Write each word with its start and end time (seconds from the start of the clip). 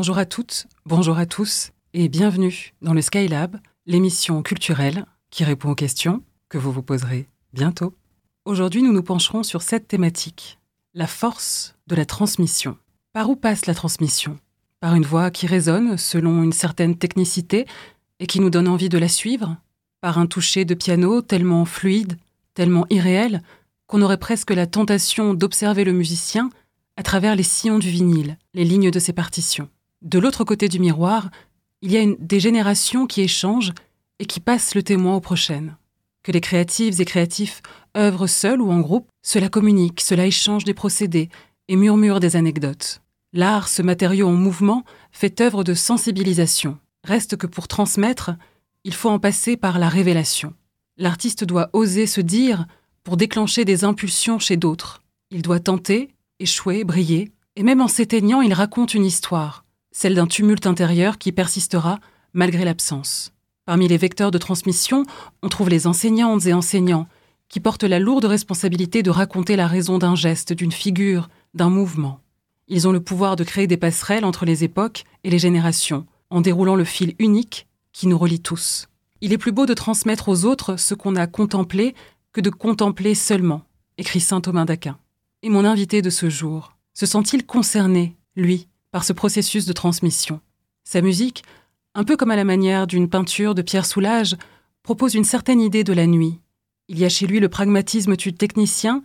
Bonjour 0.00 0.16
à 0.16 0.24
toutes, 0.24 0.66
bonjour 0.86 1.18
à 1.18 1.26
tous 1.26 1.72
et 1.92 2.08
bienvenue 2.08 2.72
dans 2.80 2.94
le 2.94 3.02
Skylab, 3.02 3.60
l'émission 3.84 4.42
culturelle 4.42 5.04
qui 5.28 5.44
répond 5.44 5.72
aux 5.72 5.74
questions 5.74 6.22
que 6.48 6.56
vous 6.56 6.72
vous 6.72 6.82
poserez 6.82 7.28
bientôt. 7.52 7.94
Aujourd'hui, 8.46 8.82
nous 8.82 8.94
nous 8.94 9.02
pencherons 9.02 9.42
sur 9.42 9.60
cette 9.60 9.88
thématique, 9.88 10.58
la 10.94 11.06
force 11.06 11.74
de 11.86 11.94
la 11.94 12.06
transmission. 12.06 12.78
Par 13.12 13.28
où 13.28 13.36
passe 13.36 13.66
la 13.66 13.74
transmission? 13.74 14.38
Par 14.80 14.94
une 14.94 15.04
voix 15.04 15.30
qui 15.30 15.46
résonne 15.46 15.98
selon 15.98 16.42
une 16.42 16.54
certaine 16.54 16.96
technicité 16.96 17.66
et 18.20 18.26
qui 18.26 18.40
nous 18.40 18.48
donne 18.48 18.68
envie 18.68 18.88
de 18.88 18.96
la 18.96 19.06
suivre? 19.06 19.58
Par 20.00 20.16
un 20.16 20.26
toucher 20.26 20.64
de 20.64 20.72
piano 20.72 21.20
tellement 21.20 21.66
fluide, 21.66 22.16
tellement 22.54 22.86
irréel, 22.88 23.42
qu'on 23.86 24.00
aurait 24.00 24.16
presque 24.16 24.52
la 24.52 24.66
tentation 24.66 25.34
d'observer 25.34 25.84
le 25.84 25.92
musicien 25.92 26.48
à 26.96 27.02
travers 27.02 27.36
les 27.36 27.42
sillons 27.42 27.78
du 27.78 27.90
vinyle, 27.90 28.38
les 28.54 28.64
lignes 28.64 28.90
de 28.90 28.98
ses 28.98 29.12
partitions? 29.12 29.68
De 30.02 30.18
l'autre 30.18 30.44
côté 30.44 30.68
du 30.68 30.78
miroir, 30.78 31.30
il 31.82 31.92
y 31.92 31.96
a 31.96 32.00
une, 32.00 32.16
des 32.18 32.40
générations 32.40 33.06
qui 33.06 33.20
échangent 33.20 33.72
et 34.18 34.26
qui 34.26 34.40
passent 34.40 34.74
le 34.74 34.82
témoin 34.82 35.16
aux 35.16 35.20
prochaines. 35.20 35.76
Que 36.22 36.32
les 36.32 36.40
créatives 36.40 37.00
et 37.00 37.04
créatifs 37.04 37.62
œuvrent 37.96 38.28
seuls 38.28 38.60
ou 38.60 38.70
en 38.70 38.80
groupe, 38.80 39.08
cela 39.22 39.48
communique, 39.48 40.00
cela 40.00 40.26
échange 40.26 40.64
des 40.64 40.74
procédés 40.74 41.28
et 41.68 41.76
murmure 41.76 42.20
des 42.20 42.36
anecdotes. 42.36 43.00
L'art, 43.32 43.68
ce 43.68 43.82
matériau 43.82 44.28
en 44.28 44.32
mouvement, 44.32 44.84
fait 45.12 45.40
œuvre 45.40 45.64
de 45.64 45.74
sensibilisation. 45.74 46.78
Reste 47.04 47.36
que 47.36 47.46
pour 47.46 47.68
transmettre, 47.68 48.32
il 48.84 48.94
faut 48.94 49.10
en 49.10 49.18
passer 49.18 49.56
par 49.56 49.78
la 49.78 49.88
révélation. 49.88 50.54
L'artiste 50.96 51.44
doit 51.44 51.70
oser 51.72 52.06
se 52.06 52.20
dire 52.20 52.66
pour 53.04 53.16
déclencher 53.16 53.64
des 53.64 53.84
impulsions 53.84 54.38
chez 54.38 54.56
d'autres. 54.56 55.02
Il 55.30 55.42
doit 55.42 55.60
tenter, 55.60 56.10
échouer, 56.38 56.84
briller, 56.84 57.32
et 57.56 57.62
même 57.62 57.80
en 57.80 57.88
s'éteignant, 57.88 58.40
il 58.40 58.52
raconte 58.52 58.94
une 58.94 59.04
histoire, 59.04 59.64
celle 59.92 60.14
d'un 60.14 60.26
tumulte 60.26 60.66
intérieur 60.66 61.18
qui 61.18 61.32
persistera 61.32 61.98
malgré 62.32 62.64
l'absence. 62.64 63.32
Parmi 63.64 63.88
les 63.88 63.96
vecteurs 63.96 64.30
de 64.30 64.38
transmission, 64.38 65.04
on 65.42 65.48
trouve 65.48 65.68
les 65.68 65.86
enseignantes 65.86 66.46
et 66.46 66.52
enseignants, 66.52 67.08
qui 67.48 67.60
portent 67.60 67.84
la 67.84 67.98
lourde 67.98 68.24
responsabilité 68.24 69.02
de 69.02 69.10
raconter 69.10 69.56
la 69.56 69.66
raison 69.66 69.98
d'un 69.98 70.14
geste, 70.14 70.52
d'une 70.52 70.72
figure, 70.72 71.28
d'un 71.54 71.68
mouvement. 71.68 72.20
Ils 72.68 72.86
ont 72.86 72.92
le 72.92 73.00
pouvoir 73.00 73.34
de 73.34 73.42
créer 73.42 73.66
des 73.66 73.76
passerelles 73.76 74.24
entre 74.24 74.44
les 74.44 74.62
époques 74.62 75.04
et 75.24 75.30
les 75.30 75.40
générations, 75.40 76.06
en 76.30 76.40
déroulant 76.40 76.76
le 76.76 76.84
fil 76.84 77.14
unique 77.18 77.66
qui 77.92 78.06
nous 78.06 78.16
relie 78.16 78.40
tous. 78.40 78.88
Il 79.20 79.32
est 79.32 79.38
plus 79.38 79.52
beau 79.52 79.66
de 79.66 79.74
transmettre 79.74 80.28
aux 80.28 80.44
autres 80.44 80.76
ce 80.76 80.94
qu'on 80.94 81.16
a 81.16 81.26
contemplé 81.26 81.94
que 82.32 82.40
de 82.40 82.50
contempler 82.50 83.16
seulement, 83.16 83.62
écrit 83.98 84.20
saint 84.20 84.40
Thomas 84.40 84.64
d'Aquin. 84.64 84.98
Et 85.42 85.48
mon 85.48 85.64
invité 85.64 86.00
de 86.00 86.10
ce 86.10 86.30
jour, 86.30 86.76
se 86.94 87.06
sent-il 87.06 87.44
concerné, 87.44 88.16
lui, 88.36 88.68
par 88.90 89.04
ce 89.04 89.12
processus 89.12 89.66
de 89.66 89.72
transmission 89.72 90.40
Sa 90.84 91.00
musique, 91.00 91.44
un 91.94 92.04
peu 92.04 92.16
comme 92.16 92.30
à 92.30 92.36
la 92.36 92.44
manière 92.44 92.86
d'une 92.86 93.08
peinture 93.08 93.54
de 93.54 93.62
Pierre 93.62 93.86
Soulages, 93.86 94.36
propose 94.82 95.14
une 95.14 95.24
certaine 95.24 95.60
idée 95.60 95.84
de 95.84 95.92
la 95.92 96.06
nuit. 96.06 96.40
Il 96.88 96.98
y 96.98 97.04
a 97.04 97.08
chez 97.08 97.26
lui 97.26 97.40
le 97.40 97.48
pragmatisme 97.48 98.16
du 98.16 98.32
technicien 98.32 99.02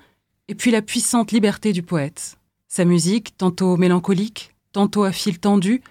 et 0.47 0.55
puis 0.55 0.71
la 0.71 0.81
puissante 0.81 1.31
liberté 1.31 1.73
du 1.73 1.83
poète. 1.83 2.37
Sa 2.67 2.85
musique, 2.85 3.37
tantôt 3.37 3.77
mélancolique, 3.77 4.51
tantôt 4.71 5.03
à 5.03 5.11
fil 5.11 5.39
tendu, 5.39 5.81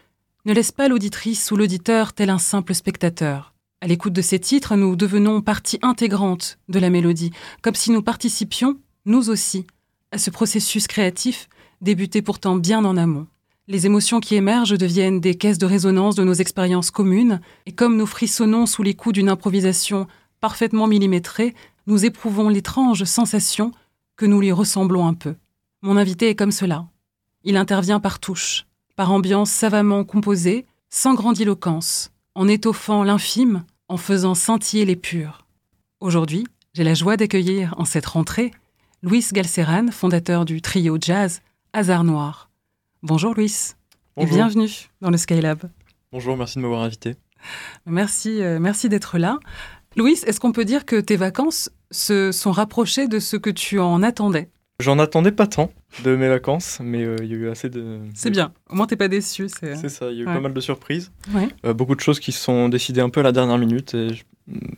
ne 0.45 0.53
laisse 0.53 0.73
pas 0.73 0.89
l'auditrice 0.89 1.51
ou 1.51 1.57
l'auditeur 1.57 2.13
tel 2.13 2.31
un 2.31 2.39
simple 2.39 2.75
spectateur. 2.75 3.55
À 3.81 3.87
l'écoute 3.87 4.13
de 4.13 4.23
ces 4.23 4.39
titres, 4.39 4.77
nous 4.77 4.97
devenons 4.97 5.41
partie 5.41 5.79
intégrante 5.83 6.59
de 6.69 6.79
la 6.79 6.91
mélodie, 6.91 7.33
comme 7.63 7.75
si 7.75 7.91
nous 7.91 8.03
participions, 8.03 8.79
nous 9.05 9.31
aussi, 9.31 9.67
à 10.11 10.19
ce 10.19 10.31
processus 10.31 10.87
créatif 10.87 11.49
débuté 11.81 12.23
pourtant 12.23 12.57
bien 12.57 12.85
en 12.85 12.97
amont. 12.97 13.27
Les 13.67 13.87
émotions 13.87 14.21
qui 14.21 14.35
émergent 14.35 14.77
deviennent 14.77 15.21
des 15.21 15.37
caisses 15.37 15.57
de 15.57 15.65
résonance 15.65 16.17
de 16.17 16.25
nos 16.25 16.35
expériences 16.35 16.91
communes, 16.91 17.41
et 17.65 17.73
comme 17.73 17.97
nous 17.97 18.07
frissonnons 18.07 18.67
sous 18.67 18.83
les 18.83 18.93
coups 18.93 19.15
d'une 19.15 19.31
improvisation 19.31 20.07
parfaitement 20.41 20.87
millimétrée, 20.87 21.55
nous 21.87 22.05
éprouvons 22.05 22.51
l'étrange 22.51 23.05
sensation 23.05 23.73
que 24.17 24.27
nous 24.27 24.39
lui 24.39 24.53
ressemblons 24.53 25.07
un 25.07 25.15
peu. 25.15 25.35
Mon 25.81 25.97
invité 25.97 26.29
est 26.29 26.35
comme 26.35 26.53
cela. 26.53 26.87
Il 27.43 27.57
intervient 27.57 28.01
par 28.01 28.19
touche, 28.19 28.67
par 28.97 29.11
ambiance 29.11 29.51
savamment 29.51 30.05
composée, 30.05 30.67
sans 30.91 31.15
grandiloquence, 31.15 32.11
en 32.35 32.49
étoffant 32.49 33.03
l'infime, 33.03 33.65
en 33.89 33.97
faisant 33.97 34.35
scintiller 34.35 34.85
les 34.85 34.97
purs. 34.97 35.47
Aujourd'hui, 36.01 36.47
j'ai 36.75 36.85
la 36.85 36.95
joie 36.95 37.17
d'accueillir 37.17 37.75
en 37.79 37.87
cette 37.87 38.07
rentrée 38.07 38.51
Louis 39.03 39.25
Galceran, 39.33 39.91
fondateur 39.91 40.45
du 40.45 40.61
trio 40.61 40.99
jazz 41.01 41.41
Hasard 41.73 42.05
Noir. 42.05 42.51
Bonjour 43.07 43.35
Louis 43.35 43.55
et 44.17 44.25
bienvenue 44.25 44.71
dans 45.03 45.11
le 45.11 45.19
Skylab. 45.19 45.65
Bonjour, 46.11 46.39
merci 46.39 46.57
de 46.57 46.63
m'avoir 46.63 46.81
invité. 46.81 47.17
Merci, 47.85 48.43
euh, 48.43 48.59
merci 48.59 48.89
d'être 48.89 49.19
là. 49.19 49.39
Louis, 49.95 50.19
est-ce 50.27 50.41
qu'on 50.41 50.53
peut 50.53 50.65
dire 50.65 50.87
que 50.87 50.99
tes 50.99 51.17
vacances 51.17 51.71
se 51.91 52.33
sont 52.33 52.51
rapprochées 52.51 53.07
de 53.07 53.19
ce 53.19 53.37
que 53.37 53.51
tu 53.51 53.79
en 53.79 54.03
attendais? 54.03 54.49
J'en 54.81 54.99
attendais 54.99 55.33
pas 55.33 55.47
tant 55.47 55.71
de 56.03 56.17
mes 56.17 56.31
vacances, 56.31 56.79
mais 56.83 57.05
euh, 57.05 57.17
il 57.21 57.27
y 57.27 57.35
a 57.35 57.37
eu 57.37 57.51
assez 57.51 57.69
de. 57.69 58.01
C'est 58.15 58.31
bien, 58.31 58.55
au 58.71 58.75
moins 58.75 58.87
t'es 58.87 58.97
pas 58.97 59.09
déçu. 59.09 59.51
C'est 59.51 59.91
ça, 59.91 60.11
il 60.11 60.17
y 60.17 60.21
a 60.21 60.23
eu 60.23 60.25
pas 60.25 60.41
mal 60.41 60.55
de 60.55 60.61
surprises. 60.61 61.13
Euh, 61.67 61.75
beaucoup 61.75 61.97
de 61.97 62.01
choses 62.01 62.21
qui 62.21 62.33
se 62.33 62.41
sont 62.41 62.71
décidées 62.71 63.03
un 63.03 63.11
peu 63.11 63.21
à 63.21 63.25
la 63.25 63.33
dernière 63.33 63.59
minute 63.59 63.93
et 63.93 64.09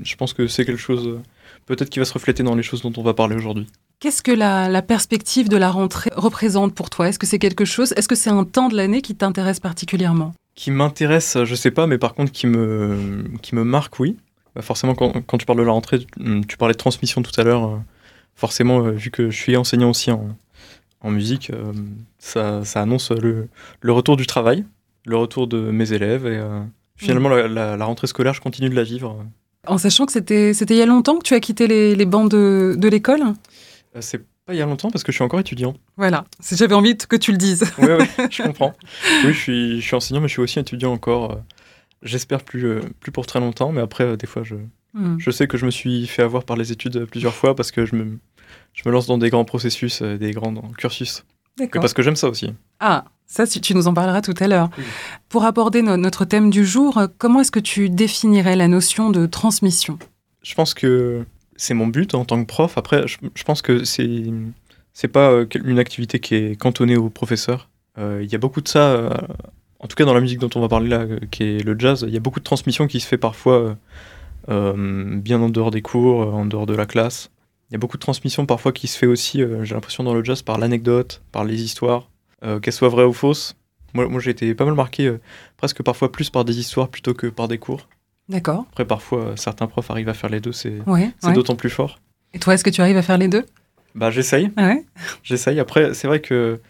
je 0.02 0.16
pense 0.16 0.32
que 0.32 0.48
c'est 0.48 0.64
quelque 0.64 0.80
chose 0.80 1.20
peut-être 1.66 1.90
qui 1.90 2.00
va 2.00 2.04
se 2.04 2.12
refléter 2.12 2.42
dans 2.42 2.56
les 2.56 2.64
choses 2.64 2.82
dont 2.82 2.92
on 2.96 3.04
va 3.04 3.14
parler 3.14 3.36
aujourd'hui. 3.36 3.68
Qu'est-ce 3.98 4.22
que 4.22 4.32
la, 4.32 4.82
perspective 4.82 5.48
de 5.48 5.56
la 5.56 5.70
rentrée 5.70 6.10
représente 6.14 6.74
pour 6.74 6.90
toi? 6.90 7.08
Est-ce 7.08 7.18
que 7.18 7.26
c'est 7.26 7.38
quelque 7.38 7.64
chose 7.64 7.94
Est-ce 7.96 8.08
que 8.08 8.14
c'est 8.14 8.30
un 8.30 8.44
temps 8.44 8.68
de 8.68 8.76
l'année 8.76 9.00
qui 9.00 9.14
t'intéresse 9.14 9.58
particulièrement? 9.58 10.34
Qui 10.54 10.70
m'intéresse, 10.70 11.38
je 11.44 11.54
sais 11.54 11.70
pas, 11.70 11.86
mais 11.86 11.96
par 11.96 12.14
contre 12.14 12.30
qui 12.30 12.46
me, 12.46 13.24
qui 13.40 13.54
me 13.54 13.64
marque, 13.64 13.98
oui. 13.98 14.16
Bah, 14.54 14.60
forcément, 14.60 14.94
quand, 14.94 15.22
quand, 15.26 15.38
tu 15.38 15.46
parles 15.46 15.58
de 15.58 15.64
la 15.64 15.72
rentrée, 15.72 16.00
tu, 16.48 16.56
parlais 16.58 16.74
de 16.74 16.78
transmission 16.78 17.22
tout 17.22 17.38
à 17.40 17.44
l'heure. 17.44 17.64
Euh, 17.64 17.76
forcément, 18.34 18.84
euh, 18.84 18.90
vu 18.90 19.10
que 19.10 19.30
je 19.30 19.36
suis 19.36 19.56
enseignant 19.56 19.90
aussi 19.90 20.10
en, 20.10 20.28
en 21.00 21.10
musique, 21.10 21.48
euh, 21.50 21.72
ça, 22.18 22.64
ça, 22.64 22.82
annonce 22.82 23.10
le, 23.12 23.48
le, 23.80 23.92
retour 23.92 24.18
du 24.18 24.26
travail, 24.26 24.66
le 25.06 25.16
retour 25.16 25.46
de 25.46 25.58
mes 25.58 25.94
élèves 25.94 26.26
et 26.26 26.40
finalement 26.96 27.30
la, 27.30 27.76
la, 27.76 27.84
rentrée 27.84 28.06
scolaire, 28.06 28.34
je 28.34 28.40
continue 28.42 28.68
de 28.68 28.74
la 28.74 28.82
vivre. 28.82 29.24
En 29.66 29.78
sachant 29.78 30.04
que 30.06 30.12
c'était 30.12 30.52
il 30.52 30.76
y 30.76 30.82
a 30.82 30.86
longtemps 30.86 31.16
que 31.18 31.24
tu 31.24 31.34
as 31.34 31.40
quitté 31.40 31.66
les, 31.66 31.94
les 31.94 32.06
bancs 32.06 32.30
de, 32.30 32.74
de 32.78 32.88
l'école? 32.88 33.22
euh, 33.22 33.32
c'est 34.00 34.18
pas 34.44 34.54
il 34.54 34.56
y 34.56 34.62
a 34.62 34.66
longtemps 34.66 34.90
parce 34.90 35.02
que 35.02 35.12
je 35.12 35.16
suis 35.16 35.24
encore 35.24 35.40
étudiant. 35.40 35.74
Voilà, 35.96 36.24
j'avais 36.52 36.74
envie 36.74 36.96
que 36.96 37.16
tu 37.16 37.32
le 37.32 37.38
dises. 37.38 37.64
oui, 37.78 37.88
je 38.30 38.42
comprends. 38.42 38.74
Oui, 39.24 39.32
je 39.32 39.38
suis, 39.38 39.80
je 39.80 39.86
suis 39.86 39.96
enseignant, 39.96 40.20
mais 40.20 40.28
je 40.28 40.34
suis 40.34 40.42
aussi 40.42 40.58
étudiant 40.58 40.92
encore. 40.92 41.32
Euh, 41.32 41.36
j'espère 42.02 42.42
plus, 42.42 42.66
euh, 42.66 42.80
plus 43.00 43.12
pour 43.12 43.26
très 43.26 43.40
longtemps, 43.40 43.72
mais 43.72 43.80
après, 43.80 44.16
des 44.16 44.26
fois, 44.26 44.42
je, 44.44 44.54
hmm. 44.94 45.16
je 45.18 45.30
sais 45.30 45.46
que 45.46 45.56
je 45.56 45.66
me 45.66 45.70
suis 45.70 46.06
fait 46.06 46.22
avoir 46.22 46.44
par 46.44 46.56
les 46.56 46.72
études 46.72 47.06
plusieurs 47.06 47.34
fois 47.34 47.56
parce 47.56 47.72
que 47.72 47.86
je 47.86 47.96
me, 47.96 48.18
je 48.72 48.82
me 48.86 48.92
lance 48.92 49.06
dans 49.06 49.18
des 49.18 49.30
grands 49.30 49.44
processus, 49.44 50.02
des 50.02 50.30
grands 50.32 50.54
cursus. 50.78 51.24
D'accord. 51.58 51.80
Parce 51.80 51.94
que 51.94 52.02
j'aime 52.02 52.16
ça 52.16 52.28
aussi. 52.28 52.52
Ah, 52.80 53.06
ça, 53.26 53.46
tu 53.46 53.74
nous 53.74 53.88
en 53.88 53.94
parleras 53.94 54.20
tout 54.20 54.34
à 54.38 54.46
l'heure. 54.46 54.68
Pour 55.28 55.44
aborder 55.44 55.82
notre 55.82 56.24
thème 56.24 56.50
du 56.50 56.66
jour, 56.66 57.00
comment 57.18 57.40
est-ce 57.40 57.50
que 57.50 57.60
tu 57.60 57.88
définirais 57.88 58.56
la 58.56 58.68
notion 58.68 59.10
de 59.10 59.26
transmission? 59.26 59.98
Je 60.42 60.54
pense 60.54 60.74
que 60.74 61.24
c'est 61.56 61.74
mon 61.74 61.86
but 61.86 62.14
en 62.14 62.24
tant 62.24 62.40
que 62.42 62.46
prof. 62.46 62.78
Après, 62.78 63.06
je, 63.06 63.44
pense 63.44 63.62
que 63.62 63.84
c'est 63.84 64.24
c'est 64.92 65.08
pas 65.08 65.30
euh, 65.30 65.46
une 65.64 65.78
activité 65.78 66.20
qui 66.20 66.34
est 66.34 66.56
cantonnée 66.56 66.96
aux 66.96 67.10
professeurs. 67.10 67.68
Euh, 67.98 68.20
il 68.22 68.30
y 68.30 68.34
a 68.34 68.38
beaucoup 68.38 68.60
de 68.60 68.68
ça, 68.68 68.92
euh, 68.92 69.10
en 69.80 69.86
tout 69.88 69.96
cas 69.96 70.04
dans 70.04 70.14
la 70.14 70.20
musique 70.20 70.38
dont 70.38 70.50
on 70.54 70.60
va 70.60 70.68
parler 70.68 70.88
là, 70.88 71.06
qui 71.30 71.42
est 71.42 71.64
le 71.64 71.78
jazz. 71.78 72.04
Il 72.06 72.14
y 72.14 72.16
a 72.16 72.20
beaucoup 72.20 72.40
de 72.40 72.44
transmission 72.44 72.86
qui 72.86 73.00
se 73.00 73.06
fait 73.06 73.18
parfois 73.18 73.76
bien 74.48 75.40
en 75.40 75.48
dehors 75.48 75.72
des 75.72 75.82
cours, 75.82 76.32
en 76.32 76.44
dehors 76.44 76.66
de 76.66 76.74
la 76.74 76.86
classe. 76.86 77.30
Il 77.68 77.72
y 77.72 77.76
a 77.76 77.78
beaucoup 77.78 77.96
de 77.96 78.02
transmission 78.02 78.46
parfois 78.46 78.70
qui 78.72 78.86
se 78.86 78.96
fait 78.96 79.06
aussi, 79.06 79.42
j'ai 79.64 79.74
l'impression 79.74 80.04
dans 80.04 80.14
le 80.14 80.22
jazz, 80.22 80.42
par 80.42 80.56
l'anecdote, 80.58 81.20
par 81.32 81.44
les 81.44 81.62
histoires, 81.62 82.08
qu'elles 82.62 82.72
soient 82.72 82.88
vraies 82.88 83.04
ou 83.04 83.12
fausses. 83.12 83.56
Moi, 83.92 84.06
moi 84.06 84.20
j'ai 84.20 84.30
été 84.30 84.54
pas 84.54 84.64
mal 84.64 84.74
marqué, 84.74 85.16
presque 85.56 85.82
parfois 85.82 86.12
plus 86.12 86.30
par 86.30 86.44
des 86.44 86.60
histoires 86.60 86.88
plutôt 86.88 87.12
que 87.12 87.26
par 87.26 87.48
des 87.48 87.58
cours. 87.58 87.88
D'accord. 88.28 88.66
Après, 88.70 88.84
parfois, 88.84 89.20
euh, 89.20 89.36
certains 89.36 89.66
profs 89.66 89.90
arrivent 89.90 90.08
à 90.08 90.14
faire 90.14 90.30
les 90.30 90.40
deux, 90.40 90.52
c'est 90.52 90.82
d'autant 91.34 91.54
plus 91.54 91.70
fort. 91.70 92.00
Et 92.34 92.38
toi, 92.38 92.54
est-ce 92.54 92.64
que 92.64 92.70
tu 92.70 92.80
arrives 92.80 92.96
à 92.96 93.02
faire 93.02 93.18
les 93.18 93.28
deux? 93.28 93.44
Bah, 93.94 94.10
j'essaye. 94.10 94.50
Ah 94.56 94.74
j'essaye. 95.22 95.60
Après, 95.60 95.94
c'est 95.94 96.06
vrai 96.06 96.20
que 96.20 96.60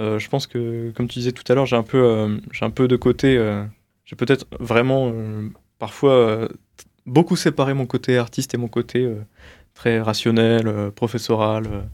euh, 0.00 0.18
je 0.18 0.28
pense 0.28 0.46
que, 0.46 0.92
comme 0.96 1.08
tu 1.08 1.20
disais 1.20 1.32
tout 1.32 1.44
à 1.50 1.54
l'heure, 1.54 1.66
j'ai 1.66 1.76
un 1.76 1.82
peu, 1.82 2.02
euh, 2.02 2.36
j'ai 2.52 2.64
un 2.64 2.70
peu 2.70 2.88
de 2.88 2.96
côté. 2.96 3.40
j'ai 4.04 4.16
peut-être 4.16 4.46
vraiment 4.58 5.12
parfois 5.78 6.48
beaucoup 7.06 7.36
séparé 7.36 7.72
mon 7.72 7.86
côté 7.86 8.18
artiste 8.18 8.54
et 8.54 8.56
mon 8.56 8.68
côté 8.68 9.08
très 9.74 10.00
rationnel, 10.00 10.90
professoral, 10.94 11.88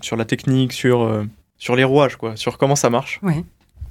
sur 0.00 0.16
la 0.16 0.24
technique, 0.24 0.72
sur 0.72 1.24
sur 1.58 1.76
les 1.76 1.84
rouages, 1.84 2.16
quoi, 2.16 2.36
sur 2.36 2.58
comment 2.58 2.76
ça 2.76 2.90
marche. 2.90 3.20
Oui. 3.22 3.44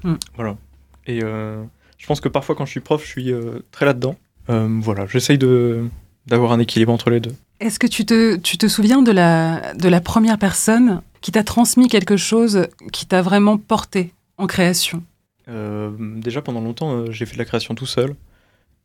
Mm. 0.04 0.16
Voilà. 0.36 0.58
Et 1.06 1.20
je 1.22 2.08
pense 2.08 2.20
que 2.20 2.30
parfois, 2.30 2.56
quand 2.56 2.66
je 2.66 2.72
suis 2.72 2.82
prof, 2.82 3.02
je 3.04 3.08
suis 3.08 3.34
très 3.72 3.86
là-dedans. 3.86 4.18
Euh, 4.50 4.68
voilà, 4.82 5.06
j'essaye 5.08 5.38
de 5.38 5.86
d'avoir 6.26 6.54
un 6.54 6.60
équilibre 6.60 6.92
entre 6.92 7.10
les 7.10 7.20
deux. 7.20 7.36
Est-ce 7.60 7.80
que 7.80 7.88
tu 7.88 8.06
te, 8.06 8.38
tu 8.38 8.58
te 8.58 8.68
souviens 8.68 9.02
de 9.02 9.12
la, 9.12 9.74
de 9.74 9.90
la 9.90 10.02
première 10.02 10.38
personne 10.38 11.02
qui 11.22 11.32
t'a 11.32 11.44
transmis 11.44 11.88
quelque 11.88 12.18
chose 12.18 12.68
qui 12.92 13.06
t'a 13.06 13.22
vraiment 13.22 13.58
porté 13.58 14.14
en 14.38 14.48
création? 14.48 15.04
Euh, 15.50 15.92
déjà 15.98 16.42
pendant 16.42 16.62
longtemps, 16.62 16.94
euh, 16.94 17.12
j'ai 17.12 17.26
fait 17.26 17.34
de 17.34 17.40
la 17.40 17.46
création 17.46 17.76
tout 17.76 17.86
seul 17.86 18.16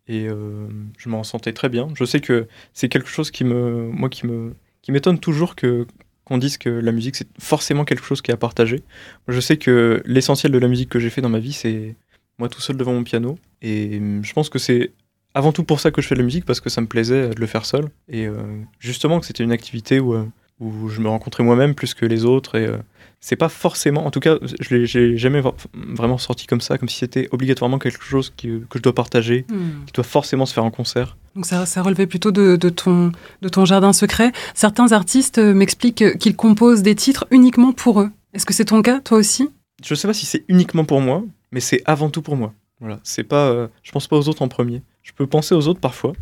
et 0.07 0.27
euh, 0.27 0.67
je 0.97 1.09
m'en 1.09 1.23
sentais 1.23 1.53
très 1.53 1.69
bien. 1.69 1.89
Je 1.95 2.05
sais 2.05 2.21
que 2.21 2.49
c'est 2.73 2.89
quelque 2.89 3.09
chose 3.09 3.31
qui 3.31 3.45
me, 3.45 3.89
moi, 3.89 4.09
qui 4.09 4.27
me, 4.27 4.55
qui 4.83 4.93
m'étonne 4.93 5.19
toujours 5.19 5.55
que 5.55 5.87
qu'on 6.25 6.37
dise 6.37 6.59
que 6.59 6.69
la 6.69 6.93
musique 6.93 7.17
c'est 7.17 7.29
forcément 7.39 7.87
quelque 7.87 8.05
chose 8.05 8.21
qui 8.21 8.31
est 8.31 8.35
à 8.35 8.37
partager. 8.37 8.83
Je 9.29 9.41
sais 9.41 9.57
que 9.57 10.03
l'essentiel 10.05 10.53
de 10.53 10.59
la 10.59 10.69
musique 10.69 10.91
que 10.91 10.99
j'ai 10.99 11.09
fait 11.09 11.23
dans 11.23 11.31
ma 11.31 11.39
vie, 11.39 11.55
c'est 11.55 11.97
moi 12.39 12.51
tout 12.51 12.61
seul 12.61 12.77
devant 12.77 12.93
mon 12.93 13.03
piano 13.03 13.39
et 13.63 13.99
je 14.23 14.33
pense 14.35 14.51
que 14.51 14.59
c'est 14.59 14.93
avant 15.39 15.53
tout 15.53 15.65
pour 15.65 15.79
ça 15.81 15.91
que 15.91 16.01
je 16.03 16.07
fais 16.09 16.15
de 16.15 16.21
la 16.21 16.25
musique 16.25 16.45
parce 16.45 16.61
que 16.61 16.69
ça 16.71 16.81
me 16.81 16.87
plaisait 16.87 17.29
de 17.31 17.41
le 17.41 17.47
faire 17.47 17.65
seul 17.65 17.85
et 18.09 18.27
euh, 18.27 18.35
justement 18.81 19.21
que 19.21 19.27
c'était 19.27 19.45
une 19.45 19.53
activité 19.53 20.01
où, 20.01 20.15
euh, 20.15 20.25
où 20.61 20.89
je 20.89 21.01
me 21.01 21.09
rencontrais 21.09 21.45
moi-même 21.45 21.75
plus 21.75 21.95
que 21.95 22.05
les 22.07 22.25
autres 22.25 22.57
et 22.57 22.67
euh, 22.67 22.77
c'est 23.21 23.37
pas 23.37 23.49
forcément 23.49 24.07
en 24.07 24.11
tout 24.11 24.21
cas 24.21 24.37
je 24.61 24.75
l'ai 24.77 25.17
jamais 25.17 25.41
vra- 25.41 25.55
vraiment 25.75 26.19
sorti 26.19 26.47
comme 26.47 26.61
ça 26.61 26.79
comme 26.79 26.89
si 26.89 26.99
c'était 26.99 27.29
obligatoirement 27.33 27.79
quelque 27.79 28.03
chose 28.03 28.33
qui- 28.37 28.61
que 28.71 28.79
je 28.79 28.83
dois 28.83 28.95
partager 28.95 29.45
Hmm. 29.49 29.85
qui 29.87 29.93
doit 29.93 30.05
forcément 30.05 30.47
se 30.47 30.53
faire 30.55 30.65
en 30.65 30.71
concert 30.71 31.17
Donc 31.37 31.47
ça, 31.47 31.67
ça 31.67 31.83
relevait 31.83 32.07
plutôt 32.07 32.31
de, 32.33 32.57
de 32.57 32.69
ton, 32.69 33.13
de 33.43 33.49
ton 33.49 33.65
jardin 33.65 33.93
secret. 33.93 34.33
Certains 34.55 34.91
artistes 34.93 35.39
euh, 35.39 35.55
m'expliquent 35.55 36.19
qu'ils 36.19 36.37
composent 36.37 36.83
des 36.83 36.95
titres 36.97 37.27
uniquement 37.31 37.73
pour 37.73 38.01
eux. 38.01 38.11
Est-ce 38.35 38.45
que 38.47 38.53
c'est 38.55 38.65
ton 38.67 38.83
cas, 38.83 39.01
toi 39.01 39.19
aussi? 39.19 39.49
Je 39.85 39.95
sais 39.95 40.09
pas 40.09 40.15
si 40.15 40.27
c'est 40.27 40.45
uniquement 40.49 40.85
pour 40.85 41.01
moi 41.01 41.23
mais 41.53 41.61
c'est 41.61 41.83
avant 41.87 42.11
tout 42.11 42.23
pour 42.23 42.37
moi 42.37 42.53
voilà. 42.81 42.99
C'est 43.03 43.25
pas 43.25 43.49
euh, 43.49 43.69
je 43.83 43.93
pense 43.93 44.07
pas 44.07 44.17
aux 44.17 44.29
autres 44.29 44.43
en 44.43 44.49
premier. 44.49 44.83
Je 45.03 45.13
peux 45.13 45.27
penser 45.27 45.55
aux 45.55 45.67
autres 45.69 45.81
parfois. 45.81 46.13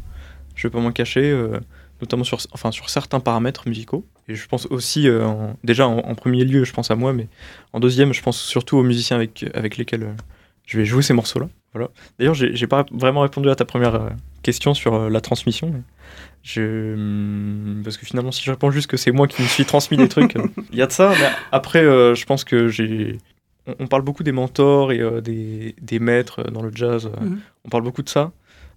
Je 0.54 0.66
vais 0.66 0.72
pas 0.72 0.80
m'en 0.80 0.92
cacher 0.92 1.30
euh, 1.30 1.58
notamment 2.00 2.24
sur 2.24 2.38
enfin 2.52 2.70
sur 2.72 2.88
certains 2.90 3.20
paramètres 3.20 3.68
musicaux. 3.68 4.06
Et 4.28 4.34
je 4.34 4.46
pense 4.48 4.66
aussi 4.66 5.08
euh, 5.08 5.26
en- 5.26 5.56
déjà 5.64 5.86
en, 5.86 5.98
en 5.98 6.14
premier 6.14 6.44
lieu 6.44 6.64
je 6.64 6.72
pense 6.72 6.90
à 6.90 6.96
moi 6.96 7.12
mais 7.12 7.28
en 7.72 7.80
deuxième 7.80 8.12
je 8.14 8.22
pense 8.22 8.40
surtout 8.40 8.76
aux 8.78 8.82
musiciens 8.82 9.16
avec 9.16 9.44
avec 9.54 9.76
lesquels 9.76 10.14
je 10.66 10.78
vais 10.78 10.84
jouer 10.84 11.02
ces 11.02 11.12
morceaux 11.14 11.38
là 11.40 11.48
voilà. 11.74 11.90
D'ailleurs 12.18 12.34
j'ai 12.34 12.56
j'ai 12.56 12.66
pas 12.66 12.86
vraiment 12.90 13.20
répondu 13.20 13.50
à 13.50 13.54
ta 13.54 13.64
première 13.66 14.10
question 14.42 14.72
sur 14.74 15.10
la 15.10 15.20
transmission 15.20 15.70
mais 15.70 15.82
je 16.42 16.94
hum, 16.94 17.82
parce 17.84 17.96
que 17.98 18.06
finalement 18.06 18.32
si 18.32 18.42
je 18.44 18.50
réponds 18.50 18.70
juste 18.70 18.86
que 18.88 18.96
c'est 18.96 19.12
moi 19.12 19.26
qui 19.28 19.42
me 19.42 19.46
suis 19.46 19.64
transmis 19.66 19.96
des 19.96 20.08
trucs 20.08 20.34
il 20.72 20.78
y 20.78 20.82
a 20.82 20.86
de 20.86 20.92
ça 20.92 21.10
mais 21.20 21.28
après 21.52 21.84
euh, 21.84 22.14
je 22.14 22.24
pense 22.24 22.44
que 22.44 22.68
j'ai 22.68 23.18
on, 23.66 23.74
on 23.80 23.86
parle 23.86 24.02
beaucoup 24.02 24.22
des 24.22 24.32
mentors 24.32 24.92
et 24.92 25.00
euh, 25.00 25.20
des, 25.20 25.74
des 25.80 25.98
maîtres 25.98 26.42
dans 26.50 26.62
le 26.62 26.70
jazz 26.74 27.06
euh, 27.06 27.24
Mhm. 27.24 27.40
on 27.64 27.68
parle 27.68 27.82
beaucoup 27.84 28.02
de 28.02 28.08
ça 28.08 28.32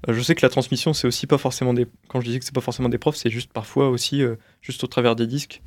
Euh, 0.07 0.13
je 0.13 0.21
sais 0.21 0.33
que 0.35 0.45
la 0.45 0.49
transmission 0.49 0.93
c'est 0.93 1.07
aussi 1.07 1.27
pas 1.27 1.37
forcément 1.37 1.73
des 1.73 1.85
quand 2.07 2.21
je 2.21 2.25
disais 2.27 2.39
que 2.39 2.45
c'est 2.45 2.55
pas 2.55 2.61
forcément 2.61 2.89
des 2.89 2.97
profs 2.97 3.17
c'est 3.17 3.29
juste 3.29 3.51
parfois 3.51 3.89
aussi 3.89 4.21
juste 4.61 4.83
au 4.83 4.87
travers 4.87 5.15
des 5.15 5.27
disques 5.27 5.61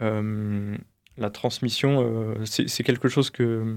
la 0.00 1.30
transmission 1.30 2.34
c'est 2.44 2.82
quelque 2.84 3.08
chose 3.08 3.30
que 3.30 3.76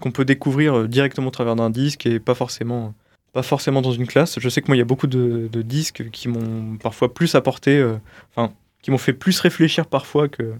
qu'on 0.00 0.10
peut 0.10 0.24
découvrir 0.24 0.88
directement 0.88 1.28
au 1.28 1.30
travers 1.30 1.56
d'un 1.56 1.70
disque 1.70 2.06
et 2.06 2.18
pas 2.20 2.34
forcément 2.34 2.94
pas 3.32 3.42
forcément 3.42 3.80
dans 3.80 3.92
une 3.92 4.06
classe. 4.06 4.38
Je 4.38 4.48
sais 4.50 4.60
que 4.60 4.66
moi, 4.66 4.76
il 4.76 4.78
y 4.78 4.82
a 4.82 4.90
beaucoup 4.92 5.06
de, 5.06 5.48
de 5.50 5.62
disques 5.62 6.10
qui 6.10 6.28
m'ont 6.28 6.76
parfois 6.76 7.14
plus 7.14 7.34
apporté, 7.34 7.82
enfin, 8.30 8.52
qui 8.82 8.90
m'ont 8.90 8.98
fait 8.98 9.14
plus 9.14 9.40
réfléchir 9.40 9.86
parfois 9.86 10.28
que, 10.28 10.52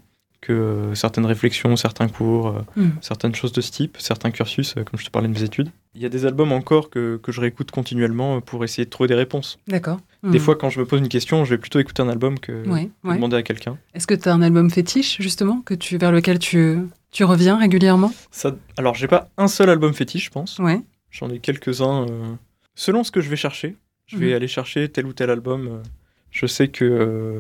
que 0.43 0.53
euh, 0.53 0.95
certaines 0.95 1.25
réflexions, 1.25 1.75
certains 1.77 2.09
cours, 2.09 2.49
euh, 2.49 2.61
Hmm. 2.77 2.91
certaines 3.01 3.35
choses 3.35 3.53
de 3.53 3.61
ce 3.63 3.71
type, 3.71 3.97
certains 3.99 4.31
cursus, 4.31 4.75
euh, 4.77 4.83
comme 4.85 4.99
je 5.01 5.07
te 5.07 5.11
parlais 5.11 5.29
de 5.29 5.33
mes 5.33 5.43
études. 5.43 5.71
Il 5.95 6.03
y 6.03 6.05
a 6.05 6.09
des 6.11 6.27
albums 6.27 6.53
encore 6.53 6.91
que, 6.91 7.17
que 7.23 7.33
je 7.33 7.41
réécoute 7.41 7.71
continuellement 7.71 8.41
pour 8.43 8.65
essayer 8.65 8.85
de 8.85 8.91
trouver 8.91 9.09
des 9.09 9.15
réponses. 9.15 9.59
D'accord. 9.69 10.01
Des 10.23 10.39
Hmm. 10.39 10.41
fois, 10.43 10.57
quand 10.57 10.69
je 10.69 10.81
me 10.81 10.85
pose 10.85 11.01
une 11.01 11.09
question, 11.09 11.45
je 11.47 11.51
vais 11.55 11.59
plutôt 11.59 11.79
écouter 11.79 12.03
un 12.03 12.09
album 12.09 12.39
que, 12.39 12.53
Ouais, 12.69 12.91
que 13.03 13.09
ouais. 13.09 13.15
demander 13.15 13.37
à 13.37 13.43
quelqu'un. 13.43 13.79
Est-ce 13.95 14.07
que 14.07 14.15
tu 14.15 14.29
as 14.29 14.35
un 14.35 14.43
album 14.43 14.69
fétiche, 14.71 15.17
justement, 15.23 15.63
que 15.63 15.75
tu, 15.75 15.97
vers 15.97 16.13
lequel 16.13 16.39
tu, 16.39 16.79
tu 17.13 17.25
reviens 17.25 17.57
régulièrement? 17.59 18.13
Ça, 18.31 18.55
alors, 18.77 18.95
j'ai 18.95 19.09
pas 19.09 19.31
un 19.39 19.49
seul 19.49 19.71
album 19.71 19.95
fétiche, 19.95 20.27
je 20.27 20.31
pense. 20.31 20.59
Ouais. 20.59 20.81
J'en 21.11 21.31
ai 21.31 21.39
quelques-uns. 21.39 22.07
euh, 22.11 22.33
Selon 22.75 23.05
ce 23.05 23.11
que 23.13 23.21
je 23.21 23.29
vais 23.31 23.37
chercher, 23.37 23.77
je 24.07 24.17
vais 24.17 24.29
Mhm. 24.31 24.35
aller 24.35 24.49
chercher 24.49 24.89
tel 24.89 25.07
ou 25.07 25.13
tel 25.13 25.31
album. 25.31 25.83
Je 26.31 26.47
sais 26.47 26.69
que 26.69 26.85
euh, 26.85 27.39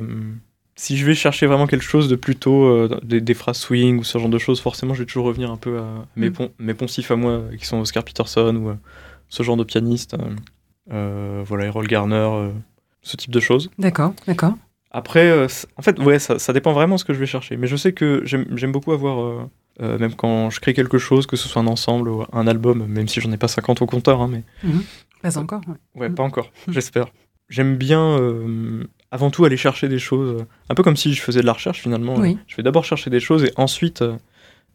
si 0.74 0.96
je 0.96 1.04
vais 1.06 1.14
chercher 1.14 1.46
vraiment 1.46 1.66
quelque 1.66 1.84
chose 1.84 2.08
de 2.08 2.16
plutôt 2.16 2.64
euh, 2.64 2.98
des, 3.02 3.20
des 3.20 3.34
phrases 3.34 3.58
swing 3.58 3.98
ou 3.98 4.04
ce 4.04 4.18
genre 4.18 4.28
de 4.28 4.38
choses, 4.38 4.60
forcément, 4.60 4.94
je 4.94 5.00
vais 5.00 5.06
toujours 5.06 5.26
revenir 5.26 5.50
un 5.50 5.56
peu 5.56 5.78
à 5.78 6.06
mes, 6.16 6.28
Mhm. 6.28 6.32
pon- 6.34 6.50
mes 6.58 6.74
poncifs 6.74 7.10
à 7.10 7.16
moi, 7.16 7.32
euh, 7.32 7.56
qui 7.56 7.66
sont 7.66 7.78
Oscar 7.80 8.02
Peterson 8.04 8.56
ou 8.56 8.68
euh, 8.70 8.74
ce 9.28 9.42
genre 9.42 9.56
de 9.56 9.64
pianiste. 9.64 10.16
euh, 10.92 11.42
voilà, 11.46 11.66
Errol 11.66 11.86
Garner, 11.86 12.50
ce 13.02 13.16
type 13.16 13.30
de 13.30 13.40
choses. 13.40 13.70
D'accord, 13.78 14.14
d'accord. 14.26 14.54
Après, 14.90 15.46
en 15.76 15.82
fait, 15.82 15.98
ouais, 16.00 16.18
ça, 16.18 16.38
ça 16.38 16.52
dépend 16.52 16.72
vraiment 16.72 16.96
de 16.96 17.00
ce 17.00 17.04
que 17.04 17.14
je 17.14 17.18
vais 17.18 17.26
chercher. 17.26 17.56
Mais 17.56 17.66
je 17.66 17.76
sais 17.76 17.92
que 17.92 18.22
j'aime 18.24 18.72
beaucoup 18.72 18.92
avoir, 18.92 19.48
même 19.80 20.14
quand 20.14 20.50
je 20.50 20.60
crée 20.60 20.74
quelque 20.74 20.98
chose, 20.98 21.26
que 21.26 21.36
ce 21.36 21.48
soit 21.48 21.62
un 21.62 21.66
ensemble 21.66 22.08
ou 22.10 22.24
un 22.32 22.46
album, 22.46 22.84
même 22.86 23.08
si 23.08 23.20
j'en 23.20 23.30
ai 23.32 23.36
pas 23.38 23.48
50 23.48 23.80
au 23.80 23.86
compteur, 23.86 24.20
hein, 24.20 24.28
mais 24.30 24.42
Pas 25.22 25.38
encore. 25.38 25.62
ouais. 25.68 26.00
ouais, 26.02 26.08
Mm. 26.10 26.14
pas 26.14 26.22
encore, 26.24 26.50
j'espère. 26.68 27.06
J'aime 27.48 27.76
bien, 27.76 28.18
avant 29.12 29.30
tout, 29.30 29.44
aller 29.44 29.58
chercher 29.58 29.88
des 29.88 29.98
choses, 29.98 30.40
euh, 30.40 30.44
un 30.70 30.74
peu 30.74 30.82
comme 30.82 30.96
si 30.96 31.12
je 31.12 31.20
faisais 31.20 31.42
de 31.42 31.46
la 31.46 31.52
recherche 31.52 31.80
finalement. 31.80 32.16
Oui. 32.16 32.38
Je 32.48 32.56
vais 32.56 32.62
d'abord 32.62 32.84
chercher 32.84 33.10
des 33.10 33.20
choses 33.20 33.44
et 33.44 33.52
ensuite, 33.56 34.00
euh, 34.00 34.16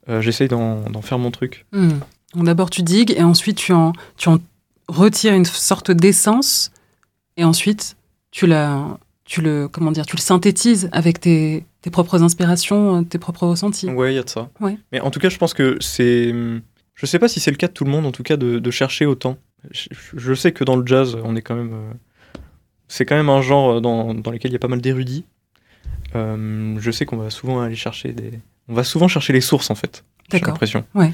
euh, 0.10 0.22
j'essaye 0.22 0.48
d'en 0.48 1.01
faire 1.01 1.18
mon 1.18 1.31
truc. 1.31 1.66
Donc 1.74 2.45
D'abord, 2.45 2.69
tu 2.69 2.84
digues 2.84 3.12
et 3.18 3.24
ensuite, 3.24 3.57
tu 3.57 3.74
en, 3.74 3.94
tu 4.16 4.30
en 4.30 4.38
retires 4.88 5.34
une 5.34 5.44
sorte 5.44 5.89
d'essence 5.89 6.72
et 7.36 7.44
ensuite, 7.44 7.98
tu, 8.30 8.45
la, 8.45 9.00
tu, 9.25 9.42
le, 9.42 9.68
comment 9.68 9.92
dire, 9.92 10.06
tu 10.06 10.16
le 10.16 10.22
synthétises 10.22 10.88
avec 10.92 11.19
tes, 11.19 11.66
tes 11.81 11.90
propres 11.90 12.22
inspirations, 12.22 13.00
euh, 13.00 13.01
tes 13.01 13.18
propres 13.18 13.48
ressentis. 13.48 13.90
Ouais, 13.90 14.13
il 14.13 14.16
y 14.18 14.19
a 14.19 14.24
de 14.24 14.30
ça. 14.30 14.50
Ouais. 14.60 14.78
Mais 14.92 15.00
en 15.00 15.10
tout 15.10 15.19
cas, 15.19 15.30
je 15.30 15.38
pense 15.38 15.56
que 15.56 15.78
c'est. 15.81 16.31
Je 16.94 17.06
sais 17.06 17.19
pas 17.19 17.28
si 17.28 17.40
c'est 17.40 17.51
le 17.51 17.57
cas 17.57 17.68
de 17.68 17.74
tout 17.74 17.86
le 17.86 17.92
monde, 17.92 18.06
en 18.06 18.12
tout 18.12 18.24
cas, 18.24 18.38
de, 18.38 18.60
de 18.60 18.72
chercher 18.72 19.07
autant. 19.07 19.38
Je, 19.72 19.88
je 20.16 20.33
sais 20.36 20.51
que 20.51 20.63
dans 20.63 20.75
le 20.75 20.86
jazz, 20.86 21.18
on 21.24 21.36
est 21.36 21.42
quand 21.42 21.56
même. 21.56 21.72
Euh, 22.88 22.89
C'est 22.89 23.06
quand 23.06 23.16
même 23.16 23.30
un 23.30 23.42
genre 23.42 23.81
dans, 23.81 24.13
dans 24.13 24.31
lequel 24.31 24.51
il 24.51 24.54
y 24.54 24.57
a 24.57 24.60
pas 24.60 24.68
mal 24.68 24.81
d'érudits. 24.81 25.26
Euh, 26.16 26.76
je 26.80 26.92
sais 26.92 27.06
qu'on 27.06 27.18
va 27.18 27.30
souvent 27.30 27.62
aller 27.62 27.76
chercher 27.76 28.14
des. 28.14 28.31
On 28.68 28.73
va 28.73 28.83
souvent 28.83 29.07
chercher 29.07 29.33
les 29.33 29.42
sources, 29.42 29.69
en 29.69 29.76
fait. 29.76 30.04
J'ai 30.31 30.40
l'impression. 30.40 30.85
Ouais. 30.94 31.12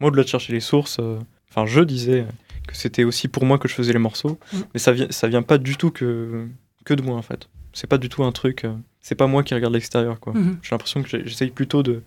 Moi, 0.00 0.08
au-delà 0.08 0.24
de 0.24 0.28
chercher 0.28 0.52
les 0.52 0.60
sources, 0.60 0.98
euh, 1.00 1.18
enfin, 1.50 1.66
je 1.66 1.80
disais 1.80 2.26
que 2.66 2.76
c'était 2.76 3.04
aussi 3.04 3.28
pour 3.28 3.44
moi 3.44 3.58
que 3.58 3.68
je 3.68 3.74
faisais 3.74 3.92
les 3.92 3.98
morceaux, 3.98 4.38
Mm. 4.52 4.56
mais 4.74 4.80
ça 4.80 4.92
vient, 4.92 5.06
ça 5.10 5.28
vient 5.28 5.42
pas 5.42 5.58
du 5.58 5.76
tout 5.76 5.90
que, 5.90 6.46
que 6.84 6.94
de 6.94 7.02
moi, 7.02 7.16
en 7.16 7.22
fait. 7.22 7.48
C'est 7.72 7.86
pas 7.86 7.98
du 7.98 8.08
tout 8.08 8.24
un 8.24 8.32
truc. 8.32 8.64
euh, 8.64 8.72
c'est 9.00 9.14
pas 9.14 9.26
moi 9.26 9.42
qui 9.42 9.54
regarde 9.54 9.72
l'extérieur, 9.74 10.20
quoi. 10.20 10.32
Mhm. 10.34 10.58
J'ai 10.62 10.70
l'impression 10.72 11.02
que 11.02 11.08
j'essaye 11.26 11.50
plutôt 11.50 11.82
de- 11.82 12.02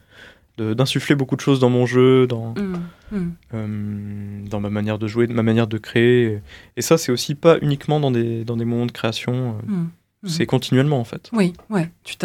d'insuffler 0.57 1.15
beaucoup 1.15 1.35
de 1.35 1.41
choses 1.41 1.59
dans 1.59 1.69
mon 1.69 1.85
jeu, 1.85 2.27
dans, 2.27 2.53
Hmm. 2.53 2.75
Hmm. 3.11 3.29
euh, 3.53 4.47
dans 4.49 4.59
ma 4.59 4.69
manière 4.69 4.97
de 4.97 5.07
jouer, 5.07 5.27
ma 5.27 5.43
manière 5.43 5.67
de 5.67 5.77
créer. 5.77 6.39
Et 6.77 6.81
ça, 6.81 6.97
c'est 6.97 7.11
aussi 7.11 7.35
pas 7.35 7.57
uniquement 7.61 7.99
dans 7.99 8.11
des, 8.11 8.43
dans 8.43 8.57
des 8.57 8.65
moments 8.65 8.85
de 8.87 8.91
création, 8.91 9.57
euh, 9.59 9.71
Hmm. 9.71 9.87
c'est 10.27 10.45
continuellement 10.47 10.99
en 10.99 11.03
fait. 11.03 11.29
Oui, 11.33 11.53
ouais. 11.69 11.91
Tu 12.03 12.15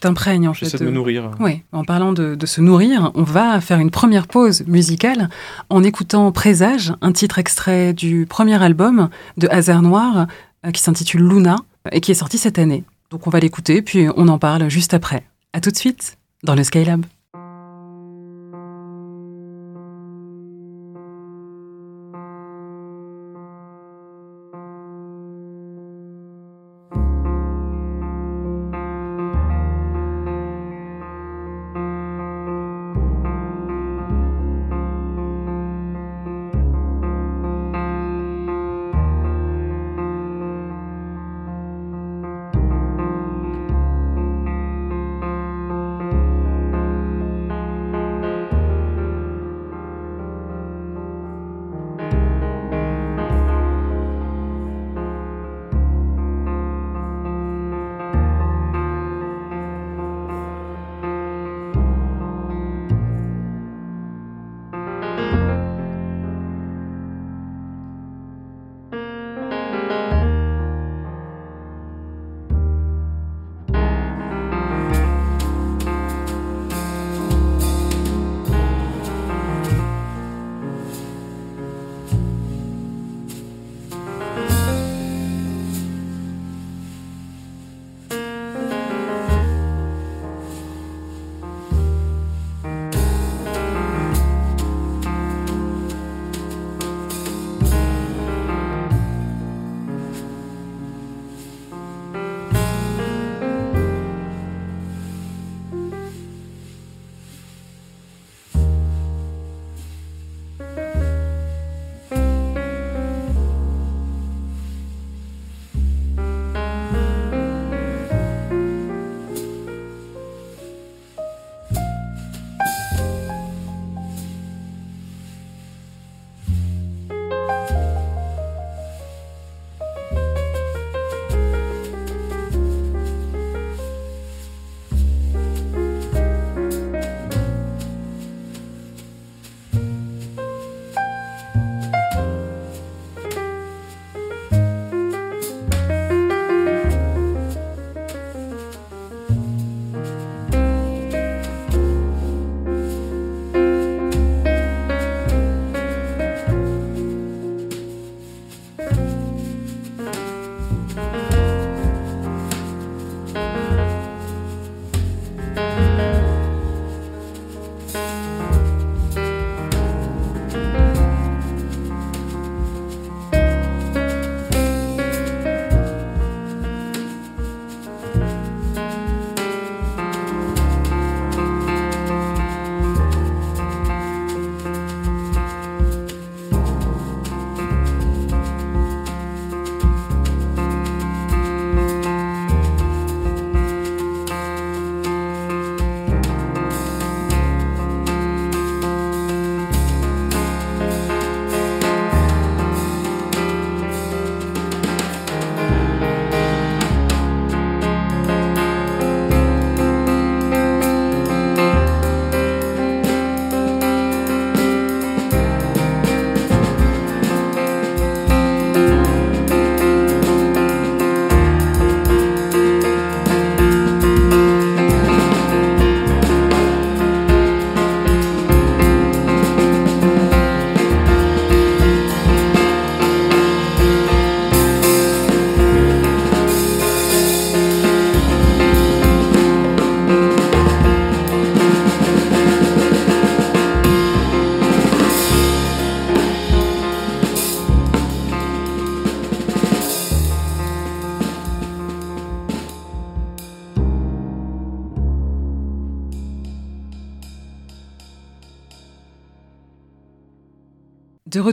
t'imprègnes 0.00 0.48
en 0.48 0.54
fait. 0.54 0.64
J'essaie 0.64 0.78
de 0.78 0.84
me 0.84 0.88
euh, 0.88 0.92
nourrir. 0.94 1.30
Oui, 1.38 1.62
en 1.70 1.84
parlant 1.84 2.12
de, 2.12 2.34
de 2.34 2.46
se 2.46 2.60
nourrir, 2.60 3.12
on 3.14 3.22
va 3.22 3.60
faire 3.60 3.78
une 3.78 3.90
première 3.92 4.26
pause 4.26 4.64
musicale 4.66 5.28
en 5.70 5.84
écoutant 5.84 6.32
Présage, 6.32 6.92
un 7.00 7.12
titre 7.12 7.38
extrait 7.38 7.92
du 7.92 8.26
premier 8.28 8.60
album 8.60 9.08
de 9.36 9.46
Hasard 9.48 9.82
Noir 9.82 10.26
euh, 10.66 10.70
qui 10.72 10.82
s'intitule 10.82 11.22
Luna 11.22 11.56
et 11.92 12.00
qui 12.00 12.10
est 12.10 12.14
sorti 12.14 12.38
cette 12.38 12.58
année. 12.58 12.82
Donc 13.10 13.26
on 13.28 13.30
va 13.30 13.38
l'écouter 13.38 13.82
puis 13.82 14.08
on 14.16 14.26
en 14.26 14.38
parle 14.38 14.68
juste 14.68 14.92
après. 14.94 15.22
À 15.52 15.60
tout 15.60 15.70
de 15.70 15.76
suite 15.76 16.16
dans 16.42 16.56
le 16.56 16.64
Skylab. 16.64 17.06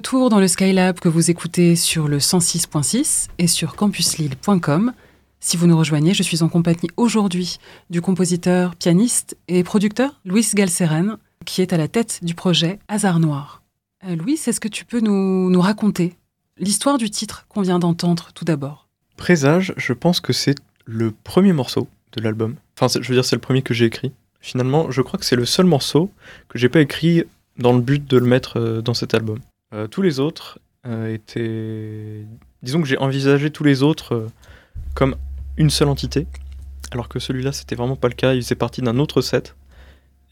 Retour 0.06 0.30
dans 0.30 0.40
le 0.40 0.48
Skylab 0.48 1.00
que 1.00 1.10
vous 1.10 1.32
écoutez 1.32 1.76
sur 1.76 2.08
le 2.08 2.20
106.6 2.20 3.30
et 3.40 3.48
sur 3.48 3.76
campuslille.com. 3.76 4.94
Si 5.40 5.58
vous 5.58 5.66
nous 5.66 5.80
rejoignez, 5.80 6.14
je 6.14 6.22
suis 6.22 6.44
en 6.44 6.48
compagnie 6.48 6.92
aujourd'hui 6.96 7.58
du 7.90 8.02
compositeur, 8.02 8.76
pianiste 8.76 9.36
et 9.48 9.64
producteur 9.64 10.22
Louis 10.24 10.46
Galseren, 10.54 11.18
qui 11.44 11.64
est 11.64 11.74
à 11.74 11.78
la 11.78 11.88
tête 11.88 12.20
du 12.22 12.36
projet 12.36 12.78
Hasard 12.88 13.20
Noir. 13.20 13.64
Euh, 14.08 14.16
Louis, 14.16 14.40
est-ce 14.46 14.60
que 14.60 14.68
tu 14.68 14.86
peux 14.86 15.00
nous, 15.00 15.50
nous 15.50 15.62
raconter 15.62 16.14
l'histoire 16.60 17.00
du 17.00 17.10
titre 17.10 17.48
qu'on 17.50 17.64
vient 17.64 17.80
d'entendre 17.80 18.30
tout 18.36 18.46
d'abord? 18.46 18.88
Présage, 19.18 19.74
je 19.76 19.94
pense 19.94 20.20
que 20.20 20.34
c'est 20.34 20.56
le 20.86 21.16
premier 21.24 21.52
morceau 21.52 21.88
de 22.12 22.22
l'album. 22.22 22.58
Enfin, 22.78 23.00
je 23.02 23.08
veux 23.08 23.16
dire, 23.16 23.26
c'est 23.26 23.38
le 23.38 23.42
premier 23.42 23.64
que 23.64 23.74
j'ai 23.74 23.86
écrit. 23.86 24.12
Finalement, 24.40 24.92
je 24.92 25.02
crois 25.02 25.18
que 25.18 25.26
c'est 25.26 25.36
le 25.36 25.48
seul 25.48 25.66
morceau 25.66 26.12
que 26.48 26.60
j'ai 26.60 26.70
pas 26.70 26.82
écrit 26.82 27.24
dans 27.58 27.74
le 27.74 27.82
but 27.82 28.08
de 28.08 28.18
le 28.18 28.28
mettre 28.28 28.60
euh, 28.60 28.82
dans 28.84 28.94
cet 28.94 29.16
album. 29.16 29.40
Euh, 29.76 29.88
tous 29.88 30.02
les 30.02 30.20
autres 30.20 30.60
euh, 30.88 31.14
étaient. 31.14 32.26
Disons 32.64 32.82
que 32.82 32.88
j'ai 32.88 32.98
envisagé 32.98 33.52
tous 33.52 33.64
les 33.64 33.84
autres 33.84 34.28
comme 34.94 35.16
une 35.58 35.70
seule 35.70 35.90
entité, 35.90 36.28
alors 36.92 37.10
que 37.10 37.20
celui-là, 37.20 37.52
c'était 37.52 37.76
vraiment 37.76 37.98
pas 37.98 38.08
le 38.08 38.14
cas. 38.14 38.34
Il 38.34 38.42
faisait 38.42 38.56
partie 38.56 38.82
d'un 38.82 38.98
autre 39.00 39.22
set. 39.22 39.56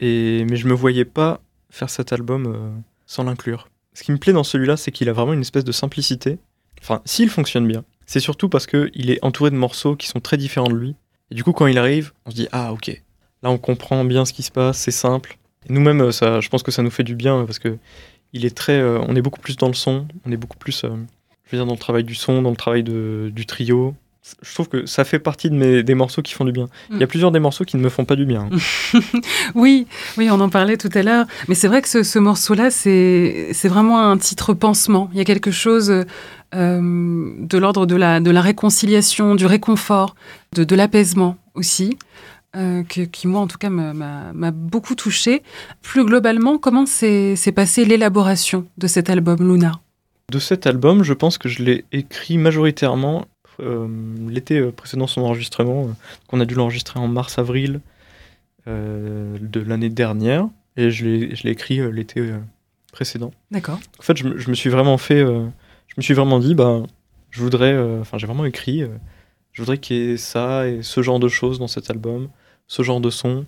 Et... 0.00 0.44
Mais 0.48 0.56
je 0.56 0.66
me 0.66 0.74
voyais 0.74 1.04
pas 1.04 1.40
faire 1.70 1.90
cet 1.90 2.12
album 2.12 2.82
sans 3.06 3.24
l'inclure. 3.24 3.68
Ce 3.92 4.02
qui 4.02 4.12
me 4.12 4.18
plaît 4.18 4.32
dans 4.32 4.44
celui-là, 4.44 4.76
c'est 4.76 4.90
qu'il 4.90 5.08
a 5.08 5.12
vraiment 5.12 5.32
une 5.32 5.42
espèce 5.42 5.64
de 5.64 5.72
simplicité. 5.72 6.38
Enfin, 6.80 7.02
s'il 7.04 7.30
fonctionne 7.30 7.66
bien, 7.66 7.84
c'est 8.06 8.20
surtout 8.20 8.48
parce 8.48 8.66
qu'il 8.66 9.10
est 9.10 9.22
entouré 9.22 9.50
de 9.50 9.56
morceaux 9.56 9.96
qui 9.96 10.08
sont 10.08 10.20
très 10.20 10.36
différents 10.36 10.68
de 10.68 10.74
lui. 10.74 10.96
Et 11.30 11.34
du 11.34 11.44
coup, 11.44 11.52
quand 11.52 11.66
il 11.66 11.78
arrive, 11.78 12.12
on 12.26 12.30
se 12.30 12.36
dit 12.36 12.48
Ah, 12.52 12.72
ok, 12.72 12.88
là 13.42 13.50
on 13.50 13.58
comprend 13.58 14.04
bien 14.04 14.24
ce 14.24 14.32
qui 14.32 14.42
se 14.42 14.50
passe, 14.50 14.78
c'est 14.78 14.90
simple. 14.90 15.38
Nous-mêmes, 15.68 16.12
ça, 16.12 16.40
je 16.40 16.48
pense 16.48 16.62
que 16.62 16.70
ça 16.70 16.82
nous 16.82 16.90
fait 16.90 17.04
du 17.04 17.14
bien 17.14 17.44
parce 17.46 17.58
que 17.58 17.78
il 18.34 18.44
est 18.44 18.54
très, 18.54 18.78
euh, 18.78 18.98
on 19.08 19.16
est 19.16 19.22
beaucoup 19.22 19.40
plus 19.40 19.56
dans 19.56 19.68
le 19.68 19.74
son, 19.74 20.06
on 20.26 20.32
est 20.32 20.36
beaucoup 20.36 20.58
plus, 20.58 20.84
euh, 20.84 20.88
je 21.46 21.52
veux 21.52 21.58
dire, 21.58 21.66
dans 21.66 21.72
le 21.72 21.78
travail 21.78 22.04
du 22.04 22.14
son, 22.14 22.42
dans 22.42 22.50
le 22.50 22.56
travail 22.56 22.82
de, 22.82 23.30
du 23.34 23.46
trio. 23.46 23.94
Je 24.42 24.54
trouve 24.54 24.68
que 24.68 24.86
ça 24.86 25.04
fait 25.04 25.18
partie 25.18 25.50
de 25.50 25.54
mes, 25.54 25.82
des 25.82 25.94
morceaux 25.94 26.22
qui 26.22 26.32
font 26.32 26.46
du 26.46 26.52
bien. 26.52 26.66
Il 26.90 26.98
y 26.98 27.02
a 27.02 27.06
mm. 27.06 27.08
plusieurs 27.08 27.30
des 27.30 27.40
morceaux 27.40 27.64
qui 27.64 27.76
ne 27.76 27.82
me 27.82 27.90
font 27.90 28.06
pas 28.06 28.16
du 28.16 28.24
bien. 28.24 28.48
oui, 29.54 29.86
oui, 30.16 30.30
on 30.30 30.40
en 30.40 30.48
parlait 30.48 30.78
tout 30.78 30.88
à 30.94 31.02
l'heure. 31.02 31.26
Mais 31.46 31.54
c'est 31.54 31.68
vrai 31.68 31.82
que 31.82 31.88
ce, 31.88 32.02
ce 32.02 32.18
morceau-là, 32.18 32.70
c'est 32.70 33.52
vraiment 33.64 34.00
un 34.00 34.16
titre 34.16 34.54
pansement. 34.54 35.10
Il 35.12 35.18
y 35.18 35.20
a 35.20 35.24
quelque 35.24 35.50
chose 35.50 35.90
euh, 36.54 37.34
de 37.38 37.58
l'ordre 37.58 37.84
de 37.84 37.96
la, 37.96 38.20
de 38.20 38.30
la 38.30 38.40
réconciliation, 38.40 39.34
du 39.34 39.44
réconfort, 39.44 40.14
de, 40.54 40.64
de 40.64 40.74
l'apaisement 40.74 41.36
aussi. 41.54 41.98
Euh, 42.56 42.84
qui, 42.84 43.26
moi, 43.26 43.40
en 43.40 43.46
tout 43.46 43.58
cas, 43.58 43.70
m'a 43.70 44.50
beaucoup 44.50 44.94
touché. 44.94 45.42
Plus 45.82 46.04
globalement, 46.04 46.58
comment 46.58 46.86
s'est 46.86 47.36
passée 47.54 47.84
l'élaboration 47.84 48.66
de 48.78 48.86
cet 48.86 49.10
album 49.10 49.38
Luna? 49.40 49.80
De 50.30 50.38
cet 50.38 50.66
album, 50.66 51.02
je 51.02 51.12
pense 51.12 51.36
que 51.38 51.48
je 51.48 51.62
l'ai 51.62 51.84
écrit 51.92 52.38
majoritairement 52.38 53.26
euh, 53.60 53.86
l'été 54.28 54.58
euh, 54.58 54.72
précédent 54.72 55.06
son 55.06 55.22
enregistrement. 55.22 55.90
qu'on 56.28 56.40
a 56.40 56.44
dû 56.44 56.54
l'enregistrer 56.54 56.98
en 57.00 57.08
mars-avril 57.08 57.80
de 58.66 59.60
l'année 59.60 59.90
dernière. 59.90 60.48
Et 60.76 60.90
je 60.90 61.04
l'ai 61.04 61.50
écrit 61.50 61.80
l'été 61.92 62.32
précédent. 62.92 63.32
D'accord. 63.50 63.78
En 63.98 64.02
fait, 64.02 64.16
je, 64.16 64.38
je, 64.38 64.48
me 64.48 64.54
suis 64.54 64.70
vraiment 64.70 64.96
fait... 64.96 65.20
je 65.20 65.94
me 65.98 66.02
suis 66.02 66.14
vraiment 66.14 66.38
dit, 66.38 66.54
bah, 66.54 66.82
je 67.30 67.42
voudrais... 67.42 67.76
Enfin, 68.00 68.16
j'ai 68.16 68.26
vraiment 68.26 68.46
écrit... 68.46 68.82
je 69.52 69.60
voudrais 69.62 69.76
qu'il 69.76 69.96
y 69.96 70.10
ait 70.12 70.16
ça 70.16 70.66
et 70.66 70.82
ce 70.82 71.02
genre 71.02 71.20
de 71.20 71.28
choses 71.28 71.58
dans 71.58 71.68
cet 71.68 71.90
album 71.90 72.28
ce 72.66 72.82
genre 72.82 73.00
de 73.00 73.10
son, 73.10 73.46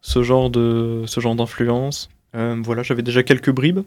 ce 0.00 0.22
genre 0.22 0.50
de 0.50 1.04
ce 1.06 1.20
genre 1.20 1.34
d'influence. 1.34 2.10
Euh, 2.34 2.56
voilà, 2.62 2.82
j'avais 2.82 3.02
déjà 3.02 3.22
quelques 3.22 3.50
bribes. 3.50 3.80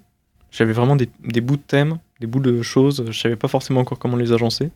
J'avais 0.51 0.73
vraiment 0.73 0.95
des, 0.95 1.09
des, 1.23 1.39
bouts 1.39 1.55
de 1.55 1.61
thèmes, 1.61 1.99
des 2.19 2.27
bouts 2.27 2.41
de 2.41 2.61
choses. 2.61 3.05
Je 3.09 3.17
savais 3.17 3.37
pas 3.37 3.47
forcément 3.47 3.81
encore 3.81 3.99
comment 3.99 4.17
les 4.17 4.33
agencer. 4.33 4.69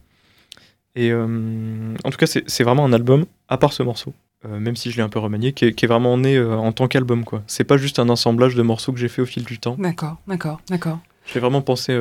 Et 0.96 1.12
euh, 1.12 1.94
en 2.06 2.10
tout 2.10 2.18
cas, 2.18 2.28
c'est 2.28 2.64
vraiment 2.64 2.86
un 2.86 2.94
album, 2.94 3.26
à 3.50 3.58
part 3.58 3.74
ce 3.74 3.84
morceau, 3.84 4.14
euh, 4.46 4.60
même 4.60 4.78
si 4.78 4.92
je 4.92 4.96
l'ai 4.96 5.04
un 5.04 5.10
peu 5.10 5.20
remanié, 5.20 5.52
qui 5.52 5.66
est, 5.66 5.86
vraiment 5.88 6.18
né 6.18 6.40
en 6.40 6.72
tant 6.72 6.88
qu'album. 6.88 7.26
quoi. 7.26 7.44
C'est 7.48 7.66
pas 7.66 7.76
juste 7.76 8.00
un 8.00 8.08
assemblage 8.08 8.56
de 8.56 8.62
morceaux 8.62 8.94
que 8.94 9.00
j'ai 9.00 9.10
fait 9.10 9.22
au 9.22 9.26
fil 9.26 9.44
du 9.44 9.60
temps. 9.60 9.76
D'accord, 9.78 10.16
d'accord, 10.28 10.62
d'accord. 10.70 11.00
J'ai 11.34 11.42
vraiment 11.42 11.62
pensé 11.62 12.00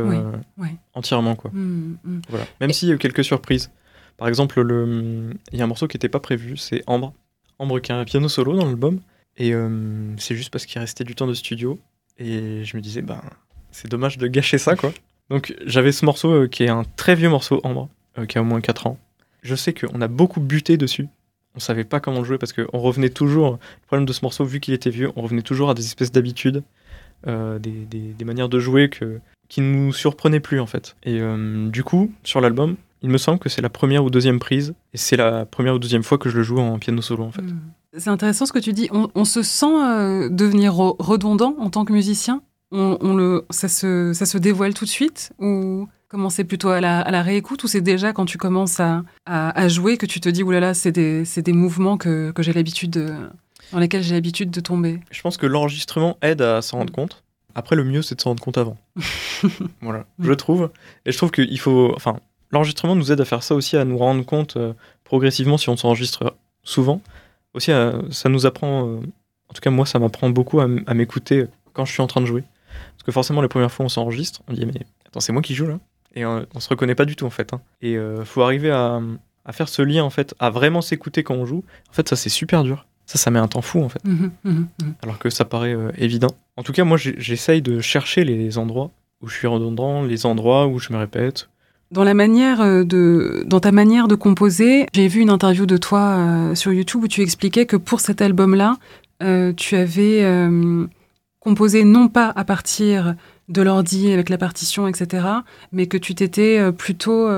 entièrement. 0.93 1.35
quoi. 1.35 1.51
Mmh, 1.53 1.97
mmh. 2.05 2.21
Voilà. 2.29 2.47
Même 2.61 2.71
s'il 2.73 2.89
y 2.89 2.93
a 2.93 2.95
eu 2.95 2.99
quelques 2.99 3.25
surprises. 3.25 3.73
Par 4.17 4.29
exemple, 4.29 4.65
il 5.53 5.59
y 5.59 5.61
a 5.61 5.65
un 5.65 5.67
morceau 5.67 5.89
qui 5.89 5.97
n'était 5.97 6.09
pas 6.09 6.21
prévu, 6.21 6.57
c'est 6.57 6.85
Ambre. 6.87 7.13
Ambre 7.59 7.81
qui 7.81 7.93
a 7.93 7.97
un 7.97 8.05
piano 8.05 8.29
solo 8.29 8.57
dans 8.57 8.67
l'album. 8.67 9.01
Et 9.37 9.53
euh, 9.53 10.15
c'est 10.19 10.37
juste 10.37 10.51
parce 10.51 10.67
qu'il 10.67 10.81
restait 10.81 11.05
du 11.05 11.15
temps 11.15 11.27
de 11.27 11.35
studio. 11.35 11.79
Et 12.19 12.65
je 12.65 12.77
me 12.77 12.83
disais, 12.83 13.03
ben, 13.03 13.21
c'est 13.71 13.91
dommage 13.91 14.19
de 14.19 14.27
gâcher 14.27 14.59
ça, 14.59 14.77
quoi. 14.77 14.93
Donc 15.31 15.55
j'avais 15.65 15.93
ce 15.93 16.05
morceau 16.05 16.31
euh, 16.31 16.49
qui 16.49 16.65
est 16.65 16.69
un 16.69 16.85
très 16.97 17.15
vieux 17.15 17.29
morceau, 17.29 17.61
Ambre, 17.65 17.89
euh, 18.19 18.27
qui 18.27 18.39
a 18.39 18.43
au 18.43 18.45
moins 18.45 18.61
4 18.61 18.87
ans. 18.87 18.99
Je 19.43 19.55
sais 19.55 19.73
qu'on 19.73 20.01
a 20.01 20.09
beaucoup 20.09 20.41
buté 20.41 20.77
dessus. 20.77 21.09
On 21.57 21.61
savait 21.61 21.85
pas 21.85 22.01
comment 22.01 22.19
le 22.19 22.25
jouer 22.25 22.39
parce 22.39 22.53
qu'on 22.53 22.79
revenait 22.79 23.11
toujours. 23.11 23.53
Le 23.53 23.87
problème 23.87 24.07
de 24.07 24.13
ce 24.13 24.21
morceau, 24.23 24.45
vu 24.45 24.61
qu'il 24.61 24.75
était 24.75 24.91
vieux, 24.91 25.11
on 25.17 25.23
revenait 25.23 25.43
toujours 25.43 25.71
à 25.71 25.75
des 25.75 25.85
espèces 25.85 26.11
d'habitudes, 26.11 26.65
des, 27.27 27.59
des, 27.59 28.25
manières 28.25 28.49
de 28.49 28.59
jouer 28.59 28.91
que, 28.91 29.21
qui 29.49 29.61
nous 29.61 29.93
surprenaient 29.93 30.41
plus 30.41 30.59
en 30.59 30.67
fait. 30.67 30.97
Et 31.05 31.21
du 31.69 31.85
coup, 31.85 32.13
sur 32.25 32.41
l'album, 32.41 32.77
il 33.05 33.11
me 33.11 33.19
semble 33.19 33.39
que 33.39 33.51
c'est 33.51 33.61
la 33.61 33.69
première 33.69 34.03
ou 34.03 34.09
deuxième 34.09 34.39
prise, 34.39 34.75
et 34.95 34.97
c'est 34.97 35.17
la 35.17 35.45
première 35.45 35.75
ou 35.75 35.79
deuxième 35.79 36.03
fois 36.03 36.17
que 36.17 36.31
je 36.31 36.39
le 36.39 36.43
joue 36.43 36.59
en 36.59 36.79
piano 36.79 37.03
solo 37.03 37.25
en 37.25 37.31
fait. 37.31 37.43
Hmm. 37.43 37.61
C'est 37.97 38.09
intéressant 38.09 38.47
ce 38.47 38.53
que 38.53 38.59
tu 38.59 38.73
dis. 38.73 38.89
On, 38.91 39.25
se 39.25 39.43
sent 39.43 39.67
euh, 39.67 40.29
devenir 40.29 40.75
redondant 40.75 41.55
en 41.59 41.71
tant 41.71 41.85
que 41.85 41.93
musicien? 41.93 42.43
On, 42.73 43.15
le, 43.15 43.45
ça, 43.51 43.69
se, 43.69 44.13
ça 44.15 44.27
se 44.27 44.37
dévoile 44.37 44.75
tout 44.75 44.85
de 44.85 44.91
suite? 44.91 45.33
Ou 45.39 45.87
comment 46.09 46.29
c'est 46.29 46.43
plutôt 46.43 46.71
à 46.71 46.81
la, 46.81 47.03
à 47.03 47.11
la, 47.13 47.23
réécoute? 47.23 47.63
Ou 47.63 47.69
c'est 47.69 47.83
déjà 47.83 48.13
quand 48.13 48.25
tu 48.25 48.37
commences 48.37 48.81
à, 48.81 49.05
à, 49.27 49.69
jouer 49.69 49.97
que 49.97 50.07
tu 50.07 50.19
te 50.19 50.29
dis, 50.29 50.43
oulala, 50.43 50.75
c'est 50.75 50.91
des, 50.91 51.23
des, 51.37 51.53
mouvements 51.53 51.97
que, 51.97 52.33
que 52.33 52.43
j'ai 52.43 52.53
l'habitude 52.53 53.15
dans 53.71 53.79
lesquels 53.79 54.03
j'ai 54.03 54.15
l'habitude 54.15 54.51
de 54.51 54.61
tomber? 54.61 54.99
Je 55.13 55.23
pense 55.23 55.37
que 55.37 55.47
l'enregistrement 55.47 56.17
aide 56.21 56.43
à 56.43 56.63
s'en 56.63 56.79
rendre 56.79 56.93
compte. 56.93 57.23
Après, 57.55 57.77
le 57.77 57.85
mieux, 57.85 58.03
c'est 58.03 58.17
de 58.17 58.21
s'en 58.21 58.31
rendre 58.31 58.43
compte 58.43 58.59
avant. 58.59 58.77
voilà, 59.83 60.07
je 60.19 60.33
trouve. 60.33 60.71
Et 61.07 61.13
je 61.13 61.17
trouve 61.17 61.31
qu'il 61.31 61.61
faut. 61.61 61.93
Enfin, 61.95 62.19
L'enregistrement 62.51 62.95
nous 62.95 63.11
aide 63.11 63.21
à 63.21 63.25
faire 63.25 63.43
ça 63.43 63.55
aussi, 63.55 63.77
à 63.77 63.85
nous 63.85 63.99
rendre 63.99 64.25
compte 64.25 64.57
euh, 64.57 64.73
progressivement 65.05 65.59
si 65.59 65.69
on 65.69 65.77
s'enregistre 65.77 66.37
souvent. 66.63 67.01
Aussi, 67.53 67.73
euh, 67.73 68.03
ça 68.11 68.29
nous 68.29 68.47
apprend, 68.47 68.89
euh, 68.89 68.97
en 69.49 69.55
tout 69.55 69.61
cas 69.61 69.71
moi, 69.71 69.87
ça 69.87 69.99
m'apprend 69.99 70.31
beaucoup 70.31 70.61
à, 70.61 70.67
m'écouter 70.67 71.47
quand 71.73 71.85
je 71.85 71.93
suis 71.93 72.03
en 72.03 72.07
train 72.07 72.21
de 72.21 72.27
jouer. 72.27 72.45
Parce 72.93 73.03
que 73.05 73.13
forcément, 73.13 73.43
les 73.43 73.49
premières 73.49 73.73
fois, 73.73 73.87
on 73.87 73.89
s'enregistre, 73.89 74.43
on 74.49 74.53
dit 74.53 74.67
mais 74.67 74.87
attends, 75.07 75.21
c'est 75.21 75.33
moi 75.33 75.43
qui 75.43 75.55
joue 75.55 75.67
là, 75.67 75.79
et 76.15 76.25
on, 76.25 76.47
se 76.59 76.69
reconnaît 76.69 76.95
pas 76.95 77.05
du 77.05 77.17
tout 77.17 77.27
en 77.27 77.31
fait. 77.31 77.53
Hein. 77.53 77.61
Et 77.83 77.93
il 77.93 78.25
faut 78.25 78.43
arriver 78.43 78.71
à, 78.71 79.01
faire 79.53 79.69
ce 79.69 79.83
lien 79.83 80.05
en 80.05 80.11
fait, 80.11 80.35
à 80.39 80.51
vraiment 80.51 80.81
s'écouter 80.81 81.23
quand 81.23 81.35
on 81.35 81.47
joue. 81.47 81.65
En 81.91 81.93
fait, 81.93 82.09
ça 82.09 82.17
c'est 82.17 82.31
super 82.31 82.63
dur. 82.63 82.87
Ça, 83.07 83.19
ça 83.19 83.31
met 83.31 83.39
un 83.39 83.49
temps 83.49 83.63
fou 83.63 83.83
en 83.83 83.89
fait. 83.89 84.03
Mmh 84.05 84.31
mmh 84.45 84.51
mmh 84.51 84.93
Alors 85.03 85.19
que 85.19 85.29
ça 85.29 85.45
paraît 85.45 85.77
évident. 85.99 86.31
En 86.57 86.63
tout 86.63 86.73
cas, 86.73 86.85
moi, 86.85 86.97
j'essaye 86.99 87.63
de 87.63 87.81
chercher 87.81 88.25
les 88.25 88.59
endroits 88.59 88.91
où 89.21 89.29
je 89.29 89.37
suis 89.37 89.47
redondant, 89.47 90.03
les 90.03 90.27
endroits 90.27 90.67
où 90.67 90.79
je 90.79 90.93
me 90.93 90.99
répète, 90.99 91.49
euh, 91.97 93.45
dans 93.45 93.61
ta 93.61 93.73
manière 93.73 94.09
de 94.09 94.15
composer, 94.15 94.87
j'ai 94.93 95.09
vu 95.09 95.21
une 95.21 95.31
interview 95.31 95.67
de 95.67 95.77
toi 95.77 96.01
euh, 96.01 96.55
sur 96.55 96.73
YouTube 96.73 97.05
où 97.05 97.09
tu 97.09 97.23
expliquais 97.23 97.67
que 97.67 97.77
pour 97.77 98.01
cet 98.01 98.21
album-là, 98.23 98.77
euh, 99.23 99.53
tu 99.53 99.77
avais 99.77 100.25
composé 101.41 101.85
non 101.85 102.09
pas 102.09 102.33
à 102.35 102.45
partir 102.45 103.15
de 103.49 103.63
l'ordi 103.63 104.11
avec 104.11 104.31
la 104.31 104.39
partition, 104.39 104.89
etc., 104.89 105.27
mais 105.73 105.87
que 105.87 105.99
tu 105.99 106.15
t'étais 106.15 106.73
plutôt 106.73 107.29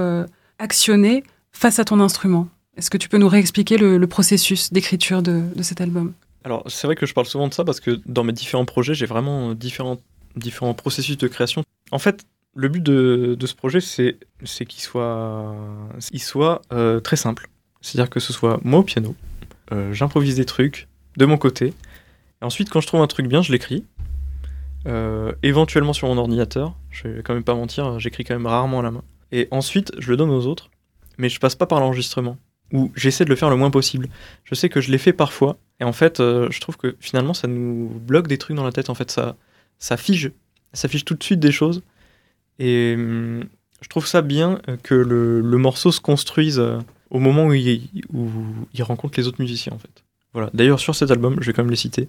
actionné 0.59 1.25
face 1.53 1.79
à 1.79 1.85
ton 1.85 2.01
instrument. 2.01 2.49
Est-ce 2.77 2.91
que 2.91 2.99
tu 2.99 3.09
peux 3.09 3.19
nous 3.19 3.29
réexpliquer 3.29 3.79
le, 3.79 4.07
processus 4.07 4.73
d'écriture 4.73 5.23
de, 5.23 5.43
de, 5.55 5.63
cet 5.63 5.81
album? 5.81 6.13
Alors, 6.45 6.63
c'est 6.69 6.87
vrai 6.87 6.95
que 6.95 7.07
je 7.07 7.15
parle 7.15 7.27
souvent 7.27 7.49
de 7.49 7.55
ça 7.55 7.65
parce 7.65 7.81
que 7.81 8.01
dans 8.07 8.23
mes 8.23 8.33
différents 8.33 8.65
projets, 8.65 8.95
j'ai 8.95 9.07
vraiment 9.07 9.55
différents, 9.55 9.99
différents 10.37 10.75
processus 10.75 11.19
de 11.19 11.27
création. 11.27 11.65
En 11.91 11.99
fait, 11.99 12.25
le 12.57 12.69
but 12.69 12.83
de, 12.83 13.47
ce 13.47 13.55
projet, 13.55 13.81
c'est 13.81 14.17
qu'il 14.67 14.81
soit, 14.81 15.55
euh, 16.73 17.01
très 17.01 17.17
simple. 17.17 17.49
C'est-à-dire 17.83 18.11
que 18.11 18.19
ce 18.19 18.33
soit 18.33 18.59
moi 18.65 18.81
au 18.81 18.83
piano, 18.83 19.15
euh, 19.73 19.93
j'improvise 19.93 20.37
des 20.37 20.47
trucs 20.47 20.89
de 21.17 21.27
mon 21.27 21.37
côté, 21.37 21.67
et 21.67 22.45
ensuite 22.45 22.71
quand 22.71 22.81
je 22.81 22.87
trouve 22.87 23.03
un 23.03 23.07
truc 23.07 23.29
bien, 23.29 23.43
je 23.43 23.53
l'écris. 23.53 23.85
Euh, 24.87 25.33
éventuellement 25.43 25.93
sur 25.93 26.09
mon 26.09 26.17
ordinateur, 26.17 26.77
je 26.91 27.09
vais 27.09 27.23
quand 27.23 27.35
même 27.35 27.45
pas 27.45 27.55
mentir, 27.55 27.99
j'écris 27.99 28.25
quand 28.25 28.35
même 28.35 28.47
rarement 28.47 28.81
à 28.81 28.83
la 28.83 28.91
main. 28.91 29.03
Et 29.33 29.49
ensuite, 29.51 29.93
je 29.99 30.11
le 30.11 30.17
donne 30.17 30.31
aux 30.31 30.47
autres, 30.47 30.71
mais 31.19 31.29
je 31.29 31.39
passe 31.41 31.57
pas 31.57 31.67
par 31.67 31.81
l'enregistrement, 31.81 32.39
ou 32.73 32.91
j'essaie 32.97 33.25
de 33.25 33.31
le 33.31 33.37
faire 33.37 33.51
le 33.51 33.57
moins 33.57 33.71
possible. 33.71 34.09
Je 34.45 34.55
sais 34.55 34.69
que 34.69 34.81
je 34.81 34.91
l'ai 34.91 34.99
fait 34.99 35.13
parfois, 35.13 35.59
et 35.81 35.85
en 35.85 35.93
fait, 35.93 36.19
je 36.19 36.61
trouve 36.61 36.77
que 36.77 36.97
finalement, 37.01 37.35
ça 37.35 37.49
nous 37.49 37.89
bloque 38.01 38.29
des 38.29 38.39
trucs 38.39 38.57
dans 38.57 38.65
la 38.65 38.73
tête. 38.73 38.89
En 38.89 38.95
fait, 38.95 39.11
ça, 39.11 39.37
ça 39.79 39.97
fige, 39.97 40.31
ça 40.73 40.89
fige 40.89 41.05
tout 41.05 41.15
de 41.15 41.23
suite 41.23 41.41
des 41.41 41.53
choses. 41.53 41.83
Et 42.59 42.95
hum, 42.97 43.45
je 43.81 43.89
trouve 43.89 44.07
ça 44.07 44.23
bien 44.23 44.61
que 44.83 44.95
le, 44.95 45.59
morceau 45.59 45.93
se 45.93 46.01
construise 46.01 46.59
euh, 46.59 46.79
au 47.11 47.19
moment 47.19 47.47
où 47.47 47.53
il, 47.53 47.89
où 48.13 48.29
il, 48.75 48.83
rencontre 48.83 49.19
les 49.19 49.27
autres 49.27 49.41
musiciens 49.41 49.73
en 49.73 49.79
fait. 49.79 50.05
Voilà. 50.33 50.51
D'ailleurs 50.55 50.81
sur 50.81 50.95
cet 50.95 51.11
album, 51.11 51.37
je 51.41 51.47
vais 51.47 51.53
quand 51.53 51.63
même 51.63 51.71
les 51.71 51.77
citer, 51.77 52.09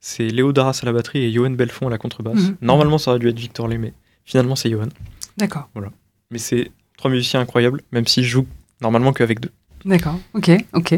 c'est 0.00 0.28
Léo 0.28 0.52
Darras 0.52 0.80
à 0.82 0.86
la 0.86 0.92
batterie 0.92 1.24
et 1.24 1.32
Johan 1.32 1.50
Belfond 1.50 1.88
à 1.88 1.90
la 1.90 1.98
contrebasse. 1.98 2.48
Mhm. 2.48 2.56
Normalement 2.62 2.98
ça 2.98 3.10
aurait 3.10 3.20
dû 3.20 3.28
être 3.28 3.38
Victor 3.38 3.68
Lémé. 3.68 3.92
finalement, 4.24 4.56
c'est 4.56 4.70
Johan. 4.70 4.88
D'accord. 5.36 5.68
Voilà. 5.74 5.90
Mais 6.30 6.38
c'est 6.38 6.70
trois 6.96 7.10
musiciens 7.10 7.40
incroyables, 7.40 7.82
même 7.92 8.06
s'ils 8.06 8.24
jouent 8.24 8.46
normalement 8.80 9.12
qu'avec 9.12 9.40
deux. 9.40 9.50
D'accord, 9.84 10.18
ok, 10.34 10.50
ok. 10.74 10.92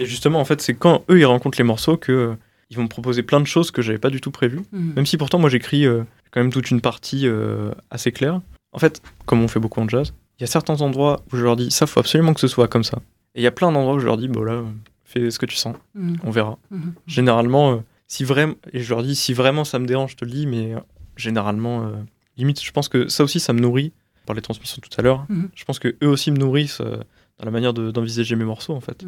Et 0.00 0.06
justement, 0.06 0.40
en 0.40 0.44
fait, 0.44 0.60
c'est 0.60 0.74
quand 0.74 1.04
eux, 1.08 1.18
ils 1.18 1.24
rencontrent 1.24 1.58
les 1.58 1.64
morceaux 1.64 1.96
que 1.96 2.12
euh, 2.12 2.34
ils 2.70 2.76
vont 2.76 2.82
me 2.84 2.88
proposer 2.88 3.22
plein 3.22 3.40
de 3.40 3.46
choses 3.46 3.70
que 3.70 3.80
j'avais 3.80 3.98
pas 3.98 4.10
du 4.10 4.20
tout 4.20 4.30
prévues. 4.30 4.62
Mhm. 4.72 4.94
Même 4.96 5.06
si 5.06 5.16
pourtant, 5.16 5.38
moi, 5.38 5.50
j'écris 5.50 5.86
euh, 5.86 6.02
quand 6.30 6.40
même 6.40 6.52
toute 6.52 6.70
une 6.70 6.80
partie 6.80 7.26
euh, 7.26 7.70
assez 7.90 8.12
claire. 8.12 8.40
En 8.72 8.78
fait, 8.78 9.02
comme 9.26 9.42
on 9.42 9.48
fait 9.48 9.60
beaucoup 9.60 9.80
en 9.80 9.88
jazz, 9.88 10.12
il 10.38 10.42
y 10.42 10.44
a 10.44 10.46
certains 10.46 10.80
endroits 10.82 11.22
où 11.32 11.36
je 11.36 11.42
leur 11.44 11.56
dis, 11.56 11.70
ça, 11.70 11.86
faut 11.86 12.00
absolument 12.00 12.34
que 12.34 12.40
ce 12.40 12.48
soit 12.48 12.68
comme 12.68 12.84
ça. 12.84 12.98
Et 13.34 13.40
il 13.40 13.42
y 13.42 13.46
a 13.46 13.50
plein 13.50 13.72
d'endroits 13.72 13.94
où 13.94 13.98
je 13.98 14.06
leur 14.06 14.16
dis, 14.16 14.28
bon 14.28 14.42
là, 14.42 14.62
fais 15.04 15.30
ce 15.30 15.38
que 15.38 15.46
tu 15.46 15.56
sens, 15.56 15.76
Mhm. 15.94 16.18
on 16.24 16.30
verra. 16.30 16.58
Mhm. 16.70 16.92
Généralement, 17.06 17.72
euh, 17.72 17.76
si 18.06 18.24
vraiment, 18.24 18.54
et 18.72 18.80
je 18.80 18.90
leur 18.90 19.02
dis, 19.02 19.16
si 19.16 19.32
vraiment 19.32 19.64
ça 19.64 19.78
me 19.78 19.86
dérange, 19.86 20.12
je 20.12 20.16
te 20.16 20.24
le 20.24 20.30
dis, 20.30 20.46
mais 20.46 20.74
euh, 20.74 20.78
généralement, 21.16 21.84
euh, 21.86 21.92
limite, 22.36 22.62
je 22.62 22.70
pense 22.72 22.88
que 22.88 23.08
ça 23.08 23.24
aussi, 23.24 23.40
ça 23.40 23.52
me 23.52 23.60
nourrit. 23.60 23.92
On 24.24 24.26
parlait 24.26 24.40
de 24.40 24.44
transmission 24.44 24.80
tout 24.82 24.90
à 24.98 25.02
l'heure. 25.02 25.24
Mhm. 25.28 25.48
Je 25.54 25.64
pense 25.64 25.78
que 25.78 25.96
eux 26.02 26.08
aussi 26.08 26.30
me 26.30 26.36
nourrissent 26.38 26.80
dans 26.82 27.44
la 27.44 27.50
manière 27.50 27.72
de- 27.72 27.90
d'envisager 27.90 28.36
mes 28.36 28.44
morceaux, 28.44 28.74
en 28.74 28.80
fait. 28.80 29.04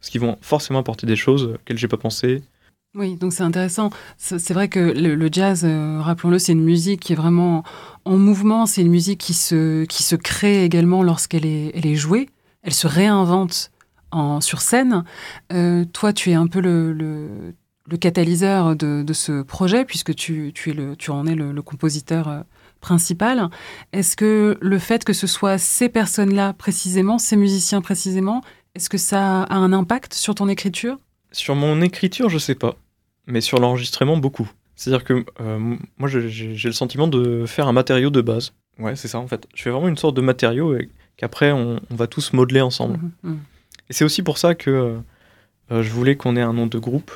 Parce 0.00 0.10
qu'ils 0.10 0.20
vont 0.20 0.36
forcément 0.40 0.80
apporter 0.80 1.06
des 1.06 1.16
choses 1.16 1.44
auxquelles 1.54 1.78
j'ai 1.78 1.88
pas 1.88 1.96
pensé. 1.96 2.42
Oui, 2.94 3.16
donc 3.16 3.32
c'est 3.32 3.42
intéressant. 3.42 3.90
C'est 4.18 4.52
vrai 4.52 4.68
que 4.68 4.78
le, 4.78 5.28
jazz, 5.30 5.64
euh, 5.64 6.00
rappelons-le, 6.00 6.38
c'est 6.38 6.52
une 6.52 6.62
musique 6.62 7.00
qui 7.00 7.12
est 7.12 7.16
vraiment 7.16 7.64
en 8.04 8.16
mouvement. 8.16 8.66
C'est 8.66 8.82
une 8.82 8.90
musique 8.90 9.18
qui 9.18 9.34
se, 9.34 9.84
qui 9.84 10.04
se 10.04 10.14
crée 10.14 10.64
également 10.64 11.02
lorsqu'elle 11.02 11.44
est, 11.44 11.72
elle 11.74 11.86
est 11.86 11.96
jouée. 11.96 12.30
Elle 12.62 12.72
se 12.72 12.86
réinvente 12.86 13.72
en, 14.12 14.40
sur 14.40 14.60
scène. 14.60 15.02
Euh, 15.52 15.84
toi, 15.84 16.12
tu 16.12 16.30
es 16.30 16.34
un 16.34 16.46
peu 16.46 16.60
le, 16.60 16.92
le, 16.92 17.96
catalyseur 17.96 18.76
de, 18.76 19.02
de 19.02 19.12
ce 19.12 19.42
projet, 19.42 19.84
puisque 19.84 20.14
tu, 20.14 20.52
tu, 20.54 20.70
es 20.70 20.72
le, 20.72 20.94
tu 20.94 21.10
en 21.10 21.26
es 21.26 21.34
le, 21.34 21.50
le 21.50 21.62
compositeur 21.62 22.28
euh, 22.28 22.40
principal. 22.80 23.50
Est-ce 23.92 24.16
que 24.16 24.56
le 24.60 24.78
fait 24.78 25.04
que 25.04 25.12
ce 25.12 25.26
soit 25.26 25.58
ces 25.58 25.88
personnes-là 25.88 26.52
précisément, 26.52 27.18
ces 27.18 27.36
musiciens 27.36 27.80
précisément, 27.80 28.40
est-ce 28.76 28.88
que 28.88 28.98
ça 28.98 29.42
a 29.42 29.56
un 29.56 29.72
impact 29.72 30.14
sur 30.14 30.36
ton 30.36 30.48
écriture? 30.48 30.98
Sur 31.32 31.56
mon 31.56 31.80
écriture, 31.82 32.28
je 32.28 32.38
sais 32.38 32.54
pas, 32.54 32.76
mais 33.26 33.40
sur 33.40 33.58
l'enregistrement, 33.58 34.16
beaucoup. 34.16 34.50
C'est-à-dire 34.76 35.04
que 35.04 35.24
euh, 35.40 35.58
moi, 35.98 36.08
j'ai 36.08 36.68
le 36.68 36.72
sentiment 36.72 37.06
de 37.08 37.46
faire 37.46 37.68
un 37.68 37.72
matériau 37.72 38.10
de 38.10 38.20
base. 38.20 38.52
Ouais, 38.78 38.96
c'est 38.96 39.08
ça, 39.08 39.18
en 39.18 39.26
fait. 39.28 39.46
Je 39.54 39.62
fais 39.62 39.70
vraiment 39.70 39.88
une 39.88 39.96
sorte 39.96 40.16
de 40.16 40.20
matériau 40.20 40.76
et 40.76 40.88
qu'après, 41.16 41.52
on, 41.52 41.80
on 41.90 41.94
va 41.94 42.06
tous 42.06 42.32
modeler 42.32 42.60
ensemble. 42.60 42.98
Mhm, 42.98 43.12
mhm. 43.22 43.38
Et 43.88 43.92
c'est 43.92 44.04
aussi 44.04 44.22
pour 44.22 44.38
ça 44.38 44.54
que 44.54 44.70
euh, 44.70 44.96
euh, 45.70 45.82
je 45.82 45.90
voulais 45.90 46.16
qu'on 46.16 46.36
ait 46.36 46.42
un 46.42 46.52
nom 46.52 46.66
de 46.66 46.78
groupe 46.78 47.12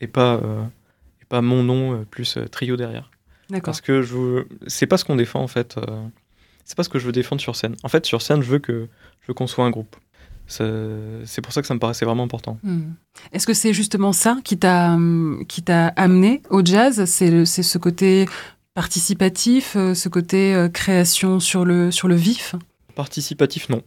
et 0.00 0.06
pas, 0.06 0.36
euh, 0.36 0.62
et 1.20 1.24
pas 1.26 1.42
mon 1.42 1.62
nom 1.62 2.04
plus 2.10 2.36
euh, 2.36 2.46
trio 2.48 2.76
derrière. 2.76 3.10
D'accord. 3.50 3.66
Parce 3.66 3.80
que 3.82 4.00
je 4.00 4.44
c'est 4.66 4.86
pas 4.86 4.96
ce 4.96 5.04
qu'on 5.04 5.16
défend 5.16 5.40
en 5.42 5.48
fait. 5.48 5.76
euh, 5.76 6.06
c'est 6.64 6.76
pas 6.76 6.82
ce 6.84 6.88
que 6.88 6.98
je 6.98 7.04
veux 7.04 7.12
défendre 7.12 7.42
sur 7.42 7.56
scène. 7.56 7.76
En 7.82 7.88
fait, 7.88 8.06
sur 8.06 8.22
scène, 8.22 8.40
je 8.42 8.48
veux 8.48 8.58
que 8.58 8.88
je 9.20 9.26
veux 9.28 9.34
qu'on 9.34 9.46
soit 9.46 9.66
un 9.66 9.70
groupe. 9.70 9.96
C'est 10.46 11.40
pour 11.42 11.52
ça 11.52 11.60
que 11.62 11.66
ça 11.66 11.74
me 11.74 11.78
paraissait 11.78 12.04
vraiment 12.04 12.22
important. 12.24 12.58
Hmm. 12.62 12.92
Est-ce 13.32 13.46
que 13.46 13.54
c'est 13.54 13.72
justement 13.72 14.12
ça 14.12 14.36
qui 14.44 14.58
t'a 14.58 14.96
t'a 15.64 15.88
amené 15.88 16.42
au 16.50 16.64
jazz? 16.64 17.04
C'est 17.06 17.44
ce 17.46 17.78
côté 17.78 18.26
participatif, 18.74 19.76
euh, 19.76 19.94
ce 19.94 20.08
côté 20.08 20.54
euh, 20.54 20.68
création 20.68 21.40
sur 21.40 21.64
le 21.64 21.90
sur 21.90 22.08
le 22.08 22.14
vif? 22.14 22.54
Participatif, 22.94 23.68
non. 23.68 23.82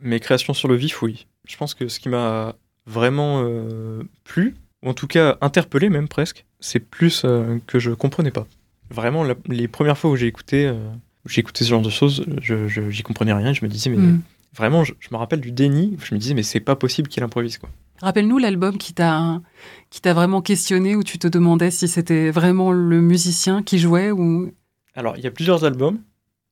Mais 0.00 0.18
création 0.18 0.54
sur 0.54 0.66
le 0.68 0.74
vif, 0.76 1.02
oui. 1.02 1.26
Je 1.46 1.56
pense 1.56 1.74
que 1.74 1.88
ce 1.88 2.00
qui 2.00 2.08
m'a 2.08 2.54
vraiment 2.86 3.42
euh, 3.44 4.02
plu, 4.24 4.54
ou 4.82 4.88
en 4.90 4.94
tout 4.94 5.06
cas 5.06 5.36
interpellé 5.40 5.88
même 5.90 6.08
presque, 6.08 6.44
c'est 6.58 6.80
plus 6.80 7.22
euh, 7.24 7.58
que 7.66 7.78
je 7.78 7.90
comprenais 7.92 8.30
pas. 8.30 8.46
Vraiment, 8.90 9.22
la- 9.24 9.34
les 9.46 9.68
premières 9.68 9.96
fois 9.98 10.10
où 10.10 10.16
j'ai 10.16 10.26
écouté, 10.26 10.66
euh, 10.66 10.74
ce 11.26 11.64
genre 11.64 11.82
de 11.82 11.90
choses, 11.90 12.24
je, 12.40 12.66
je- 12.66 12.90
j'y 12.90 13.02
comprenais 13.02 13.32
rien. 13.32 13.52
Je 13.52 13.64
me 13.64 13.70
disais, 13.70 13.90
mais 13.90 13.98
Hmm. 13.98 14.20
Vraiment, 14.56 14.84
je, 14.84 14.92
je 15.00 15.08
me 15.12 15.16
rappelle 15.16 15.40
du 15.40 15.52
déni. 15.52 15.96
Je 16.02 16.14
me 16.14 16.20
disais, 16.20 16.34
mais 16.34 16.42
c'est 16.42 16.60
pas 16.60 16.76
possible 16.76 17.08
qu'il 17.08 17.22
improvise 17.22 17.58
quoi. 17.58 17.68
Rappelle-nous 18.02 18.38
l'album 18.38 18.78
qui 18.78 18.94
t'a 18.94 19.40
qui 19.90 20.00
t'a 20.00 20.14
vraiment 20.14 20.40
questionné 20.40 20.96
où 20.96 21.02
tu 21.02 21.18
te 21.18 21.28
demandais 21.28 21.70
si 21.70 21.86
c'était 21.86 22.30
vraiment 22.30 22.72
le 22.72 23.00
musicien 23.02 23.62
qui 23.62 23.78
jouait 23.78 24.10
ou 24.10 24.52
Alors, 24.94 25.16
il 25.18 25.22
y 25.22 25.26
a 25.26 25.30
plusieurs 25.30 25.64
albums. 25.64 26.00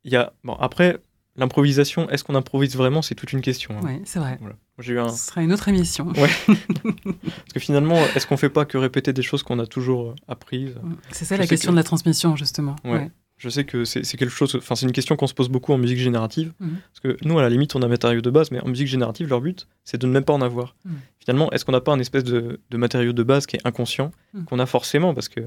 Il 0.05 0.13
y 0.13 0.17
a 0.17 0.33
bon 0.45 0.55
après 0.55 0.99
l'improvisation. 1.37 2.09
Est-ce 2.11 2.23
qu'on 2.25 2.35
improvise 2.35 2.77
vraiment 2.77 3.01
C'est 3.01 3.15
toute 3.15 3.33
une 3.33 3.41
question. 3.41 3.75
hein. 3.79 3.85
ouais, 3.85 4.03
c'est 4.05 4.19
vrai. 4.19 4.37
Voilà. 4.41 4.57
J'ai 4.79 4.93
eu 4.93 4.99
un 5.01 5.09
Ce 5.09 5.27
sera 5.29 5.43
une 5.43 5.53
autre 5.53 5.69
émission. 5.69 6.13
parce 6.15 7.53
que 7.55 7.61
finalement, 7.61 7.97
est-ce 8.15 8.27
qu'on 8.27 8.37
fait 8.37 8.51
pas 8.51 8.65
que 8.65 8.77
répéter 8.79 9.13
des 9.13 9.23
choses 9.23 9.43
qu'on 9.43 9.59
a 9.59 9.67
toujours 9.67 10.11
euh, 10.11 10.15
apprises? 10.29 10.75
C'est 11.11 11.25
ça 11.25 11.37
Je 11.37 11.41
la 11.41 11.47
question 11.47 11.71
que- 11.71 11.75
de 11.75 11.79
la 11.79 11.85
transmission 11.85 12.37
justement. 12.37 12.77
Ouais. 12.85 13.11
Je 13.39 13.49
sais 13.49 13.65
que 13.65 13.85
c'est 13.85 14.03
quelque 14.17 14.29
chose, 14.31 14.55
enfin 14.57 14.75
c'est 14.75 14.85
une 14.85 14.93
question 14.93 15.15
qu'on 15.17 15.29
se 15.29 15.35
pose 15.35 15.49
beaucoup 15.49 15.73
en 15.73 15.79
musique 15.79 15.99
générative, 15.99 16.53
Mhm. 16.59 16.77
parce 16.93 17.01
que 17.01 17.17
nous 17.25 17.39
à 17.39 17.43
la 17.43 17.49
limite 17.51 17.75
on 17.77 17.83
a 17.83 17.87
un 17.87 17.89
matériau 17.89 18.21
de 18.21 18.31
base, 18.31 18.51
mais 18.51 18.61
en 18.61 18.67
musique 18.69 18.89
générative 18.89 19.29
leur 19.29 19.41
but 19.41 19.69
c'est 19.85 19.97
de 20.01 20.07
ne 20.09 20.13
même 20.13 20.25
pas 20.25 20.33
en 20.33 20.41
avoir. 20.43 20.75
Mhm. 20.85 20.95
Finalement, 21.21 21.51
est-ce 21.53 21.65
qu'on 21.65 21.73
n'a 21.73 21.81
pas 21.81 21.93
un 21.93 22.01
espèce 22.01 22.25
de, 22.25 22.59
de 22.69 22.77
matériau 22.77 23.13
de 23.13 23.23
base 23.23 23.47
qui 23.47 23.57
est 23.57 23.61
inconscient, 23.65 24.11
Mhm. 24.35 24.45
qu'on 24.47 24.59
a 24.59 24.67
forcément, 24.67 25.15
parce 25.15 25.29
que 25.29 25.41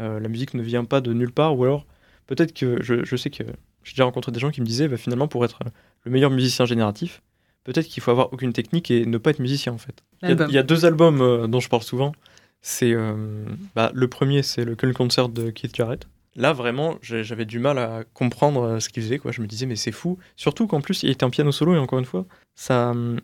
euh, 0.00 0.18
la 0.20 0.28
musique 0.28 0.54
ne 0.54 0.62
vient 0.62 0.84
pas 0.84 1.00
de 1.00 1.12
nulle 1.12 1.30
part, 1.32 1.56
ou 1.56 1.62
alors 1.64 1.86
peut-être 2.26 2.52
que 2.52 2.82
je, 2.82 3.04
je 3.04 3.16
sais 3.16 3.30
que 3.30 3.44
j'ai 3.84 3.92
déjà 3.92 4.04
rencontré 4.04 4.32
des 4.32 4.40
gens 4.40 4.50
qui 4.50 4.60
me 4.60 4.66
disaient 4.66 4.88
bah, 4.88 4.96
finalement 4.96 5.28
pour 5.28 5.44
être 5.44 5.60
le 6.04 6.10
meilleur 6.10 6.30
musicien 6.32 6.64
génératif, 6.66 7.22
peut-être 7.62 7.86
qu'il 7.86 8.02
faut 8.02 8.10
avoir 8.10 8.32
aucune 8.32 8.52
technique 8.52 8.90
et 8.90 9.06
ne 9.06 9.18
pas 9.18 9.30
être 9.30 9.38
musicien 9.38 9.72
en 9.72 9.78
fait. 9.78 10.02
Il 10.22 10.24
y 10.24 10.26
a- 10.26 10.28
L'album. 10.30 10.46
il 10.50 10.54
y, 10.54 10.58
a 10.58 10.62
deux 10.64 10.84
albums 10.84 11.20
euh, 11.20 11.46
dont 11.46 11.60
je 11.60 11.68
parle 11.68 11.82
souvent. 11.82 12.12
C'est 12.60 12.92
euh, 12.92 13.44
bah, 13.76 13.92
le 13.94 14.08
premier, 14.08 14.42
c'est 14.42 14.64
le 14.64 14.74
Köln 14.74 14.92
Concert 14.92 15.28
de 15.28 15.50
Keith 15.50 15.76
Jarrett. 15.76 16.08
Là, 16.36 16.52
vraiment, 16.52 16.98
j'avais 17.02 17.46
du 17.46 17.58
mal 17.58 17.78
à 17.78 18.04
comprendre 18.12 18.62
euh, 18.62 18.80
ce 18.80 18.88
qu'il 18.88 19.02
faisait. 19.02 19.18
Quoi. 19.18 19.32
Je 19.32 19.40
me 19.40 19.46
disais, 19.46 19.66
mais 19.66 19.76
c'est 19.76 19.92
fou. 19.92 20.18
Surtout 20.36 20.66
qu'en 20.66 20.80
plus, 20.80 21.02
il 21.02 21.10
était 21.10 21.24
en 21.24 21.30
piano 21.30 21.50
solo, 21.50 21.74
et 21.74 21.78
encore 21.78 21.98
une 21.98 22.04
fois, 22.04 22.26
ça, 22.54 22.90
hum, 22.90 23.20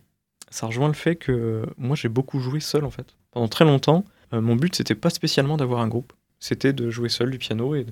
ça 0.51 0.67
rejoint 0.67 0.89
le 0.89 0.95
fait 0.95 1.17
que 1.17 1.33
euh, 1.33 1.67
moi, 1.77 1.95
j'ai 1.95 2.09
beaucoup 2.09 2.41
joué 2.41 2.61
seul, 2.61 2.85
en 2.85 2.91
fait. 2.91 3.17
Pendant 3.31 3.49
très 3.49 3.65
longtemps, 3.65 4.05
euh, 4.33 4.41
mon 4.41 4.57
but, 4.57 4.75
c'était 4.75 4.95
pas 4.95 5.11
spécialement 5.11 5.57
d'avoir 5.57 5.81
un 5.81 5.89
groupe. 5.89 6.13
C'était 6.41 6.73
de 6.73 6.91
jouer 6.91 7.09
seul 7.09 7.31
du 7.31 7.39
piano. 7.39 7.75
Et 7.75 7.87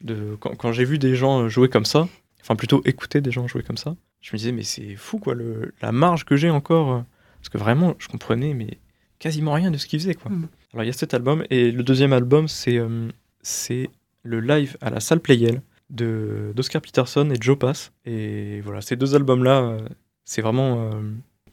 de, 0.00 0.36
quand, 0.40 0.56
quand 0.56 0.72
j'ai 0.72 0.84
vu 0.84 0.98
des 0.98 1.14
gens 1.14 1.48
jouer 1.48 1.68
comme 1.68 1.86
ça, 1.86 2.08
enfin 2.42 2.56
plutôt 2.56 2.82
écouter 2.84 3.20
des 3.20 3.30
gens 3.30 3.46
jouer 3.46 3.62
comme 3.62 3.78
ça, 3.78 3.96
je 4.20 4.32
me 4.32 4.38
disais, 4.38 4.52
mais 4.52 4.64
c'est 4.64 4.96
fou, 4.96 5.18
quoi, 5.18 5.34
le, 5.34 5.74
la 5.80 5.92
marge 5.92 6.24
que 6.24 6.36
j'ai 6.36 6.50
encore. 6.50 7.04
Parce 7.38 7.48
que 7.48 7.58
vraiment, 7.58 7.94
je 7.98 8.08
comprenais, 8.08 8.54
mais 8.54 8.78
quasiment 9.20 9.52
rien 9.52 9.70
de 9.70 9.78
ce 9.78 9.86
qu'il 9.86 10.00
faisait, 10.00 10.14
quoi. 10.14 10.30
Mhm. 10.30 10.48
Alors, 10.72 10.84
il 10.84 10.88
y 10.88 10.90
a 10.90 10.92
cet 10.92 11.14
album, 11.14 11.44
et 11.50 11.70
le 11.70 11.82
deuxième 11.82 12.12
album, 12.12 12.48
c'est 12.48 12.76
euh, 12.76 13.08
c'est 13.42 13.88
le 14.26 14.40
live 14.40 14.76
à 14.80 14.90
la 14.90 15.00
salle 15.00 15.20
Playel 15.20 15.62
de 15.90 16.52
d'Oscar 16.54 16.82
Peterson 16.82 17.30
et 17.30 17.36
Joe 17.40 17.58
Pass. 17.58 17.92
Et 18.04 18.60
voilà, 18.62 18.80
ces 18.80 18.96
deux 18.96 19.14
albums-là, 19.14 19.60
euh, 19.62 19.88
c'est 20.24 20.42
vraiment. 20.42 20.90
euh, 20.92 21.00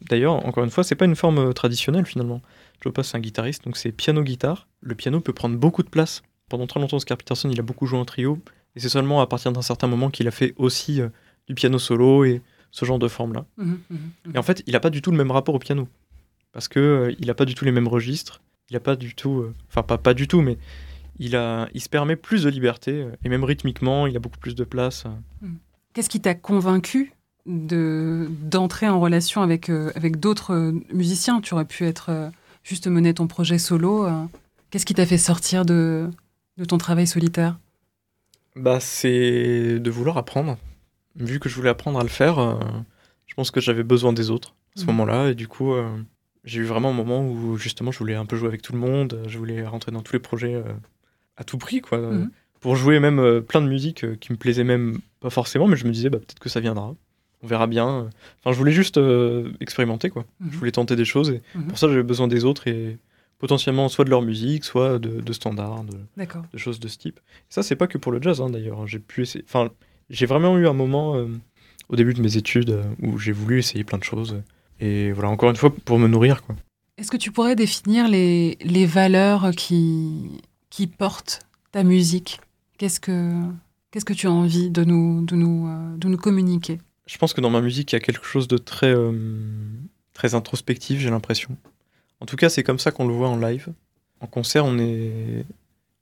D'ailleurs, 0.10 0.46
encore 0.46 0.64
une 0.66 0.70
fois, 0.70 0.84
c'est 0.84 0.96
pas 0.96 1.06
une 1.06 1.16
forme 1.16 1.38
euh, 1.38 1.54
traditionnelle 1.54 2.06
finalement. 2.06 2.42
Joe 2.82 2.92
Pass, 2.92 3.10
c'est 3.10 3.18
un 3.18 3.22
guitariste, 3.22 3.64
donc 3.64 3.78
c'est 3.78 3.92
piano-guitare. 3.94 4.68
Le 4.82 4.96
piano 4.96 5.22
peut 5.22 5.32
prendre 5.34 5.56
beaucoup 5.58 5.84
de 5.84 5.90
place. 5.90 6.24
Pendant 6.50 6.68
très 6.68 6.80
longtemps, 6.82 6.98
Oscar 6.98 7.18
Peterson, 7.18 7.50
il 7.50 7.60
a 7.60 7.64
beaucoup 7.64 7.86
joué 7.86 7.98
en 8.00 8.06
trio. 8.06 8.38
Et 8.76 8.80
c'est 8.82 8.90
seulement 8.90 9.22
à 9.22 9.28
partir 9.28 9.52
d'un 9.54 9.62
certain 9.62 9.88
moment 9.88 10.10
qu'il 10.10 10.28
a 10.28 10.32
fait 10.32 10.54
aussi 10.58 11.00
euh, 11.00 11.08
du 11.48 11.54
piano 11.56 11.80
solo 11.80 12.26
et 12.26 12.42
ce 12.72 12.84
genre 12.86 13.00
de 13.00 13.08
forme-là. 13.08 13.46
Mhm, 13.58 13.80
mhm, 13.90 14.00
mhm. 14.26 14.36
Et 14.36 14.38
en 14.38 14.44
fait, 14.44 14.64
il 14.68 14.74
n'a 14.74 14.80
pas 14.82 14.90
du 14.90 15.02
tout 15.02 15.12
le 15.12 15.18
même 15.18 15.32
rapport 15.32 15.56
au 15.56 15.60
piano. 15.60 15.88
Parce 16.52 16.68
que 16.68 16.80
euh, 16.80 17.16
il 17.20 17.28
n'a 17.28 17.34
pas 17.34 17.46
du 17.46 17.56
tout 17.56 17.64
les 17.64 17.72
mêmes 17.72 17.88
registres. 17.88 18.42
Il 18.70 18.74
n'a 18.74 18.80
pas 18.82 18.96
du 18.98 19.16
tout. 19.16 19.46
Enfin, 19.70 19.84
pas, 19.84 19.98
pas 19.98 20.14
du 20.14 20.28
tout, 20.28 20.42
mais 20.42 20.58
il, 21.26 21.36
a, 21.36 21.68
il 21.74 21.82
se 21.82 21.90
permet 21.90 22.16
plus 22.16 22.44
de 22.44 22.50
liberté. 22.50 23.06
et 23.24 23.30
même 23.30 23.44
rythmiquement, 23.44 24.08
il 24.08 24.16
a 24.16 24.20
beaucoup 24.20 24.40
plus 24.40 24.56
de 24.56 24.64
place. 24.64 25.06
euh. 25.06 25.48
Qu'est-ce 25.94 26.10
qui 26.10 26.20
t'a 26.22 26.34
convaincu 26.36 27.14
de 27.46 28.28
d'entrer 28.42 28.88
en 28.90 29.00
relation 29.00 29.42
avec 29.42 29.70
euh, 29.70 29.92
avec 29.96 30.20
d'autres 30.20 30.54
euh, 30.54 30.72
musiciens? 30.94 31.42
Tu 31.42 31.54
aurais 31.54 31.66
pu 31.66 31.86
être 31.86 32.10
euh, 32.10 32.30
juste 32.64 32.88
mener 32.88 33.14
ton 33.14 33.28
projet 33.28 33.58
solo. 33.58 34.06
euh. 34.06 34.26
Qu'est-ce 34.70 34.86
qui 34.86 34.94
t'a 34.96 35.06
fait 35.06 35.18
sortir 35.20 35.66
de 35.66 36.10
de 36.58 36.66
ton 36.66 36.78
travail 36.78 37.06
solitaire? 37.08 37.58
Bah, 38.56 38.80
c'est 38.80 39.80
de 39.80 39.90
vouloir 39.92 40.18
apprendre. 40.18 40.58
Vu 41.16 41.40
que 41.40 41.48
je 41.50 41.56
voulais 41.56 41.70
apprendre 41.70 42.00
à 42.00 42.04
le 42.04 42.10
faire, 42.10 42.60
je 43.28 43.34
pense 43.36 43.50
que 43.52 43.62
j'avais 43.62 43.84
besoin 43.84 44.14
des 44.14 44.30
autres 44.32 44.56
à 44.76 44.80
ce 44.80 44.86
Mhm. 44.86 44.88
moment-là. 44.92 45.30
Et 45.30 45.36
du 45.36 45.48
coup, 45.48 45.74
j'ai 46.44 46.60
eu 46.62 46.64
vraiment 46.66 46.90
un 46.90 46.94
moment 46.94 47.28
où 47.28 47.56
justement 47.58 47.92
je 47.92 48.00
voulais 48.00 48.16
un 48.16 48.26
peu 48.26 48.36
jouer 48.36 48.48
avec 48.48 48.62
tout 48.62 48.74
le 48.74 48.80
monde. 48.80 49.22
Je 49.28 49.38
voulais 49.38 49.66
rentrer 49.66 49.92
dans 49.92 50.02
tous 50.02 50.14
les 50.14 50.20
projets 50.20 50.64
à 51.38 51.44
tout 51.44 51.58
prix, 51.58 51.82
quoi. 51.82 51.98
Mhm. 51.98 52.30
Pour 52.60 52.76
jouer 52.76 53.00
même 53.00 53.20
euh, 53.20 53.42
plein 53.42 53.62
de 53.62 53.68
musique 53.68 54.04
euh, 54.06 54.16
qui 54.16 54.32
me 54.32 54.38
plaisaient 54.38 54.64
même 54.64 55.00
pas 55.20 55.30
forcément, 55.30 55.68
mais 55.68 55.76
je 55.76 55.86
me 55.86 55.92
disais, 55.92 56.10
bah, 56.10 56.20
peut-être 56.20 56.40
que 56.40 56.50
ça 56.50 56.60
viendra. 56.60 56.96
On 57.42 57.48
verra 57.48 57.68
bien. 57.68 58.10
Enfin, 58.40 58.54
je 58.54 58.58
voulais 58.58 58.72
juste 58.72 58.98
euh, 58.98 59.52
expérimenter, 59.60 60.10
quoi. 60.10 60.26
Mhm. 60.40 60.50
Je 60.52 60.58
voulais 60.58 60.72
tenter 60.72 60.96
des 60.96 61.06
choses. 61.06 61.30
Et 61.32 61.42
Mhm. 61.56 61.68
pour 61.68 61.78
ça, 61.78 61.90
j'avais 61.90 62.04
besoin 62.04 62.28
des 62.30 62.46
autres 62.46 62.68
et 62.68 62.98
potentiellement 63.40 63.90
soit 63.90 64.06
de 64.06 64.10
leur 64.10 64.22
musique, 64.22 64.64
soit 64.64 64.98
de, 65.00 65.20
de 65.20 65.34
standards, 65.34 65.84
de, 65.84 65.98
de 66.54 66.58
choses 66.58 66.80
de 66.80 66.88
ce 66.88 66.98
type. 66.98 67.20
Ça, 67.50 67.64
c'est 67.64 67.76
pas 67.76 67.88
que 67.88 67.98
pour 67.98 68.12
le 68.14 68.22
jazz, 68.22 68.40
hein, 68.40 68.50
d'ailleurs. 68.50 68.88
J'ai 68.88 69.00
pu 69.00 69.24
essayer. 69.24 69.44
Enfin, 69.46 69.70
j'ai 70.10 70.26
vraiment 70.26 70.58
eu 70.58 70.66
un 70.68 70.74
moment 70.74 71.18
au 71.90 71.96
début 71.98 72.14
de 72.14 72.22
mes 72.22 72.38
études 72.38 72.80
où 73.02 73.18
j'ai 73.18 73.34
voulu 73.34 73.60
essayer 73.60 73.84
plein 73.84 73.98
de 73.98 74.04
choses. 74.06 74.42
Et 74.80 75.12
voilà, 75.12 75.30
encore 75.30 75.50
une 75.50 75.58
fois, 75.58 75.74
pour 75.84 76.00
me 76.00 76.08
nourrir, 76.08 76.44
quoi. 76.44 76.56
Est-ce 76.98 77.12
que 77.12 77.18
tu 77.18 77.32
pourrais 77.32 77.56
définir 77.58 78.08
les, 78.08 78.58
les 78.64 78.86
valeurs 78.86 79.52
qui, 79.58 80.30
qui 80.74 80.88
portent 80.88 81.42
ta 81.72 81.84
musique 81.84 82.42
Qu'est-ce 82.80 83.00
que 83.00 83.32
Qu'est-ce 83.92 84.06
que 84.06 84.14
tu 84.14 84.26
as 84.26 84.32
envie 84.32 84.72
de 84.72 84.84
nous, 84.84 85.24
de 85.24 85.36
nous, 85.36 85.68
euh, 85.68 85.98
de 85.98 86.08
nous 86.08 86.18
communiquer? 86.18 86.80
Je 87.06 87.16
pense 87.20 87.32
que 87.34 87.42
dans 87.42 87.52
ma 87.52 87.62
musique, 87.62 87.92
il 87.92 87.96
y 87.96 87.98
a 87.98 88.00
quelque 88.00 88.26
chose 88.26 88.48
de 88.48 88.58
très, 88.58 88.92
euh, 88.92 89.12
très 90.14 90.34
introspectif, 90.34 91.00
j'ai 91.00 91.12
l'impression. 91.12 91.56
En 92.20 92.26
tout 92.26 92.36
cas, 92.36 92.50
c'est 92.50 92.64
comme 92.64 92.80
ça 92.80 92.90
qu'on 92.90 93.08
le 93.08 93.14
voit 93.14 93.30
en 93.30 93.38
live. 93.38 93.68
En 94.20 94.26
concert, 94.26 94.66
on 94.66 94.80
est, 94.80 95.46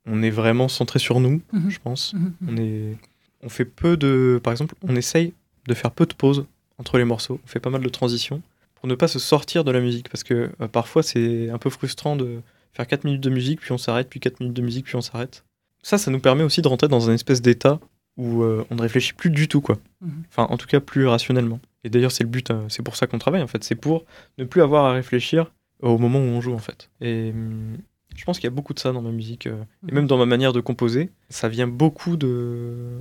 on 0.06 0.22
est 0.22 0.30
vraiment 0.30 0.68
centré 0.68 0.98
sur 0.98 1.20
nous, 1.20 1.42
Mhm. 1.52 1.70
je 1.70 1.78
pense. 1.80 2.14
Mhm. 2.14 2.32
On, 2.48 2.56
est, 2.56 2.96
on 3.42 3.50
fait 3.50 3.66
peu 3.66 3.98
de. 3.98 4.40
Par 4.42 4.54
exemple, 4.54 4.74
on 4.82 4.96
essaye 4.96 5.34
de 5.68 5.74
faire 5.74 5.90
peu 5.90 6.06
de 6.06 6.14
pauses 6.14 6.46
entre 6.78 6.96
les 6.96 7.04
morceaux. 7.04 7.38
On 7.44 7.46
fait 7.46 7.60
pas 7.60 7.68
mal 7.70 7.82
de 7.82 7.88
transitions 7.90 8.40
pour 8.76 8.88
ne 8.88 8.94
pas 8.94 9.08
se 9.08 9.18
sortir 9.18 9.64
de 9.64 9.70
la 9.70 9.80
musique. 9.80 10.08
Parce 10.08 10.24
que 10.24 10.50
euh, 10.62 10.68
parfois, 10.68 11.02
c'est 11.02 11.50
un 11.50 11.58
peu 11.58 11.68
frustrant 11.68 12.16
de 12.16 12.40
faire 12.72 12.86
4 12.86 13.04
minutes 13.04 13.20
de 13.22 13.30
musique, 13.30 13.60
puis 13.60 13.72
on 13.72 13.78
s'arrête, 13.78 14.08
puis 14.08 14.20
4 14.20 14.40
minutes 14.40 14.56
de 14.56 14.62
musique, 14.62 14.84
puis 14.86 14.96
on 14.96 15.00
s'arrête. 15.00 15.44
Ça, 15.82 15.98
ça 15.98 16.10
nous 16.10 16.20
permet 16.20 16.42
aussi 16.44 16.62
de 16.62 16.68
rentrer 16.68 16.88
dans 16.88 17.10
un 17.10 17.14
espèce 17.14 17.42
d'état 17.42 17.80
où 18.16 18.42
euh, 18.42 18.64
on 18.70 18.76
ne 18.76 18.82
réfléchit 18.82 19.14
plus 19.14 19.30
du 19.30 19.48
tout, 19.48 19.60
quoi. 19.60 19.78
Mhm. 20.00 20.22
Enfin, 20.28 20.46
en 20.50 20.56
tout 20.56 20.66
cas, 20.66 20.80
plus 20.80 21.06
rationnellement. 21.06 21.60
Et 21.84 21.90
d'ailleurs, 21.90 22.12
c'est 22.12 22.22
le 22.24 22.28
but, 22.30 22.50
euh, 22.50 22.64
c'est 22.68 22.82
pour 22.82 22.96
ça 22.96 23.06
qu'on 23.06 23.18
travaille, 23.18 23.42
en 23.42 23.46
fait. 23.46 23.64
C'est 23.64 23.74
pour 23.74 24.04
ne 24.38 24.44
plus 24.44 24.62
avoir 24.62 24.84
à 24.84 24.92
réfléchir 24.92 25.50
au 25.80 25.98
moment 25.98 26.18
où 26.18 26.22
on 26.22 26.40
joue, 26.40 26.52
en 26.54 26.58
fait. 26.58 26.88
Et 27.00 27.30
hum, 27.30 27.76
je 28.14 28.24
pense 28.24 28.38
qu'il 28.38 28.44
y 28.44 28.52
a 28.52 28.54
beaucoup 28.54 28.74
de 28.74 28.78
ça 28.78 28.92
dans 28.92 29.02
ma 29.02 29.10
musique, 29.10 29.46
euh, 29.46 29.62
et 29.82 29.86
Mhm. 29.90 29.94
même 29.94 30.06
dans 30.06 30.18
ma 30.18 30.26
manière 30.26 30.52
de 30.52 30.60
composer. 30.60 31.10
Ça 31.30 31.48
vient 31.48 31.66
beaucoup 31.66 32.16
de, 32.16 32.98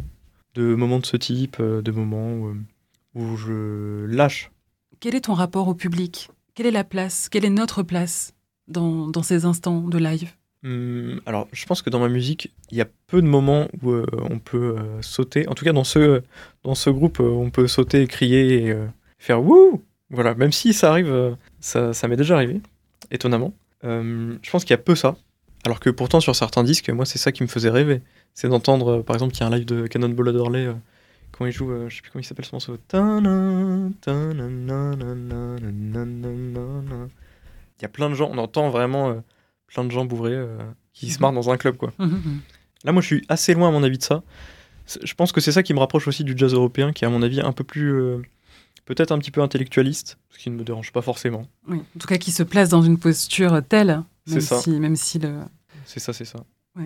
de 0.55 0.73
moments 0.75 0.99
de 0.99 1.05
ce 1.05 1.17
type, 1.17 1.57
euh, 1.59 1.81
de 1.81 1.91
moments 1.91 2.31
où, 2.33 2.55
où 3.15 3.35
je 3.37 4.05
lâche. 4.05 4.49
Quel 5.01 5.13
est 5.15 5.21
ton 5.21 5.33
rapport 5.33 5.67
au 5.67 5.75
public? 5.75 6.29
Quelle 6.55 6.65
est 6.67 6.71
la 6.71 6.83
place? 6.83 7.27
Quelle 7.29 7.45
est 7.45 7.49
notre 7.49 7.83
place? 7.83 8.33
Dans, 8.71 9.23
ces 9.23 9.45
instants 9.45 9.81
de 9.81 9.97
live 9.97 10.29
Hum, 10.63 11.21
alors, 11.25 11.47
je 11.51 11.65
pense 11.65 11.81
que 11.81 11.89
dans 11.89 11.99
ma 11.99 12.07
musique, 12.07 12.51
il 12.69 12.77
y 12.77 12.81
a 12.81 12.87
peu 13.07 13.19
de 13.19 13.27
moments 13.27 13.67
où 13.81 13.89
euh, 13.91 14.05
on 14.29 14.37
peut 14.37 14.75
euh, 14.77 15.01
sauter. 15.01 15.47
En 15.47 15.55
tout 15.55 15.65
cas, 15.65 15.73
dans 15.73 15.83
ce, 15.83 16.21
dans 16.63 16.75
ce 16.75 16.91
groupe, 16.91 17.19
euh, 17.19 17.23
on 17.23 17.49
peut 17.49 17.67
sauter, 17.67 18.05
crier 18.05 18.67
et 18.67 18.77
faire 19.17 19.43
wouh 19.43 19.83
Voilà, 20.11 20.35
même 20.35 20.51
si 20.51 20.73
ça 20.73 20.91
arrive, 20.91 21.35
ça, 21.59 22.07
m'est 22.07 22.15
déjà 22.15 22.35
arrivé, 22.35 22.61
étonnamment. 23.09 23.53
Je 23.83 24.51
pense 24.51 24.63
qu'il 24.63 24.71
y 24.71 24.75
a 24.75 24.77
peu 24.77 24.93
ça. 24.95 25.15
Alors 25.65 25.79
que 25.79 25.89
pourtant, 25.89 26.19
sur 26.19 26.35
certains 26.35 26.63
disques, 26.63 26.89
moi, 26.89 27.05
c'est 27.05 27.19
ça 27.19 27.31
qui 27.31 27.43
me 27.43 27.47
faisait 27.47 27.69
rêver. 27.69 28.01
C'est 28.33 28.47
d'entendre, 28.49 29.01
par 29.01 29.15
exemple, 29.15 29.33
qu'il 29.33 29.41
y 29.41 29.43
a 29.43 29.47
un 29.47 29.55
live 29.55 29.65
de 29.65 29.87
Cannonball 29.87 30.29
Adderley, 30.29 30.65
euh, 30.65 30.73
quand 31.31 31.45
il 31.45 31.51
joue, 31.51 31.71
euh, 31.71 31.89
je 31.89 31.95
sais 31.95 32.01
plus 32.01 32.11
comment 32.11 32.21
il 32.21 32.25
s'appelle 32.25 32.45
ce 32.45 32.51
morceau 32.53 32.77
y 37.81 37.85
a 37.85 37.89
plein 37.89 38.09
de 38.09 38.15
gens, 38.15 38.29
on 38.31 38.37
entend 38.37 38.69
vraiment 38.69 39.09
euh, 39.09 39.15
plein 39.67 39.83
de 39.83 39.91
gens 39.91 40.05
bourrés 40.05 40.33
euh, 40.33 40.57
qui 40.93 41.09
se 41.09 41.17
mhm. 41.17 41.21
marrent 41.21 41.33
dans 41.33 41.49
un 41.49 41.57
club. 41.57 41.77
quoi. 41.77 41.93
Mhm, 41.99 42.07
mhm. 42.07 42.39
Là, 42.83 42.91
moi, 42.91 43.01
je 43.01 43.07
suis 43.07 43.25
assez 43.29 43.53
loin, 43.53 43.69
à 43.69 43.71
mon 43.71 43.83
avis, 43.83 43.97
de 43.97 44.03
ça. 44.03 44.23
Je 45.03 45.13
pense 45.13 45.31
que 45.31 45.39
c'est 45.39 45.51
ça 45.51 45.63
qui 45.63 45.73
me 45.73 45.79
rapproche 45.79 46.07
aussi 46.07 46.23
du 46.23 46.33
jazz 46.35 46.53
européen, 46.53 46.91
qui 46.91 47.03
est, 47.03 47.07
à 47.07 47.11
mon 47.11 47.21
avis, 47.21 47.41
un 47.41 47.53
peu 47.53 47.63
plus. 47.63 47.93
Euh, 47.93 48.21
peut-être 48.85 49.11
un 49.11 49.19
petit 49.19 49.31
peu 49.31 49.41
intellectualiste, 49.41 50.17
ce 50.29 50.39
qui 50.39 50.49
ne 50.49 50.55
me 50.55 50.63
dérange 50.63 50.91
pas 50.91 51.01
forcément. 51.01 51.47
En 51.69 51.77
tout 51.99 52.07
cas, 52.07 52.17
qui 52.17 52.31
se 52.31 52.43
place 52.43 52.69
dans 52.69 52.81
une 52.81 52.97
posture 52.97 53.61
telle, 53.67 54.03
même 54.27 54.41
si, 54.41 54.71
même 54.71 54.95
si 54.95 55.19
le. 55.19 55.39
C'est 55.85 55.99
ça, 55.99 56.13
c'est 56.13 56.25
ça. 56.25 56.43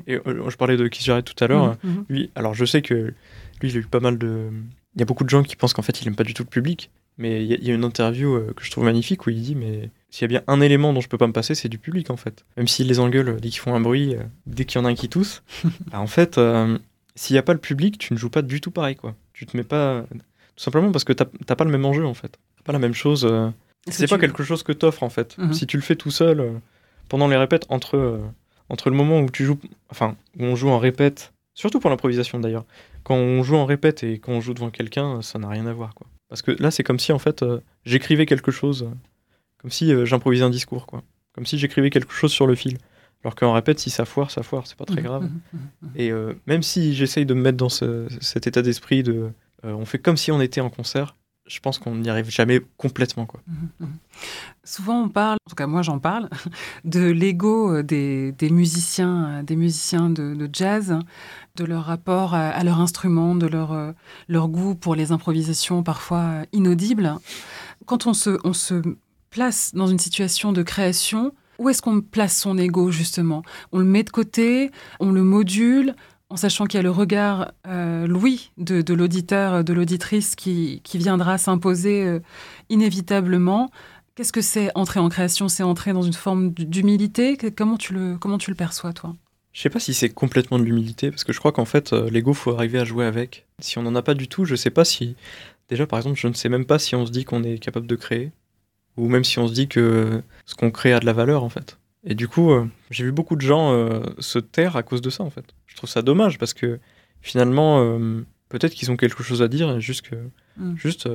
Et 0.08 0.20
je 0.26 0.56
parlais 0.56 0.78
de 0.78 0.88
Keith 0.88 1.04
Jarrett 1.04 1.26
tout 1.26 1.44
à 1.44 1.48
l'heure. 1.48 1.78
Lui, 2.10 2.32
alors 2.36 2.54
je 2.54 2.66
sais 2.66 2.82
que 2.82 3.14
lui, 3.62 3.70
il 3.70 3.78
a 3.78 3.80
eu 3.80 3.84
pas 3.84 4.00
mal 4.00 4.18
de. 4.18 4.50
Il 4.96 5.00
y 5.00 5.02
a 5.02 5.06
beaucoup 5.06 5.24
de 5.24 5.30
gens 5.30 5.44
qui 5.44 5.56
pensent 5.56 5.74
qu'en 5.74 5.82
fait, 5.82 6.02
il 6.02 6.08
aime 6.08 6.16
pas 6.16 6.24
du 6.24 6.34
tout 6.34 6.44
le 6.44 6.50
public. 6.50 6.92
Mais 7.18 7.46
il 7.46 7.66
y, 7.66 7.72
a 7.72 7.74
une 7.74 7.86
interview 7.86 8.38
que 8.56 8.64
je 8.64 8.70
trouve 8.70 8.84
magnifique 8.84 9.26
où 9.26 9.30
il 9.30 9.42
dit 9.42 9.56
mais 9.56 9.90
s'il 10.16 10.22
y 10.24 10.26
a 10.26 10.40
bien 10.40 10.44
un 10.48 10.62
élément 10.62 10.94
dont 10.94 11.02
je 11.02 11.10
peux 11.10 11.18
pas 11.18 11.28
me 11.28 11.34
passer, 11.34 11.56
c'est 11.56 11.68
du 11.68 11.78
public 11.78 12.10
en 12.10 12.16
fait. 12.16 12.46
Même 12.56 12.68
s'ils 12.70 12.88
les 12.88 13.00
engueulent 13.00 13.36
dès 13.42 13.50
qu'ils 13.50 13.60
font 13.60 13.76
un 13.76 13.82
bruit, 13.82 14.16
euh, 14.16 14.24
dès 14.46 14.64
qu'il 14.64 14.80
y 14.80 14.82
en 14.82 14.86
a 14.86 14.90
un 14.90 14.96
qui 14.96 15.10
tousse, 15.10 15.44
bah, 15.92 16.00
en 16.00 16.08
fait, 16.08 16.38
euh, 16.38 16.78
s'il 17.16 17.36
y 17.36 17.40
a 17.40 17.44
pas 17.44 17.52
le 17.54 17.60
public, 17.60 17.98
tu 17.98 18.14
ne 18.14 18.18
joues 18.18 18.30
pas 18.30 18.42
du 18.42 18.62
tout 18.62 18.72
pareil 18.72 18.96
quoi. 18.96 19.16
Tu 19.34 19.46
te 19.46 19.58
mets 19.58 19.64
pas. 19.64 20.06
Tout 20.56 20.64
simplement 20.64 20.92
parce 20.94 21.04
que 21.04 21.12
t'as 21.12 21.26
pas 21.56 21.66
le 21.66 21.72
même 21.72 21.84
enjeu 21.86 22.06
en 22.06 22.14
fait. 22.14 22.40
Pas 22.64 22.72
la 22.72 22.80
même 22.80 22.94
chose. 22.94 23.26
euh, 23.30 23.50
c'est 23.90 24.06
que 24.06 24.10
pas 24.10 24.16
tu- 24.16 24.22
quelque 24.22 24.44
chose 24.44 24.64
que 24.64 24.72
t'offres 24.72 25.04
en 25.04 25.10
fait. 25.10 25.38
Mhm. 25.38 25.54
Si 25.54 25.68
tu 25.68 25.76
le 25.76 25.84
fais 25.84 25.96
tout 25.98 26.12
seul, 26.12 26.62
pendant 27.10 27.28
les 27.28 27.36
répètes, 27.36 27.66
entre, 27.70 28.20
entre 28.70 28.90
le 28.90 28.96
moment 28.96 29.20
où 29.20 29.30
tu 29.30 29.44
joues, 29.46 29.60
enfin, 29.90 30.16
où 30.40 30.44
on 30.46 30.56
joue 30.56 30.70
en 30.70 30.80
répète, 30.80 31.34
surtout 31.54 31.80
pour 31.82 31.90
l'improvisation 31.90 32.40
d'ailleurs, 32.40 32.66
quand 33.04 33.16
on 33.16 33.44
joue 33.44 33.58
en 33.58 33.66
répète 33.66 34.04
et 34.04 34.18
quand 34.18 34.32
on 34.32 34.42
joue 34.42 34.54
devant 34.54 34.70
quelqu'un, 34.72 35.22
ça 35.22 35.38
n'a 35.40 35.50
rien 35.50 35.68
à 35.68 35.74
voir 35.74 35.94
quoi. 35.94 36.08
Parce 36.30 36.42
que 36.42 36.52
là, 36.52 36.72
c'est 36.72 36.84
comme 36.84 36.98
si 37.00 37.12
en 37.12 37.20
fait, 37.20 37.46
j'écrivais 37.86 38.26
quelque 38.26 38.50
chose, 38.52 38.90
comme 39.66 39.72
si 39.72 39.92
euh, 39.92 40.06
j'improvisais 40.06 40.44
un 40.44 40.52
discours 40.52 40.86
quoi. 40.86 41.02
Comme 41.34 41.48
si 41.48 41.58
j'écrivais 41.58 41.90
quelque 41.90 42.14
chose 42.14 42.32
sur 42.32 42.46
le 42.46 42.54
fil. 42.54 42.78
Alors 43.24 43.34
qu'en 43.34 43.52
répète, 43.54 43.80
si 43.80 43.90
ça 43.90 44.06
foire, 44.06 44.30
ça 44.30 44.44
foire, 44.44 44.68
c'est 44.68 44.78
pas 44.78 44.86
très 44.86 44.98
Mhm, 45.02 45.08
grave. 45.08 45.24
mhm, 45.24 45.30
mhm. 45.82 45.90
Et 45.96 46.12
euh, 46.12 46.34
même 46.46 46.62
si 46.62 46.94
j'essaye 46.94 47.26
de 47.26 47.34
me 47.34 47.42
mettre 47.42 47.58
dans 47.58 47.70
ce- 47.70 48.08
cet 48.22 48.46
état 48.46 48.62
d'esprit 48.62 49.02
de, 49.02 49.32
euh, 49.66 49.72
on 49.74 49.86
fait 49.86 49.98
comme 49.98 50.18
si 50.18 50.32
on 50.32 50.40
était 50.40 50.62
en 50.62 50.70
concert, 50.70 51.16
je 51.48 51.60
pense 51.60 51.80
qu'on 51.80 51.96
n'y 51.96 52.10
arrive 52.12 52.30
jamais 52.30 52.62
complètement 52.78 53.26
quoi. 53.26 53.42
Souvent, 54.64 55.02
on 55.04 55.10
parle, 55.10 55.38
en 55.46 55.50
tout 55.50 55.56
cas 55.56 55.66
moi 55.66 55.82
j'en 55.82 55.98
parle, 55.98 56.30
de 56.86 57.02
l'ego 57.10 57.82
des, 57.82 58.32
des 58.34 58.52
musiciens, 58.52 59.42
des 59.44 59.56
musiciens 59.56 60.12
de, 60.12 60.36
de 60.36 60.48
jazz, 60.54 60.96
de 61.56 61.64
leur 61.66 61.86
rapport 61.86 62.36
à, 62.36 62.64
leur 62.64 62.80
instrument, 62.80 63.34
de 63.36 63.48
leur, 63.48 63.94
leur 64.28 64.48
goût 64.48 64.76
pour 64.76 64.94
les 64.96 65.12
improvisations 65.12 65.82
parfois 65.82 66.44
inaudibles. 66.54 67.16
Quand 67.88 68.06
on 68.08 68.14
se, 68.14 68.38
on 68.44 68.54
se 68.54 68.82
place 69.36 69.72
dans 69.74 69.88
une 69.88 70.00
situation 70.00 70.54
de 70.54 70.64
création, 70.64 71.34
où 71.60 71.68
est-ce 71.68 71.82
qu'on 71.82 72.00
place 72.00 72.38
son 72.38 72.58
ego 72.58 72.90
justement? 72.90 73.44
On 73.74 73.80
le 73.80 73.86
met 73.86 74.04
de 74.04 74.10
côté, 74.10 74.72
on 75.02 75.12
le 75.12 75.24
module, 75.24 75.94
en 76.30 76.38
sachant 76.38 76.66
qu'il 76.66 76.78
y 76.78 76.80
a 76.80 76.84
le 76.84 76.90
regard 76.90 77.52
euh, 77.68 78.08
louis 78.08 78.52
de, 78.58 78.94
l'auditeur, 78.94 79.66
de 79.66 79.74
l'auditrice 79.74 80.36
qui, 80.36 80.80
qui 80.86 80.98
viendra 80.98 81.38
s'imposer 81.38 82.06
euh, 82.06 82.20
inévitablement. 82.70 83.72
Qu'est-ce 84.16 84.32
que 84.32 84.40
c'est 84.40 84.72
entrer 84.74 85.02
en 85.02 85.10
création? 85.10 85.50
C'est 85.50 85.64
entrer 85.64 85.92
dans 85.92 86.02
une 86.02 86.14
forme 86.14 86.52
d'humilité? 86.52 87.38
Comment 87.58 87.76
tu, 87.76 87.94
le, 87.94 88.18
comment 88.18 88.38
tu 88.38 88.52
le 88.52 88.56
perçois, 88.56 88.94
toi? 88.94 89.18
Je 89.52 89.62
sais 89.62 89.70
pas 89.70 89.82
si 89.82 89.94
c'est 89.94 90.10
complètement 90.10 90.60
de 90.60 90.64
l'humilité, 90.64 91.12
parce 91.12 91.26
que 91.26 91.34
je 91.34 91.40
crois 91.40 91.52
qu'en 91.52 91.66
fait, 91.66 91.92
euh, 91.92 92.10
l'ego, 92.10 92.34
faut 92.34 92.52
arriver 92.52 92.80
à 92.80 92.86
jouer 92.86 93.06
avec. 93.06 93.46
Si 93.60 93.78
on 93.78 93.82
n'en 93.84 93.96
a 93.96 94.02
pas 94.02 94.14
du 94.14 94.30
tout, 94.30 94.46
je 94.46 94.56
sais 94.56 94.70
pas 94.70 94.86
si. 94.86 95.18
Déjà, 95.68 95.86
par 95.86 96.00
exemple, 96.00 96.18
je 96.18 96.28
ne 96.30 96.34
sais 96.34 96.48
même 96.48 96.66
pas 96.66 96.80
si 96.80 96.96
on 96.96 97.06
se 97.06 97.12
dit 97.12 97.26
qu'on 97.26 97.44
est 97.44 97.60
capable 97.60 97.88
de 97.88 97.96
créer, 97.98 98.32
ou 98.98 99.08
même 99.10 99.24
si 99.24 99.40
on 99.40 99.48
se 99.48 99.54
dit 99.54 99.68
que 99.68 100.22
ce 100.46 100.56
qu'on 100.56 100.72
crée 100.72 100.94
a 100.94 101.00
de 101.00 101.06
la 101.06 101.14
valeur, 101.14 101.44
en 101.44 101.50
fait. 101.50 101.78
Et 102.06 102.16
du 102.16 102.28
coup, 102.28 102.52
euh, 102.52 102.68
j'ai 102.92 103.04
vu 103.04 103.12
beaucoup 103.12 103.36
de 103.36 103.42
gens 103.42 103.74
euh, 103.74 104.02
se 104.20 104.40
taire 104.40 104.76
à 104.76 104.84
cause 104.84 105.02
de 105.02 105.10
ça, 105.10 105.24
en 105.24 105.30
fait. 105.30 105.56
Je 105.66 105.76
trouve 105.76 105.90
ça 105.90 106.02
dommage, 106.02 106.38
parce 106.38 106.54
que 106.54 106.80
finalement, 107.22 107.82
euh, 107.82 108.24
peut-être 108.50 108.74
qu'ils 108.74 108.92
ont 108.92 108.98
quelque 108.98 109.24
chose 109.24 109.42
à 109.42 109.48
dire, 109.48 109.80
juste 109.80 110.04
que. 110.04 110.16
Mm. 110.58 110.78
Juste, 110.78 111.10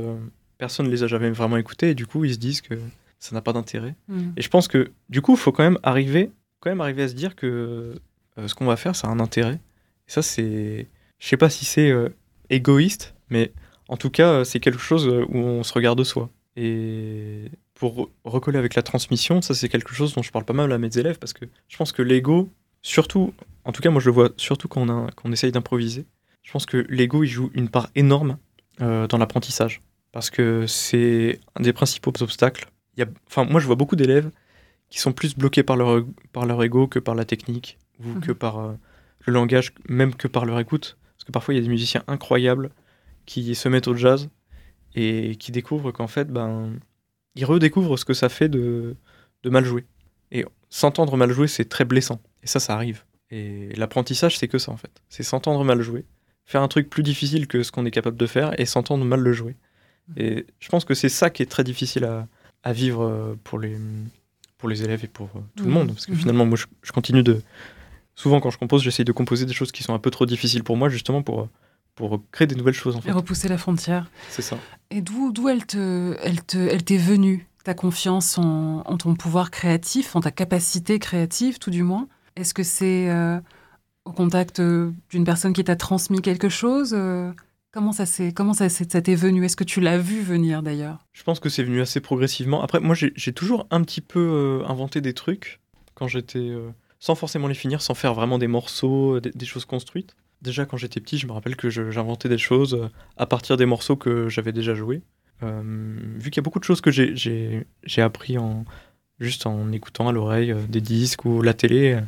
personne 0.59 0.87
ne 0.87 0.91
les 0.91 1.03
a 1.03 1.07
jamais 1.07 1.31
vraiment 1.31 1.57
écoutés, 1.57 1.91
et 1.91 1.95
du 1.95 2.07
coup, 2.07 2.25
ils 2.25 2.35
se 2.35 2.39
disent 2.39 2.61
que 2.61 2.75
ça 3.19 3.35
n'a 3.35 3.41
pas 3.41 3.53
d'intérêt. 3.53 3.95
Mm. 4.09 4.33
Et 4.37 4.43
je 4.43 4.49
pense 4.49 4.69
que 4.69 4.91
du 5.09 5.23
coup, 5.23 5.33
il 5.33 5.39
faut 5.39 5.53
quand 5.53 5.63
même 5.63 5.79
arriver, 5.83 6.31
quand 6.59 6.71
même 6.71 6.81
arriver 6.81 7.05
à 7.05 7.09
se 7.09 7.15
dire 7.15 7.37
que 7.37 7.95
ce 8.47 8.55
qu'on 8.55 8.67
va 8.67 8.77
faire, 8.77 8.97
ça 8.97 9.09
a 9.09 9.11
un 9.11 9.21
intérêt. 9.21 9.61
Et 10.09 10.13
ça, 10.13 10.23
c'est, 10.23 10.89
je 11.19 11.27
sais 11.27 11.37
pas 11.37 11.49
si 11.49 11.65
c'est 11.65 11.93
égoïste, 12.51 13.15
mais 13.31 13.53
en 13.89 13.97
tout 13.97 14.11
cas, 14.11 14.45
c'est 14.45 14.61
quelque 14.61 14.81
chose 14.81 15.07
où 15.07 15.37
on 15.39 15.63
se 15.63 15.73
regarde 15.73 16.03
soi. 16.03 16.29
Et 16.57 17.51
pour 17.81 17.97
re- 17.99 18.09
recoller 18.25 18.59
avec 18.59 18.75
la 18.77 18.83
transmission, 18.83 19.43
ça 19.43 19.55
c'est 19.55 19.69
quelque 19.69 19.93
chose 19.95 20.15
dont 20.15 20.23
je 20.23 20.31
parle 20.31 20.45
pas 20.45 20.53
mal 20.53 20.71
à 20.73 20.79
mes 20.79 20.97
élèves 20.99 21.19
parce 21.19 21.33
que 21.33 21.47
je 21.69 21.77
pense 21.77 21.93
que 21.93 22.03
l'ego, 22.03 22.53
surtout, 22.83 23.33
en 23.65 23.73
tout 23.73 23.83
cas 23.83 23.91
moi 23.91 24.01
je 24.01 24.07
le 24.07 24.13
vois 24.15 24.31
surtout 24.37 24.69
quand 24.69 24.83
on, 24.83 24.89
a, 25.07 25.11
quand 25.17 25.29
on 25.29 25.33
essaye 25.33 25.51
d'improviser, 25.51 26.07
je 26.43 26.53
pense 26.53 26.67
que 26.67 26.87
l'ego 26.89 27.25
il 27.25 27.29
joue 27.29 27.51
une 27.55 27.69
part 27.69 27.89
énorme 27.95 28.39
euh, 28.81 29.07
dans 29.09 29.19
l'apprentissage 29.19 29.81
parce 30.13 30.31
que 30.31 30.67
c'est 30.67 31.41
un 31.57 31.63
des 31.63 31.73
principaux 31.73 32.13
obstacles. 32.21 32.67
Il 32.97 33.01
y 33.01 33.03
a, 33.03 33.07
enfin 33.27 33.45
moi 33.45 33.61
je 33.61 33.67
vois 33.67 33.77
beaucoup 33.77 33.97
d'élèves 33.97 34.31
qui 34.91 34.99
sont 35.01 35.13
plus 35.13 35.37
bloqués 35.37 35.63
par 35.63 35.77
leur, 35.77 36.05
par 36.33 36.45
leur 36.47 36.63
ego 36.63 36.87
que 36.87 36.99
par 36.99 37.15
la 37.15 37.25
technique 37.25 37.79
ou 38.05 38.09
Mhm. 38.09 38.21
que 38.21 38.33
par 38.33 38.59
euh, 38.59 38.73
le 39.27 39.33
langage, 39.33 39.73
même 39.89 40.15
que 40.15 40.27
par 40.29 40.45
leur 40.47 40.59
écoute. 40.61 40.97
Parce 41.17 41.25
que 41.25 41.33
parfois 41.33 41.53
il 41.55 41.59
y 41.59 41.61
a 41.61 41.63
des 41.63 41.69
musiciens 41.69 42.03
incroyables 42.09 42.71
qui 43.27 43.55
se 43.55 43.69
mettent 43.69 43.89
au 43.89 43.95
jazz 43.95 44.29
et 44.95 45.37
qui 45.37 45.53
découvrent 45.53 45.93
qu'en 45.93 46.09
fait, 46.09 46.29
ben, 46.33 46.73
ils 47.41 47.45
redécouvrent 47.45 47.97
ce 47.99 48.05
que 48.05 48.15
ça 48.15 48.29
fait 48.29 48.49
de, 48.49 48.95
de 49.43 49.51
mal 49.51 49.65
jouer. 49.65 49.85
Et 50.31 50.45
s'entendre 50.69 51.17
mal 51.17 51.31
jouer, 51.33 51.49
c'est 51.49 51.65
très 51.69 51.85
blessant. 51.85 52.21
Et 52.43 52.47
ça, 52.47 52.61
ça 52.61 52.75
arrive. 52.75 53.03
Et 53.31 53.71
l'apprentissage, 53.77 54.37
c'est 54.39 54.49
que 54.49 54.59
ça, 54.59 54.71
en 54.73 54.77
fait. 54.77 54.91
C'est 55.09 55.23
s'entendre 55.23 55.65
mal 55.65 55.81
jouer, 55.83 56.05
faire 56.45 56.63
un 56.63 56.69
truc 56.69 56.91
plus 56.91 57.03
difficile 57.03 57.47
que 57.47 57.63
ce 57.63 57.73
qu'on 57.73 57.87
est 57.87 57.91
capable 57.91 58.17
de 58.17 58.27
faire 58.27 58.59
et 58.61 58.67
s'entendre 58.67 59.05
mal 59.05 59.21
le 59.21 59.33
jouer. 59.33 59.57
Et 60.17 60.47
je 60.59 60.69
pense 60.69 60.85
que 60.85 60.95
c'est 60.95 61.09
ça 61.09 61.31
qui 61.31 61.43
est 61.43 61.47
très 61.47 61.63
difficile 61.65 62.05
à, 62.05 62.27
à 62.65 62.73
vivre 62.73 63.03
euh, 63.03 63.35
pour 63.45 63.59
les, 63.61 63.77
pour 64.59 64.69
les 64.69 64.83
élèves 64.83 65.05
et 65.05 65.09
pour 65.09 65.29
euh, 65.37 65.41
tout 65.57 65.65
le 65.65 65.71
Mhm. 65.71 65.75
monde. 65.75 65.89
Parce 65.95 66.07
que 66.07 66.13
Mhm. 66.13 66.19
finalement, 66.19 66.47
moi, 66.47 66.57
je, 66.59 66.67
je 66.83 66.93
continue 66.93 67.23
de. 67.23 67.41
Souvent, 68.17 68.41
quand 68.41 68.51
je 68.51 68.59
compose, 68.59 68.83
j'essaye 68.83 69.05
de 69.05 69.13
composer 69.13 69.47
des 69.47 69.55
choses 69.55 69.73
qui 69.73 69.83
sont 69.83 69.95
un 69.95 69.99
peu 70.01 70.11
trop 70.11 70.27
difficiles 70.27 70.65
pour 70.65 70.77
moi, 70.77 70.89
justement 70.89 71.23
pour, 71.23 71.49
pour 72.01 72.21
créer 72.33 72.47
des 72.47 72.57
nouvelles 72.57 72.75
choses, 72.75 72.97
en 72.97 73.01
Et 73.01 73.03
fait. 73.03 73.13
repousser 73.13 73.49
la 73.49 73.59
frontière. 73.59 74.11
C'est 74.31 74.43
ça. 74.43 74.59
Et 74.91 75.03
d'où 75.03 75.33
d'où 75.33 75.49
elle 75.49 75.67
te 75.67 76.17
elle 76.23 76.43
te 76.43 76.59
elle 76.59 76.83
t'est 76.83 76.97
venue 76.97 77.47
ta 77.63 77.75
confiance 77.75 78.39
en, 78.39 78.83
en 78.87 78.97
ton 78.97 79.15
pouvoir 79.15 79.51
créatif, 79.51 80.17
en 80.17 80.21
ta 80.21 80.31
capacité 80.31 80.99
créative 80.99 81.59
tout 81.59 81.71
du 81.71 81.83
moins? 81.83 82.09
Est-ce 82.37 82.55
que 82.55 82.63
c'est 82.63 83.11
euh, 83.11 83.39
au 84.05 84.13
contact 84.13 84.61
d'une 84.61 85.25
personne 85.25 85.53
qui 85.53 85.63
t'a 85.63 85.77
transmis 85.77 86.23
quelque 86.23 86.49
chose 86.49 86.97
Comment 87.73 87.93
ça 87.93 88.05
s'est 88.05 88.33
comment 88.33 88.55
ça, 88.55 88.69
ça 88.69 89.01
t'est 89.01 89.15
venu? 89.15 89.45
Est-ce 89.45 89.57
que 89.57 89.63
tu 89.63 89.81
l'as 89.81 89.99
vu 89.99 90.23
venir 90.23 90.63
d'ailleurs? 90.63 91.07
Je 91.13 91.23
pense 91.23 91.39
que 91.39 91.49
c'est 91.49 91.63
venu 91.63 91.81
assez 91.81 92.01
progressivement. 92.01 92.63
Après, 92.63 92.81
moi, 92.81 92.97
j'ai 92.97 93.33
toujours 93.33 93.69
un 93.71 93.83
petit 93.83 94.01
peu 94.01 94.63
inventé 94.67 95.01
des 95.01 95.15
trucs 95.15 95.61
quand 95.95 96.09
j'étais 96.09 96.51
sans 97.01 97.15
forcément 97.15 97.49
les 97.49 97.55
finir, 97.55 97.81
sans 97.83 97.95
faire 97.95 98.15
vraiment 98.15 98.39
des 98.39 98.47
morceaux, 98.47 99.21
des, 99.21 99.47
choses 99.47 99.65
construites. 99.65 100.15
Déjà, 100.43 100.65
quand 100.65 100.77
j'étais 100.77 101.01
petit, 101.01 101.19
je 101.19 101.27
me 101.27 101.33
rappelle 101.33 101.57
que 101.57 101.69
j'inventais 101.69 102.29
des 102.29 102.39
choses 102.39 102.75
euh, 102.75 102.89
à 103.17 103.27
partir 103.27 103.57
des 103.57 103.67
morceaux 103.67 103.97
que 103.97 104.29
j'avais 104.29 104.53
déjà 104.53 104.75
joués. 104.75 105.03
Euh, 105.43 105.63
vu 106.17 106.31
qu'il 106.31 106.37
y 106.37 106.41
a 106.41 106.43
beaucoup 106.43 106.59
de 106.59 106.65
choses 106.65 106.81
que 106.81 106.91
j'ai 106.91 107.67
appris 107.99 108.39
en, 108.39 108.65
juste 109.19 109.47
en 109.47 109.73
écoutant 109.73 110.09
à 110.09 110.13
l'oreille 110.13 110.53
euh, 110.53 110.67
des 110.69 110.81
disques 110.81 111.25
ou 111.25 111.43
la 111.43 111.55
télé, 111.55 111.99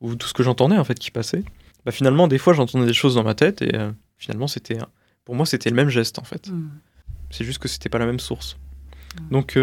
ou 0.00 0.14
tout 0.16 0.26
ce 0.28 0.34
que 0.34 0.42
j'entendais 0.42 0.78
en 0.78 0.84
fait 0.84 0.98
qui 0.98 1.10
passait, 1.10 1.44
bah, 1.84 1.92
finalement, 1.92 2.26
des 2.26 2.38
fois, 2.38 2.54
j'entendais 2.54 2.86
des 2.86 2.94
choses 2.94 3.16
dans 3.16 3.24
ma 3.24 3.34
tête 3.34 3.60
et 3.60 3.72
finalement, 4.16 4.46
c'était 4.46 4.78
pour 5.24 5.34
moi, 5.34 5.44
c'était 5.44 5.70
le 5.70 5.76
même 5.76 5.90
geste 5.90 6.18
en 6.18 6.24
fait. 6.24 6.48
Hmm. 6.48 6.70
C'est 7.30 7.44
juste 7.44 7.58
que 7.58 7.68
c'était 7.68 7.88
pas 7.88 7.98
la 7.98 8.06
même 8.06 8.20
source. 8.20 8.56
Hmm. 9.18 9.28
Donc, 9.30 9.58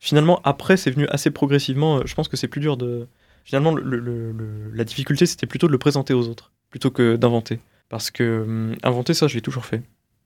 finalement, 0.00 0.40
après, 0.42 0.76
c'est 0.76 0.90
venu 0.90 1.06
assez 1.08 1.30
progressivement. 1.30 2.04
Je 2.04 2.14
pense 2.14 2.26
que 2.26 2.36
c'est 2.36 2.48
plus 2.48 2.60
dur 2.60 2.76
de 2.76 3.06
finalement, 3.44 3.76
la 3.76 4.84
difficulté, 4.84 5.26
c'était 5.26 5.46
plutôt 5.46 5.66
de 5.66 5.72
le 5.72 5.78
présenter 5.78 6.14
aux 6.14 6.28
autres, 6.28 6.52
plutôt 6.74 6.90
que 6.90 7.14
d'inventer. 7.14 7.60
Parce 7.88 8.10
que 8.10 8.42
hum, 8.42 8.74
inventer, 8.82 9.14
ça, 9.14 9.28
je 9.28 9.36
l'ai 9.36 9.40
toujours 9.40 9.64
fait. 9.64 9.80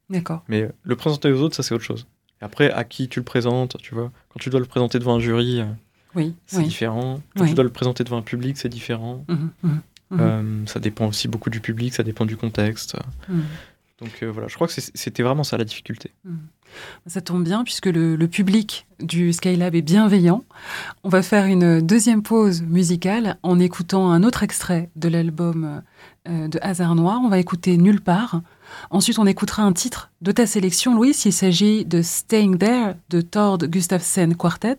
D'accord. 0.09 0.45
Mais 0.49 0.63
euh, 0.63 0.73
le 0.83 0.97
présenter 0.97 1.31
aux 1.31 1.43
autres, 1.43 1.55
ça, 1.55 1.63
c'est 1.63 1.75
autre 1.75 1.85
chose. 1.85 2.07
Et 2.41 2.45
après, 2.47 2.71
à 2.71 2.85
qui 2.85 3.07
tu 3.07 3.21
le 3.21 3.25
présentes, 3.25 3.77
tu 3.83 3.95
vois 3.95 4.11
Quand 4.31 4.39
tu 4.41 4.49
dois 4.49 4.59
le 4.59 4.65
présenter 4.65 4.99
devant 4.99 5.17
un 5.17 5.21
jury, 5.21 5.61
euh, 5.61 5.67
oui, 6.15 6.35
c'est 6.47 6.63
différent. 6.63 7.21
Quand 7.37 7.45
tu 7.45 7.53
dois 7.53 7.65
le 7.65 7.71
présenter 7.71 8.03
devant 8.03 8.17
un 8.17 8.23
public, 8.23 8.57
c'est 8.57 8.71
différent. 8.71 9.27
Mmh, 9.29 9.35
mmh, 9.35 9.69
mmh. 10.11 10.21
Euh, 10.21 10.67
ça 10.67 10.81
dépend 10.81 11.07
aussi 11.09 11.29
beaucoup 11.29 11.51
du 11.51 11.61
public, 11.61 11.93
ça 11.93 12.03
dépend 12.03 12.25
du 12.25 12.39
contexte. 12.39 12.97
Donc 14.01 14.25
voilà, 14.25 14.49
je 14.49 14.55
crois 14.55 14.69
que 14.69 14.73
c'était 14.73 15.23
vraiment 15.23 15.45
ça 15.45 15.59
la 15.59 15.65
difficulté. 15.65 16.13
Ça 17.07 17.21
tombe 17.21 17.45
bien 17.45 17.65
puisque 17.65 17.87
le, 17.87 18.17
public 18.27 18.87
du 19.01 19.33
Skylab 19.33 19.75
est 19.75 19.83
bienveillant. 19.83 20.45
On 21.05 21.09
va 21.09 21.23
faire 21.23 21.47
une 21.47 21.81
deuxième 21.81 22.23
pause 22.23 22.63
musicale 22.63 23.39
en 23.43 23.59
écoutant 23.59 24.11
un 24.11 24.23
autre 24.23 24.43
extrait 24.43 24.91
de 24.97 25.09
l'album 25.09 25.83
euh, 26.29 26.49
de 26.49 26.59
Hasard 26.63 26.95
Noir. 26.95 27.21
On 27.23 27.29
va 27.29 27.39
écouter 27.39 27.77
Nulle 27.77 28.01
part. 28.01 28.43
Ensuite, 28.91 29.19
on 29.19 29.27
écoutera 29.27 29.63
un 29.63 29.73
titre 29.73 30.11
de 30.21 30.33
ta 30.33 30.47
sélection, 30.47 30.95
Louis. 30.95 31.15
Il 31.25 31.33
s'agit 31.33 31.85
de 31.85 32.03
Staying 32.03 32.59
There 32.59 32.95
de 33.09 33.21
Tord 33.21 33.59
Gustafsson 33.59 34.31
Quartet. 34.39 34.79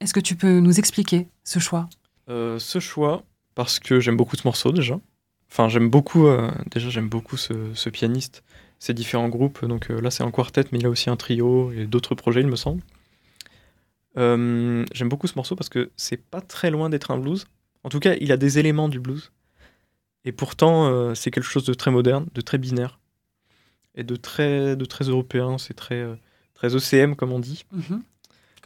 Est-ce 0.00 0.14
que 0.14 0.20
tu 0.20 0.36
peux 0.36 0.60
nous 0.60 0.78
expliquer 0.78 1.28
ce 1.44 1.58
choix? 1.58 1.88
Euh, 2.28 2.58
Ce 2.58 2.78
choix, 2.78 3.24
parce 3.54 3.78
que 3.78 4.00
j'aime 4.00 4.16
beaucoup 4.16 4.36
ce 4.36 4.46
morceau 4.46 4.72
déjà. 4.72 4.98
Enfin, 5.50 5.68
j'aime 5.68 5.90
beaucoup, 5.90 6.26
euh, 6.26 6.50
déjà, 6.70 6.90
j'aime 6.90 7.08
beaucoup 7.08 7.36
ce 7.36 7.88
pianiste 7.88 8.42
ces 8.78 8.94
différents 8.94 9.28
groupes. 9.28 9.64
Donc 9.64 9.90
euh, 9.90 10.00
là, 10.00 10.10
c'est 10.10 10.22
un 10.22 10.30
quartet, 10.30 10.64
mais 10.72 10.78
il 10.78 10.86
a 10.86 10.90
aussi 10.90 11.10
un 11.10 11.16
trio 11.16 11.72
et 11.72 11.86
d'autres 11.86 12.14
projets, 12.14 12.40
il 12.40 12.46
me 12.46 12.56
semble. 12.56 12.82
Euh, 14.16 14.84
j'aime 14.92 15.08
beaucoup 15.08 15.26
ce 15.26 15.34
morceau 15.36 15.56
parce 15.56 15.68
que 15.68 15.90
c'est 15.96 16.16
pas 16.16 16.40
très 16.40 16.70
loin 16.70 16.88
d'être 16.88 17.10
un 17.10 17.18
blues. 17.18 17.46
En 17.84 17.88
tout 17.88 18.00
cas, 18.00 18.14
il 18.20 18.32
a 18.32 18.36
des 18.36 18.58
éléments 18.58 18.88
du 18.88 19.00
blues. 19.00 19.32
Et 20.24 20.32
pourtant, 20.32 20.86
euh, 20.86 21.14
c'est 21.14 21.30
quelque 21.30 21.44
chose 21.44 21.64
de 21.64 21.74
très 21.74 21.90
moderne, 21.90 22.26
de 22.34 22.40
très 22.40 22.58
binaire 22.58 22.98
et 23.94 24.04
de 24.04 24.16
très, 24.16 24.76
de 24.76 24.84
très 24.84 25.04
européen. 25.04 25.58
C'est 25.58 25.74
très, 25.74 26.04
très 26.54 26.74
ECM, 26.74 27.14
comme 27.14 27.32
on 27.32 27.38
dit. 27.38 27.64
Mhm. 27.72 28.02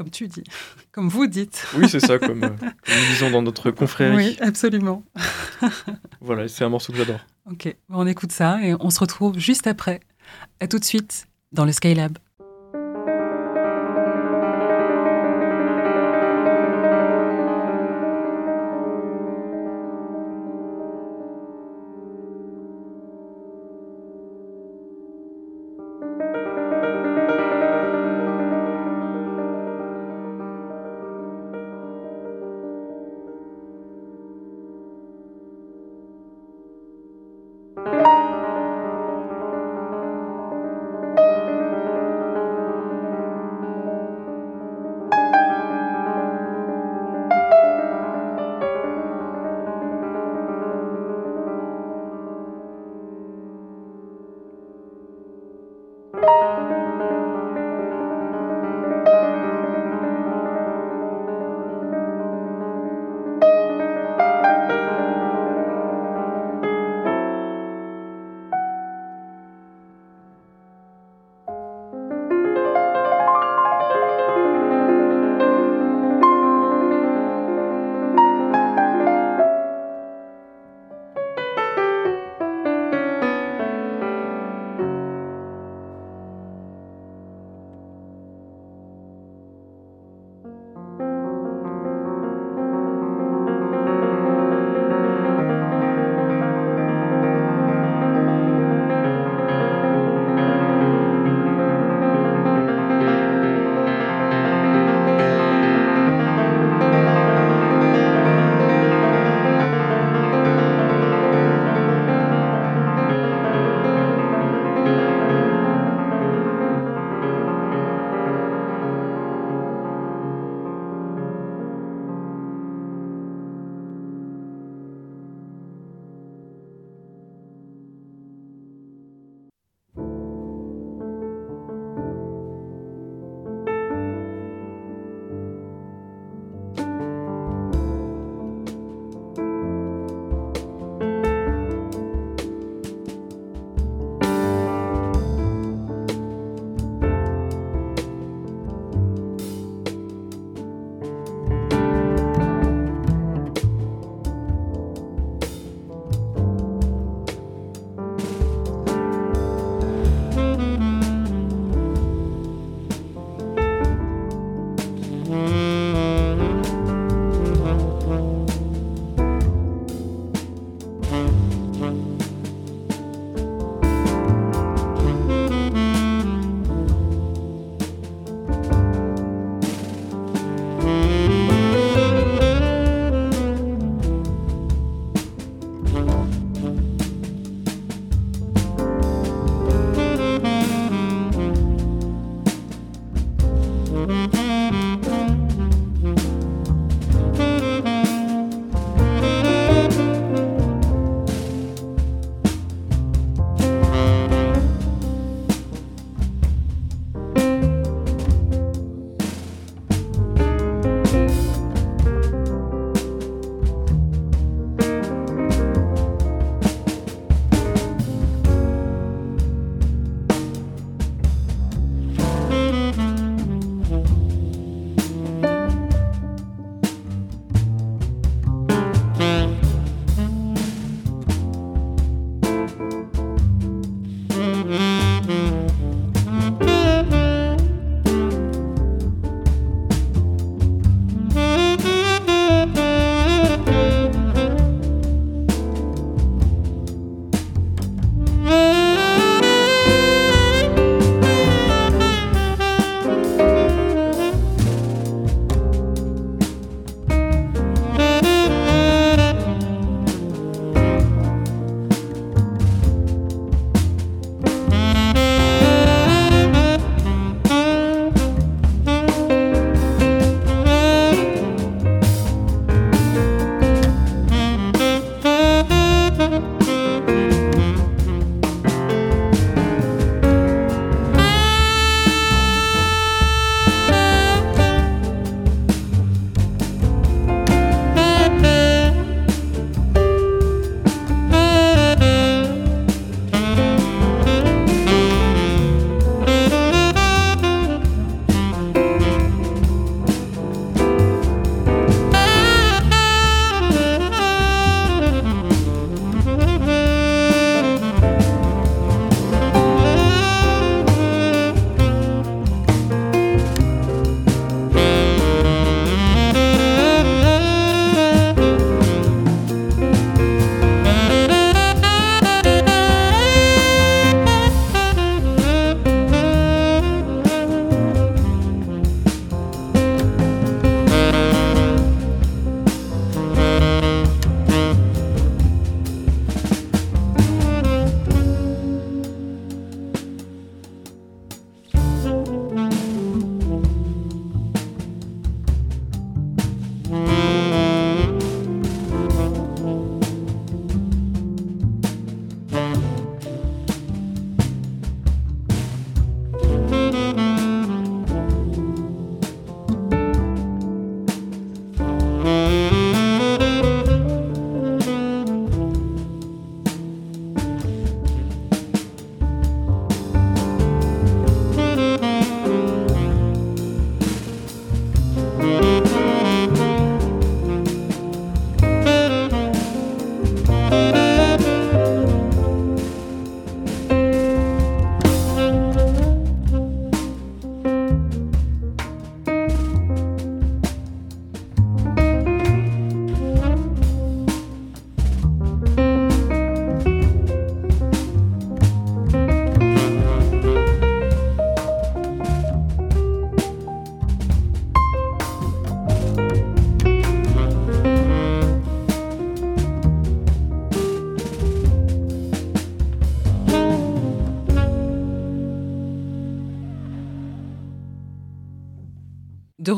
Comme 0.01 0.09
tu 0.09 0.29
dis, 0.29 0.45
comme 0.93 1.11
vous 1.11 1.27
dites. 1.27 1.67
Oui, 1.77 1.87
c'est 1.87 2.01
ça, 2.01 2.19
comme, 2.19 2.41
comme, 2.41 2.57
nous 2.59 3.07
disons 3.11 3.31
dans 3.31 3.43
notre 3.43 3.71
confrérie. 3.71 4.17
Oui, 4.17 4.37
absolument. 4.41 5.05
voilà, 6.23 6.49
c'est 6.49 6.65
un 6.65 6.71
morceau 6.71 6.91
que 6.91 6.97
j'adore. 6.97 7.21
Ok, 7.51 7.77
on 7.91 8.07
écoute 8.07 8.33
ça 8.33 8.65
et 8.65 8.75
on 8.81 8.89
se 8.89 8.99
retrouve 8.99 9.39
juste 9.39 9.67
après. 9.67 10.01
À 10.59 10.69
tout 10.69 10.79
de 10.79 10.85
suite 10.85 11.27
dans 11.53 11.67
le 11.67 11.73
Skylab. 11.73 12.17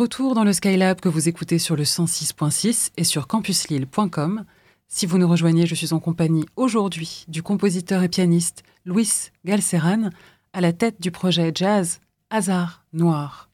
Retour 0.02 0.34
dans 0.34 0.42
le 0.42 0.52
Skylab 0.52 0.98
que 0.98 1.08
vous 1.08 1.28
écoutez 1.28 1.60
sur 1.60 1.76
le 1.76 1.84
106.6 1.84 2.90
et 2.96 3.04
sur 3.04 3.28
campuslille.com. 3.28 4.44
Si 4.88 5.06
vous 5.06 5.16
nous 5.16 5.28
rejoignez, 5.28 5.64
je 5.64 5.76
suis 5.76 5.92
en 5.92 6.00
compagnie 6.00 6.44
aujourd'hui 6.56 7.24
du 7.28 7.40
compositeur 7.40 8.02
et 8.02 8.08
pianiste 8.08 8.64
Louis 8.84 9.08
Galceran 9.44 10.10
à 10.52 10.60
la 10.60 10.72
tête 10.72 11.00
du 11.00 11.12
projet 11.12 11.52
jazz 11.54 12.00
Hasard 12.30 12.84
Noir. 12.92 13.48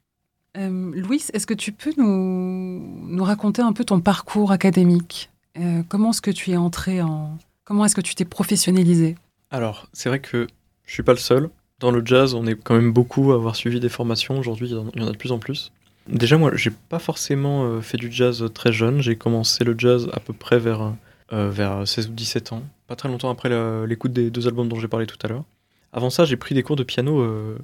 Euh, 0.57 0.91
Louis, 0.95 1.23
est-ce 1.35 1.47
que 1.47 1.53
tu 1.53 1.71
peux 1.71 1.93
nous, 1.99 3.23
raconter 3.23 3.61
un 3.61 3.75
peu 3.75 3.85
ton 3.85 4.01
parcours 4.01 4.51
académique? 4.51 5.29
Euh, 5.59 5.83
Comment 5.87 6.13
est-ce 6.13 6.23
que 6.23 6.31
tu 6.31 6.53
es 6.53 6.57
entré 6.57 7.03
en... 7.03 7.37
Comment 7.65 7.85
est-ce 7.85 7.95
que 7.95 8.01
tu 8.01 8.15
t'es 8.15 8.25
professionnalisé? 8.25 9.17
Alors, 9.51 9.87
c'est 9.93 10.09
vrai 10.09 10.21
que 10.21 10.47
je 10.87 10.95
suis 10.95 11.03
pas 11.03 11.13
le 11.13 11.19
seul. 11.19 11.51
Dans 11.79 11.91
le 11.91 12.01
jazz, 12.03 12.33
on 12.33 12.47
est 12.47 12.57
quand 12.57 12.75
même 12.75 12.91
beaucoup 12.91 13.33
à 13.33 13.35
avoir 13.35 13.55
suivi 13.55 13.81
des 13.81 13.91
formations. 13.91 14.39
Aujourd'hui, 14.39 14.71
il 14.71 15.01
y 15.01 15.05
en 15.05 15.09
a 15.09 15.13
de 15.13 15.17
plus 15.19 15.31
en 15.31 15.39
plus. 15.39 15.73
Déjà, 16.09 16.39
moi, 16.39 16.51
j'ai 16.55 16.71
pas 16.71 16.99
forcément 16.99 17.65
euh, 17.65 17.81
fait 17.81 17.99
du 17.99 18.11
jazz 18.11 18.45
très 18.55 18.73
jeune. 18.73 19.03
J'ai 19.03 19.17
commencé 19.17 19.63
le 19.63 19.75
jazz 19.77 20.09
à 20.13 20.21
peu 20.21 20.33
près 20.33 20.59
vers, 20.59 20.95
euh, 21.33 21.51
vers 21.51 21.87
16 21.87 22.09
ou 22.09 22.13
17 22.13 22.53
ans. 22.53 22.63
Pas 22.87 22.97
très 22.97 23.09
longtemps 23.09 23.31
après 23.31 23.51
l'écoute 23.87 24.13
des 24.13 24.31
deux 24.31 24.47
albums 24.47 24.69
dont 24.69 24.79
j'ai 24.81 24.89
parlé 24.89 25.07
tout 25.07 25.19
à 25.23 25.29
l'heure. 25.29 25.45
Avant 25.93 26.09
ça, 26.11 26.25
j'ai 26.25 26.37
pris 26.37 26.55
des 26.55 26.63
cours 26.63 26.77
de 26.77 26.83
piano 26.83 27.21
euh, 27.21 27.59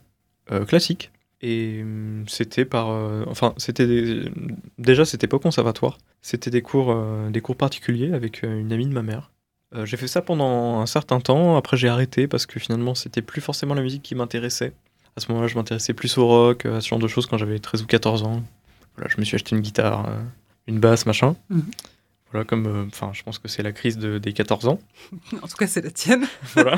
classique. 0.67 1.11
Et 1.41 1.81
hum, 1.83 2.25
c'était 2.29 2.65
par. 2.65 2.89
enfin, 3.29 3.55
c'était. 3.57 4.23
Déjà, 4.79 5.05
c'était 5.05 5.27
pas 5.27 5.39
conservatoire. 5.39 5.99
C'était 6.21 6.51
des 6.51 6.63
cours, 6.63 6.95
des 7.31 7.41
cours 7.41 7.57
particuliers 7.57 8.13
avec 8.13 8.43
une 8.43 8.73
amie 8.73 8.87
de 8.87 8.93
ma 8.93 9.03
mère. 9.03 9.31
j'ai 9.85 9.97
fait 9.97 10.07
ça 10.09 10.23
pendant 10.23 10.81
un 10.81 10.87
certain 10.87 11.21
temps. 11.21 11.57
Après, 11.57 11.77
j'ai 11.77 11.89
arrêté 11.89 12.29
parce 12.29 12.47
que 12.47 12.61
finalement, 12.61 12.95
c'était 12.95 13.23
plus 13.23 13.41
forcément 13.41 13.75
la 13.75 13.83
musique 13.83 14.03
qui 14.03 14.15
m'intéressait. 14.15 14.73
À 15.17 15.21
ce 15.21 15.29
moment-là, 15.31 15.49
je 15.49 15.55
m'intéressais 15.55 15.93
plus 15.95 16.19
au 16.19 16.27
rock, 16.27 16.67
à 16.67 16.81
ce 16.81 16.89
genre 16.89 16.99
de 16.99 17.07
choses 17.09 17.27
quand 17.27 17.39
j'avais 17.39 17.59
13 17.59 17.83
ou 17.83 17.87
14 17.87 18.23
ans. 18.25 18.43
Voilà, 18.97 19.11
je 19.13 19.21
me 19.21 19.25
suis 19.25 19.35
acheté 19.37 19.55
une 19.55 19.63
guitare, 19.63 20.07
euh, 20.09 20.23
une 20.67 20.81
basse, 20.81 21.07
machin. 21.07 21.37
Mhm. 21.51 21.63
Voilà, 22.35 22.47
comme, 22.47 22.67
euh, 22.67 22.85
enfin, 22.89 23.13
je 23.13 23.23
pense 23.23 23.39
que 23.39 23.47
c'est 23.47 23.63
la 23.63 23.71
crise 23.71 23.97
de, 23.97 24.19
des 24.19 24.33
14 24.33 24.67
ans. 24.67 24.81
en 25.41 25.47
tout 25.47 25.57
cas, 25.57 25.69
c'est 25.69 25.85
la 25.85 25.93
tienne. 25.93 26.27
voilà. 26.55 26.75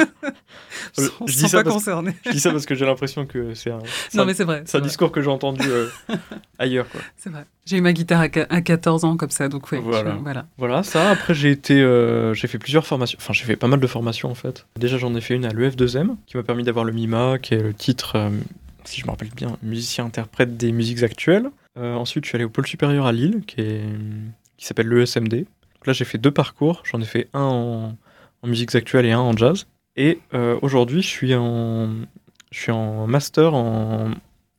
je, 0.98 1.24
dis 1.24 1.48
ça 1.48 1.62
pas 1.62 1.70
concerné. 1.70 2.14
je 2.26 2.32
dis 2.32 2.40
ça 2.40 2.50
parce 2.50 2.66
que 2.66 2.74
j'ai 2.74 2.84
l'impression 2.84 3.24
que 3.24 3.54
c'est 3.54 3.70
un. 3.70 3.78
Non, 4.12 4.26
mais 4.26 4.34
c'est 4.34 4.44
vrai. 4.44 4.64
C'est 4.66 4.76
un 4.76 4.82
discours 4.82 5.10
que 5.10 5.22
j'ai 5.22 5.30
entendu 5.30 5.66
euh, 5.66 5.88
ailleurs, 6.58 6.86
quoi. 6.90 7.00
C'est 7.16 7.30
vrai. 7.30 7.46
J'ai 7.64 7.78
eu 7.78 7.80
ma 7.80 7.94
guitare 7.94 8.20
à, 8.20 8.28
14 8.28 9.04
ans 9.06 9.16
comme 9.16 9.30
ça, 9.30 9.48
donc 9.48 9.72
ouais, 9.72 9.78
voilà. 9.78 10.18
voilà. 10.22 10.46
Voilà, 10.58 10.82
ça. 10.82 11.08
Après, 11.08 11.32
j'ai 11.32 11.52
été, 11.52 11.76
j'ai 12.34 12.48
fait 12.48 12.58
plusieurs 12.58 12.86
formations. 12.86 13.16
Enfin, 13.18 13.32
j'ai 13.32 13.46
fait 13.46 13.56
pas 13.56 13.66
mal 13.66 13.80
de 13.80 13.86
formations 13.86 14.30
en 14.30 14.34
fait. 14.34 14.66
Déjà, 14.78 14.98
j'en 14.98 15.14
ai 15.14 15.22
fait 15.22 15.36
une 15.36 15.46
à 15.46 15.54
l'EF2M 15.54 16.16
qui 16.26 16.36
m'a 16.36 16.42
permis 16.42 16.64
d'avoir 16.64 16.84
le 16.84 16.92
MIMA, 16.92 17.38
qui 17.38 17.54
est 17.54 17.62
le 17.62 17.72
titre, 17.72 18.30
si 18.84 19.00
je 19.00 19.06
me 19.06 19.10
rappelle 19.10 19.30
bien, 19.34 19.56
musicien-interprète 19.62 20.58
des 20.58 20.70
musiques 20.70 21.02
actuelles. 21.02 21.48
ensuite, 21.76 22.24
je 22.26 22.28
suis 22.28 22.36
allé 22.36 22.44
au 22.44 22.50
pôle 22.50 22.66
supérieur 22.66 23.06
à 23.06 23.12
Lille, 23.12 23.40
qui 23.46 23.62
est 23.62 23.80
qui 24.56 24.66
s'appelle 24.66 24.88
l'ESMD. 24.88 25.34
Donc 25.34 25.86
là, 25.86 25.92
j'ai 25.92 26.04
fait 26.04 26.18
deux 26.18 26.30
parcours. 26.30 26.82
J'en 26.84 27.00
ai 27.00 27.04
fait 27.04 27.28
un 27.32 27.42
en, 27.42 27.96
en 28.42 28.48
musiques 28.48 28.74
actuelles 28.74 29.06
et 29.06 29.12
un 29.12 29.20
en 29.20 29.36
jazz. 29.36 29.66
Et 29.96 30.20
euh, 30.34 30.58
aujourd'hui, 30.62 31.02
je 31.02 31.08
suis 31.08 31.34
en, 31.34 31.90
je 32.50 32.60
suis 32.60 32.72
en 32.72 33.06
master 33.06 33.54
en, 33.54 34.10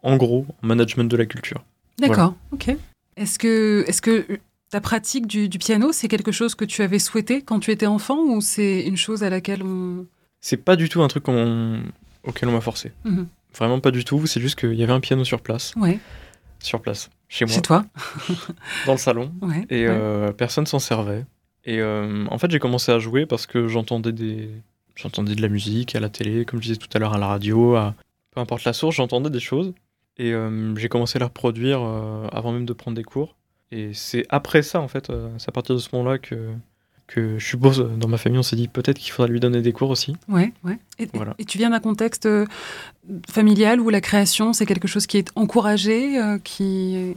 en 0.03 0.17
gros, 0.17 0.45
en 0.63 0.67
management 0.67 1.09
de 1.09 1.17
la 1.17 1.25
culture. 1.25 1.63
D'accord, 1.99 2.35
ok. 2.51 2.75
Est-ce 3.15 3.39
que, 3.39 3.83
est 3.87 4.01
que 4.01 4.25
ta 4.69 4.81
pratique 4.81 5.27
du, 5.27 5.49
piano, 5.49 5.91
c'est 5.91 6.07
quelque 6.07 6.31
chose 6.31 6.55
que 6.55 6.65
tu 6.65 6.81
avais 6.81 6.99
souhaité 6.99 7.41
quand 7.41 7.59
tu 7.59 7.71
étais 7.71 7.87
enfant 7.87 8.19
ou 8.19 8.41
c'est 8.41 8.81
une 8.81 8.97
chose 8.97 9.23
à 9.23 9.29
laquelle 9.29 9.63
on... 9.63 10.05
C'est 10.41 10.57
pas 10.57 10.75
du 10.75 10.89
tout 10.89 11.01
un 11.01 11.07
truc 11.07 11.27
auquel 11.27 12.49
on 12.49 12.51
m'a 12.51 12.61
forcé. 12.61 12.91
Mhm. 13.05 13.27
Vraiment 13.55 13.79
pas 13.79 13.91
du 13.91 14.03
tout. 14.05 14.27
C'est 14.27 14.41
juste 14.41 14.59
qu'il 14.59 14.75
y 14.75 14.83
avait 14.83 14.93
un 14.93 14.99
piano 14.99 15.23
sur 15.23 15.41
place. 15.41 15.73
Ouais. 15.75 15.99
Sur 16.59 16.81
place 16.81 17.09
chez 17.29 17.45
moi. 17.45 17.55
Chez 17.55 17.61
toi 17.61 17.85
Dans 18.85 18.93
le 18.93 18.97
salon. 18.97 19.31
et 19.69 19.85
euh, 19.87 20.31
personne 20.31 20.65
s'en 20.65 20.79
servait. 20.79 21.25
Et 21.65 21.79
euh, 21.79 22.25
en 22.29 22.37
fait, 22.37 22.49
j'ai 22.49 22.59
commencé 22.59 22.91
à 22.91 22.99
jouer 22.99 23.25
parce 23.25 23.45
que 23.45 23.67
j'entendais 23.67 24.13
des... 24.13 24.49
j'entendais 24.95 25.35
de 25.35 25.41
la 25.41 25.49
musique 25.49 25.95
à 25.95 25.99
la 25.99 26.09
télé, 26.09 26.45
comme 26.45 26.61
je 26.61 26.67
disais 26.67 26.79
tout 26.79 26.89
à 26.93 26.99
l'heure, 26.99 27.13
à 27.13 27.17
la 27.17 27.27
radio, 27.27 27.75
à... 27.75 27.95
peu 28.31 28.39
importe 28.39 28.63
la 28.63 28.73
source, 28.73 28.95
j'entendais 28.95 29.29
des 29.29 29.39
choses. 29.39 29.73
Et 30.17 30.33
euh, 30.33 30.75
j'ai 30.75 30.89
commencé 30.89 31.17
à 31.17 31.19
les 31.19 31.25
reproduire 31.25 31.81
avant 32.31 32.51
même 32.51 32.65
de 32.65 32.73
prendre 32.73 32.95
des 32.95 33.03
cours. 33.03 33.35
Et 33.71 33.93
c'est 33.93 34.25
après 34.29 34.61
ça, 34.61 34.79
en 34.79 34.87
fait, 34.87 35.11
c'est 35.37 35.49
à 35.49 35.51
partir 35.51 35.75
de 35.75 35.79
ce 35.79 35.89
moment-là 35.93 36.17
que 36.17 36.51
que 37.07 37.39
je 37.39 37.45
suppose 37.45 37.79
dans 37.97 38.07
ma 38.07 38.17
famille 38.17 38.37
on 38.37 38.43
s'est 38.43 38.57
dit 38.57 38.67
peut-être 38.67 38.99
qu'il 38.99 39.11
faudra 39.11 39.31
lui 39.31 39.39
donner 39.39 39.61
des 39.61 39.71
cours 39.71 39.89
aussi. 39.89 40.15
Ouais, 40.27 40.53
ouais. 40.63 40.77
Et, 40.99 41.07
et 41.39 41.45
tu 41.45 41.57
viens 41.57 41.69
d'un 41.69 41.79
contexte 41.79 42.25
euh, 42.25 42.45
familial 43.29 43.79
où 43.79 43.89
la 43.89 44.01
création 44.01 44.53
c'est 44.53 44.65
quelque 44.65 44.87
chose 44.87 45.07
qui 45.07 45.17
est 45.17 45.31
encouragé, 45.35 46.21
euh, 46.21 46.37
qui. 46.37 47.15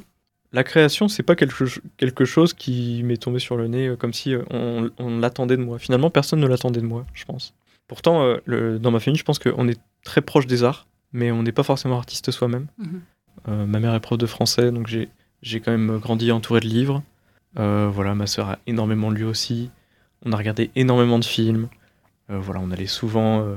La 0.53 0.65
création 0.65 1.09
c'est 1.09 1.25
pas 1.25 1.35
quelque, 1.35 1.65
quelque 1.97 2.25
chose 2.25 2.55
qui 2.55 3.03
m'est 3.03 3.17
tombé 3.17 3.41
sur 3.41 3.57
le 3.57 3.67
nez 3.67 3.89
euh, 3.89 3.97
comme 3.97 4.13
si 4.13 4.35
on, 4.51 4.91
l'attendait 5.21 5.57
de 5.57 5.63
moi. 5.63 5.79
Finalement 5.79 6.11
personne 6.11 6.41
ne 6.41 6.47
l'attendait 6.47 6.81
de 6.81 6.87
moi, 6.87 7.05
je 7.13 7.25
pense. 7.25 7.55
Pourtant 7.89 8.37
le, 8.45 8.79
dans 8.79 8.93
ma 8.93 9.01
famille 9.01 9.19
je 9.19 9.25
pense 9.25 9.41
qu'on 9.41 9.67
est 9.67 9.81
très 10.05 10.21
proche 10.21 10.47
des 10.47 10.63
arts, 10.63 10.87
mais 11.13 11.33
on 11.33 11.43
n'est 11.43 11.53
pas 11.53 11.65
forcément 11.65 11.99
artiste 11.99 12.31
soi-même. 12.31 12.69
Mhm. 12.79 13.67
ma 13.67 13.81
mère 13.81 13.95
est 13.95 14.01
prof 14.01 14.19
de 14.19 14.27
français 14.27 14.71
donc 14.71 14.87
j'ai 14.87 15.09
j'ai 15.43 15.59
quand 15.59 15.73
même 15.73 15.99
grandi 15.99 16.31
entouré 16.31 16.61
de 16.61 16.67
livres. 16.67 17.03
voilà, 17.57 18.15
ma 18.15 18.29
sœur 18.29 18.51
a 18.51 18.59
énormément 18.69 19.11
lu 19.11 19.25
aussi. 19.25 19.71
On 20.25 20.33
a 20.33 20.37
regardé 20.37 20.71
énormément 20.77 21.19
de 21.19 21.25
films. 21.25 21.69
Euh, 22.31 22.39
voilà, 22.39 22.61
on 22.61 22.71
allait 22.71 22.87
souvent. 22.87 23.41
Euh, 23.41 23.57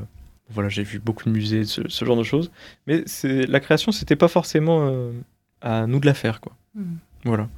voilà, 0.50 0.70
j'ai 0.70 0.84
vu 0.84 1.00
beaucoup 1.00 1.24
de 1.26 1.30
musées, 1.30 1.66
ce, 1.66 2.06
genre 2.06 2.18
de 2.18 2.24
choses. 2.24 2.52
Mais 2.88 3.04
c'est 3.06 3.46
la 3.46 3.60
création, 3.60 3.92
c'était 3.92 4.16
pas 4.16 4.28
forcément 4.28 4.88
euh, 4.88 5.12
à 5.62 5.88
nous 5.88 6.00
de 6.00 6.06
la 6.06 6.14
faire, 6.14 6.42
quoi. 6.42 6.54
Mmh. 6.76 6.96
Voilà. 7.26 7.44
Mmh. 7.44 7.50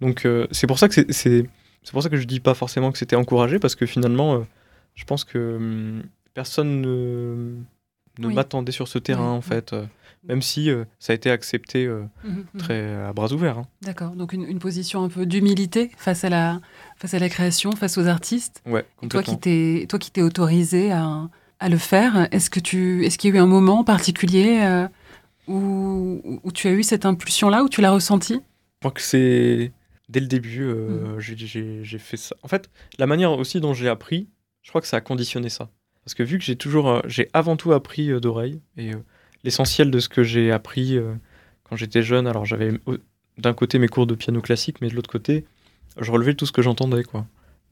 Donc 0.00 0.28
c'est 0.52 0.66
pour 0.66 0.78
ça 0.78 0.88
que 0.88 0.94
c'est 0.94 1.46
c'est 1.82 1.92
pour 1.92 2.02
ça 2.02 2.08
que 2.08 2.16
je 2.16 2.24
dis 2.24 2.40
pas 2.40 2.54
forcément 2.54 2.92
que 2.92 2.98
c'était 2.98 3.16
encouragé 3.16 3.58
parce 3.58 3.74
que 3.74 3.86
finalement, 3.86 4.46
je 4.94 5.04
pense 5.04 5.24
que 5.24 5.56
hum, 5.56 6.02
personne 6.34 6.80
ne, 6.80 7.54
ne 8.18 8.28
m'attendait 8.28 8.72
sur 8.72 8.86
ce 8.86 8.98
terrain 8.98 9.30
en 9.30 9.40
fait 9.40 9.74
même 10.24 10.42
si 10.42 10.70
euh, 10.70 10.84
ça 10.98 11.12
a 11.12 11.16
été 11.16 11.30
accepté 11.30 11.86
euh, 11.86 12.04
mmh, 12.24 12.28
mmh. 12.28 12.58
très 12.58 12.94
à 12.94 13.12
bras 13.12 13.32
ouverts. 13.32 13.58
Hein. 13.58 13.66
D'accord, 13.82 14.10
donc 14.10 14.32
une, 14.32 14.58
position 14.58 15.04
un 15.04 15.08
peu 15.08 15.26
d'humilité 15.26 15.90
face 15.96 16.24
à 16.24 16.28
la 16.28 16.60
face 16.96 17.14
à 17.14 17.18
la 17.18 17.28
création, 17.28 17.72
face 17.72 17.98
aux 17.98 18.06
artistes. 18.06 18.62
Ouais, 18.66 18.84
toi 19.08 19.22
qui 19.22 19.38
t'es 19.38 19.86
toi 19.88 19.98
qui 19.98 20.10
t'es 20.10 20.22
autorisé 20.22 20.90
à, 20.92 21.28
à, 21.60 21.68
le 21.68 21.78
faire, 21.78 22.28
est-ce 22.32 22.50
que 22.50 22.60
tu 22.60 23.04
est-ce 23.06 23.18
qu'il 23.18 23.30
y 23.30 23.36
a 23.36 23.36
eu 23.36 23.42
un 23.42 23.46
moment 23.46 23.84
particulier 23.84 24.60
euh, 24.62 24.88
où, 25.46 26.40
où, 26.42 26.52
tu 26.52 26.68
as 26.68 26.72
eu 26.72 26.82
cette 26.82 27.06
impulsion 27.06 27.48
là, 27.48 27.62
où 27.62 27.68
tu 27.68 27.80
l'as 27.80 27.92
ressenti? 27.92 28.34
Je 28.34 28.78
crois 28.80 28.90
que 28.90 29.00
c'est 29.00 29.72
dès 30.08 30.20
le 30.20 30.26
début, 30.26 30.64
mmh. 30.64 31.20
j'ai 31.20 31.98
fait 31.98 32.16
ça. 32.16 32.34
En 32.42 32.48
fait, 32.48 32.68
la 32.98 33.06
manière 33.06 33.32
aussi 33.32 33.60
dont 33.60 33.74
j'ai 33.74 33.88
appris, 33.88 34.28
je 34.62 34.70
crois 34.70 34.80
que 34.80 34.86
ça 34.86 34.98
a 34.98 35.00
conditionné 35.00 35.48
ça. 35.48 35.70
Parce 36.04 36.14
que 36.14 36.22
vu 36.22 36.38
que 36.38 36.44
j'ai 36.44 36.56
toujours, 36.56 37.02
j'ai 37.06 37.28
avant 37.34 37.56
tout 37.56 37.72
appris 37.72 38.08
d'oreille 38.20 38.60
et 38.78 38.92
l'essentiel 39.48 39.90
de 39.90 39.98
ce 39.98 40.10
que 40.10 40.22
j'ai 40.22 40.52
appris 40.52 40.98
euh, 40.98 41.14
quand 41.64 41.74
j'étais 41.74 42.02
jeune. 42.02 42.26
Alors 42.26 42.44
j'avais 42.44 42.78
d'un 43.38 43.54
côté 43.54 43.78
mes 43.78 43.88
cours 43.88 44.06
de 44.06 44.14
piano 44.14 44.42
classique, 44.42 44.82
mais 44.82 44.88
de 44.88 44.94
l'autre 44.94 45.10
côté, 45.10 45.46
je 45.98 46.10
relevais 46.12 46.34
tout 46.34 46.44
ce 46.44 46.52
que 46.52 46.60
j'entendais, 46.60 47.02
quoi. 47.02 47.26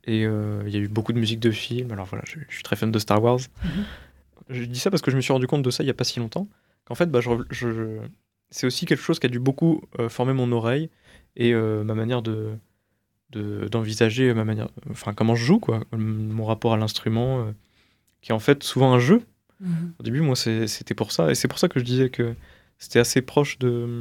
Et 0.05 0.25
euh, 0.25 0.63
il 0.67 0.73
y 0.73 0.77
a 0.77 0.81
eu 0.81 0.89
beaucoup 0.89 1.13
de 1.13 1.19
musique 1.19 1.41
de 1.41 1.51
film. 1.51 1.93
Alors 1.93 2.07
voilà, 2.07 2.25
je, 2.27 2.39
suis 2.49 2.63
très 2.63 2.77
fan 2.77 2.91
de 2.91 2.99
Star 2.99 3.23
Wars. 3.23 3.41
Mhm. 3.63 3.85
Je 4.49 4.65
dis 4.65 4.79
ça 4.79 4.91
parce 4.91 5.03
que 5.03 5.11
je 5.11 5.17
me 5.17 5.21
suis 5.21 5.33
rendu 5.33 5.47
compte 5.47 5.63
de 5.63 5.71
ça 5.71 5.83
il 5.83 5.87
n'y 5.87 5.91
a 5.91 5.95
pas 5.95 6.05
si 6.05 6.19
longtemps. 6.19 6.49
Qu'en 6.87 6.95
fait, 6.95 7.11
bah, 7.11 7.21
je, 7.21 7.99
c'est 8.51 8.67
aussi 8.67 8.87
quelque 8.87 9.03
chose 9.03 9.19
qui 9.19 9.27
a 9.27 9.29
dû 9.29 9.41
beaucoup 9.41 9.83
euh, 9.99 10.09
former 10.09 10.33
mon 10.33 10.51
oreille 10.53 10.89
et 11.37 11.53
ma 11.53 11.95
manière 11.95 12.23
de 12.23 12.53
d'envisager 13.33 14.33
ma 14.33 14.45
manière, 14.45 14.69
enfin 14.91 15.13
comment 15.13 15.35
je 15.35 15.45
joue 15.45 15.59
quoi, 15.59 15.83
mon 15.93 16.47
rapport 16.47 16.73
à 16.73 16.79
l'instrument, 16.79 17.53
qui 18.23 18.31
est 18.31 18.35
en 18.35 18.39
fait 18.39 18.63
souvent 18.63 18.95
un 18.95 18.99
jeu 18.99 19.21
au 19.99 20.03
début, 20.03 20.21
moi, 20.21 20.37
c'était 20.37 20.95
pour 20.95 21.13
ça. 21.13 21.31
Et 21.31 21.35
c'est 21.35 21.49
pour 21.49 21.59
ça 21.59 21.69
que 21.69 21.81
je 21.81 21.85
disais 21.85 22.11
que 22.11 22.35
c'était 22.79 22.99
assez 22.99 23.23
proche 23.23 23.59
de, 23.59 24.01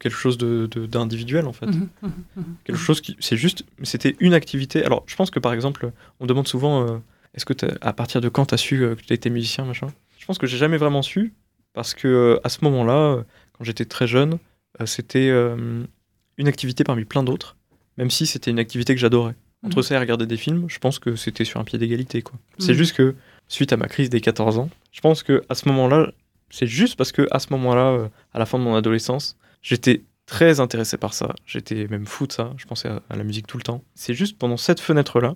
quelque 0.00 0.16
chose 0.16 0.38
d'individuel, 0.38 1.44
de, 1.44 1.48
en 1.48 1.52
fait. 1.52 1.66
Mhm, 1.66 1.88
mhm, 2.02 2.12
mhm, 2.36 2.44
quelque 2.64 2.78
chose 2.78 3.00
qui. 3.00 3.16
C'est 3.20 3.36
juste. 3.36 3.64
C'était 3.84 4.16
une 4.18 4.34
activité. 4.34 4.84
Alors, 4.84 5.04
je 5.06 5.14
pense 5.14 5.30
que, 5.30 5.38
par 5.38 5.52
exemple, 5.52 5.92
on 6.18 6.26
demande 6.26 6.48
souvent 6.48 6.88
euh, 6.88 6.98
est-ce 7.34 7.44
que, 7.44 7.54
à 7.80 7.92
partir 7.92 8.20
de 8.20 8.28
quand 8.28 8.46
tu 8.46 8.54
as 8.54 8.58
su 8.58 8.82
euh, 8.82 8.96
que 8.96 9.02
tu 9.02 9.12
étais 9.12 9.30
musicien, 9.30 9.64
machin? 9.64 9.88
Je 10.18 10.26
pense 10.26 10.38
que 10.38 10.46
j'ai 10.46 10.58
jamais 10.58 10.78
vraiment 10.78 11.02
su. 11.02 11.34
Parce 11.72 11.94
que, 11.94 12.08
euh, 12.08 12.40
à 12.42 12.48
ce 12.48 12.64
moment-là, 12.64 13.24
quand 13.52 13.64
j'étais 13.64 13.84
très 13.84 14.08
jeune, 14.08 14.38
c'était 14.86 15.28
une 15.28 16.48
activité 16.48 16.84
parmi 16.84 17.04
plein 17.04 17.22
d'autres. 17.22 17.56
Même 17.98 18.10
si 18.10 18.26
c'était 18.26 18.50
une 18.50 18.58
activité 18.58 18.94
que 18.94 19.00
j'adorais. 19.00 19.34
Entre 19.62 19.82
ça 19.82 19.94
et 19.94 19.98
regarder 19.98 20.26
des 20.26 20.38
films, 20.38 20.64
je 20.68 20.78
pense 20.78 20.98
que 20.98 21.16
c'était 21.16 21.44
sur 21.44 21.60
un 21.60 21.64
pied 21.64 21.78
d'égalité. 21.78 22.22
quoi. 22.22 22.38
C'est 22.58 22.72
juste 22.72 22.96
que 22.96 23.14
suite 23.50 23.72
à 23.72 23.76
ma 23.76 23.88
crise 23.88 24.08
des 24.10 24.20
14 24.20 24.58
ans. 24.58 24.70
Je 24.92 25.00
pense 25.00 25.22
que 25.22 25.42
à 25.48 25.54
ce 25.54 25.68
moment-là, 25.68 26.12
c'est 26.50 26.66
juste 26.66 26.96
parce 26.96 27.12
que 27.12 27.28
à 27.30 27.38
ce 27.38 27.48
moment-là, 27.50 27.90
euh, 27.90 28.08
à 28.32 28.38
la 28.38 28.46
fin 28.46 28.58
de 28.58 28.64
mon 28.64 28.74
adolescence, 28.74 29.36
j'étais 29.60 30.02
très 30.26 30.60
intéressé 30.60 30.96
par 30.96 31.12
ça. 31.12 31.34
J'étais 31.46 31.86
même 31.88 32.06
fou 32.06 32.26
de 32.26 32.32
ça. 32.32 32.52
Je 32.56 32.64
pensais 32.64 32.88
à, 32.88 33.16
la 33.16 33.24
musique 33.24 33.46
tout 33.46 33.56
le 33.56 33.62
temps. 33.62 33.82
C'est 33.94 34.14
juste 34.14 34.38
pendant 34.38 34.56
cette 34.56 34.80
fenêtre-là, 34.80 35.34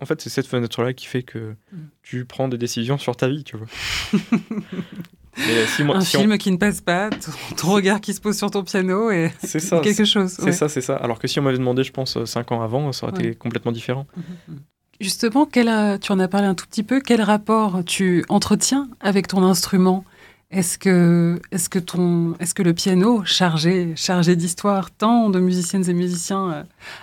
en 0.00 0.04
fait, 0.04 0.20
c'est 0.20 0.30
cette 0.30 0.46
fenêtre-là 0.46 0.92
qui 0.92 1.06
fait 1.06 1.22
que 1.22 1.54
mm. 1.72 1.78
tu 2.02 2.24
prends 2.24 2.48
des 2.48 2.58
décisions 2.58 2.98
sur 2.98 3.16
ta 3.16 3.28
vie, 3.28 3.44
tu 3.44 3.56
vois. 3.56 3.66
un 5.94 6.00
film 6.00 6.36
qui 6.38 6.50
ne 6.50 6.56
passe 6.56 6.80
pas, 6.80 7.08
ton, 7.56 7.72
regard 7.72 8.00
qui 8.00 8.12
se 8.12 8.20
pose 8.20 8.36
sur 8.36 8.50
ton 8.50 8.64
piano 8.64 9.10
et 9.10 9.30
ça, 9.42 9.80
quelque 9.80 10.04
chose. 10.04 10.32
C'est 10.32 10.52
ça, 10.52 10.68
c'est 10.68 10.82
ça. 10.82 10.96
Alors 10.96 11.18
que 11.18 11.28
si 11.28 11.38
on 11.38 11.42
m'avait 11.42 11.58
demandé, 11.58 11.82
je 11.82 11.92
pense, 11.92 12.22
5 12.22 12.52
ans 12.52 12.62
avant, 12.62 12.92
ça 12.92 13.06
aurait 13.06 13.18
été 13.18 13.34
complètement 13.34 13.72
différent. 13.72 14.06
Mm-hmm, 14.18 14.54
mm. 14.54 14.58
Justement, 15.00 15.46
quel 15.46 15.98
tu 16.00 16.12
en 16.12 16.18
as 16.18 16.28
parlé 16.28 16.46
un 16.46 16.54
tout 16.54 16.66
petit 16.66 16.82
peu, 16.82 17.00
quel 17.00 17.22
rapport 17.22 17.82
tu 17.86 18.24
entretiens 18.28 18.88
avec 19.00 19.28
ton 19.28 19.42
instrument? 19.42 20.04
Est-ce 20.50 20.78
que, 20.78 21.40
est 21.52 21.68
que, 21.68 21.78
ton, 21.78 22.34
est 22.40 22.52
que 22.52 22.62
le 22.64 22.74
piano, 22.74 23.24
chargé, 23.24 23.92
chargé 23.94 24.34
d'histoire, 24.34 24.90
tant 24.90 25.30
de 25.30 25.38
musiciennes 25.38 25.88
et 25.88 25.94
musiciens 25.94 26.52
euh, 26.52 26.62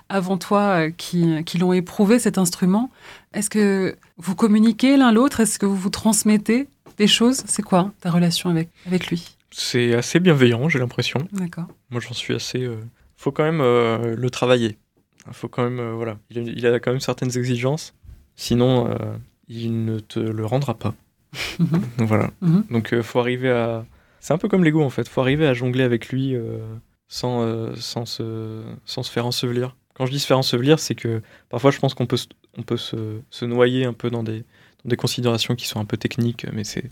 avant 0.10 0.38
toi 0.38 0.62
euh, 0.62 0.92
qui, 0.96 1.46
qui 1.46 1.58
l'ont 1.58 1.72
éprouvé 1.72 2.20
cet 2.20 2.38
instrument, 2.38 2.92
est-ce 3.34 3.50
que 3.50 3.96
vous 4.18 4.36
communiquez 4.36 4.98
l'un 4.98 5.14
l'autre? 5.14 5.40
Est-ce 5.40 5.60
que 5.60 5.66
vous 5.66 5.78
vous 5.78 5.90
transmettez 5.90 6.68
des 6.98 7.08
choses? 7.08 7.44
C'est 7.48 7.62
quoi 7.62 7.94
ta 8.02 8.12
relation 8.12 8.50
avec, 8.50 8.70
avec 8.86 9.08
lui? 9.08 9.38
C'est 9.50 9.96
assez 9.96 10.20
bienveillant, 10.20 10.68
j'ai 10.68 10.80
l'impression. 10.80 11.26
D'accord. 11.32 11.68
Moi, 11.90 12.02
j'en 12.02 12.14
suis 12.14 12.36
assez. 12.36 12.60
Il 12.60 12.66
euh, 12.66 12.76
faut 13.16 13.32
quand 13.32 13.44
même 13.44 13.62
le 13.62 14.30
travailler. 14.30 14.78
Il 15.28 15.34
faut 15.34 15.48
quand 15.48 15.64
même. 15.64 15.94
voilà. 15.94 16.18
Il 16.30 16.66
a, 16.66 16.80
quand 16.80 16.92
même 16.92 17.00
certaines 17.00 17.38
exigences. 17.38 17.94
Sinon, 18.36 18.98
il 19.48 19.86
ne 19.86 20.00
te 20.00 20.20
le 20.20 20.46
rendra 20.46 20.74
pas. 20.74 20.94
Mhm. 21.60 21.82
voilà. 22.06 22.32
Mhm. 22.42 22.66
Donc, 22.70 22.90
il 22.92 23.00
euh, 23.00 23.04
faut 23.04 23.20
arriver 23.20 23.50
à. 23.50 23.86
C'est 24.20 24.34
un 24.34 24.38
peu 24.38 24.48
comme 24.48 24.64
l'ego 24.64 24.84
en 24.84 24.90
fait. 24.90 25.08
Faut 25.08 25.22
arriver 25.22 25.48
à 25.48 25.54
jongler 25.54 25.84
avec 25.84 26.10
lui 26.10 26.36
euh, 26.36 26.58
sans, 27.08 27.44
euh, 27.44 27.74
sans, 27.76 28.06
se, 28.06 28.64
sans 28.86 29.04
se 29.04 29.12
faire 29.12 29.26
ensevelir. 29.26 29.76
Quand 29.94 30.06
je 30.06 30.12
dis 30.12 30.20
se 30.20 30.28
faire 30.28 30.38
ensevelir, 30.38 30.80
c'est 30.80 30.96
que 30.96 31.22
parfois 31.50 31.72
je 31.72 31.80
pense 31.80 31.94
qu'on 31.94 32.08
peut, 32.08 32.18
on 32.58 32.64
peut 32.64 32.78
se, 32.78 33.20
se, 33.30 33.46
noyer 33.46 33.86
un 33.86 33.94
peu 33.94 34.10
dans 34.10 34.24
des, 34.24 34.40
dans 34.84 34.90
des 34.90 34.98
considérations 34.98 35.56
qui 35.56 35.66
sont 35.68 35.80
un 35.80 35.86
peu 35.86 35.98
techniques, 35.98 36.46
mais 36.52 36.64
c'est, 36.64 36.92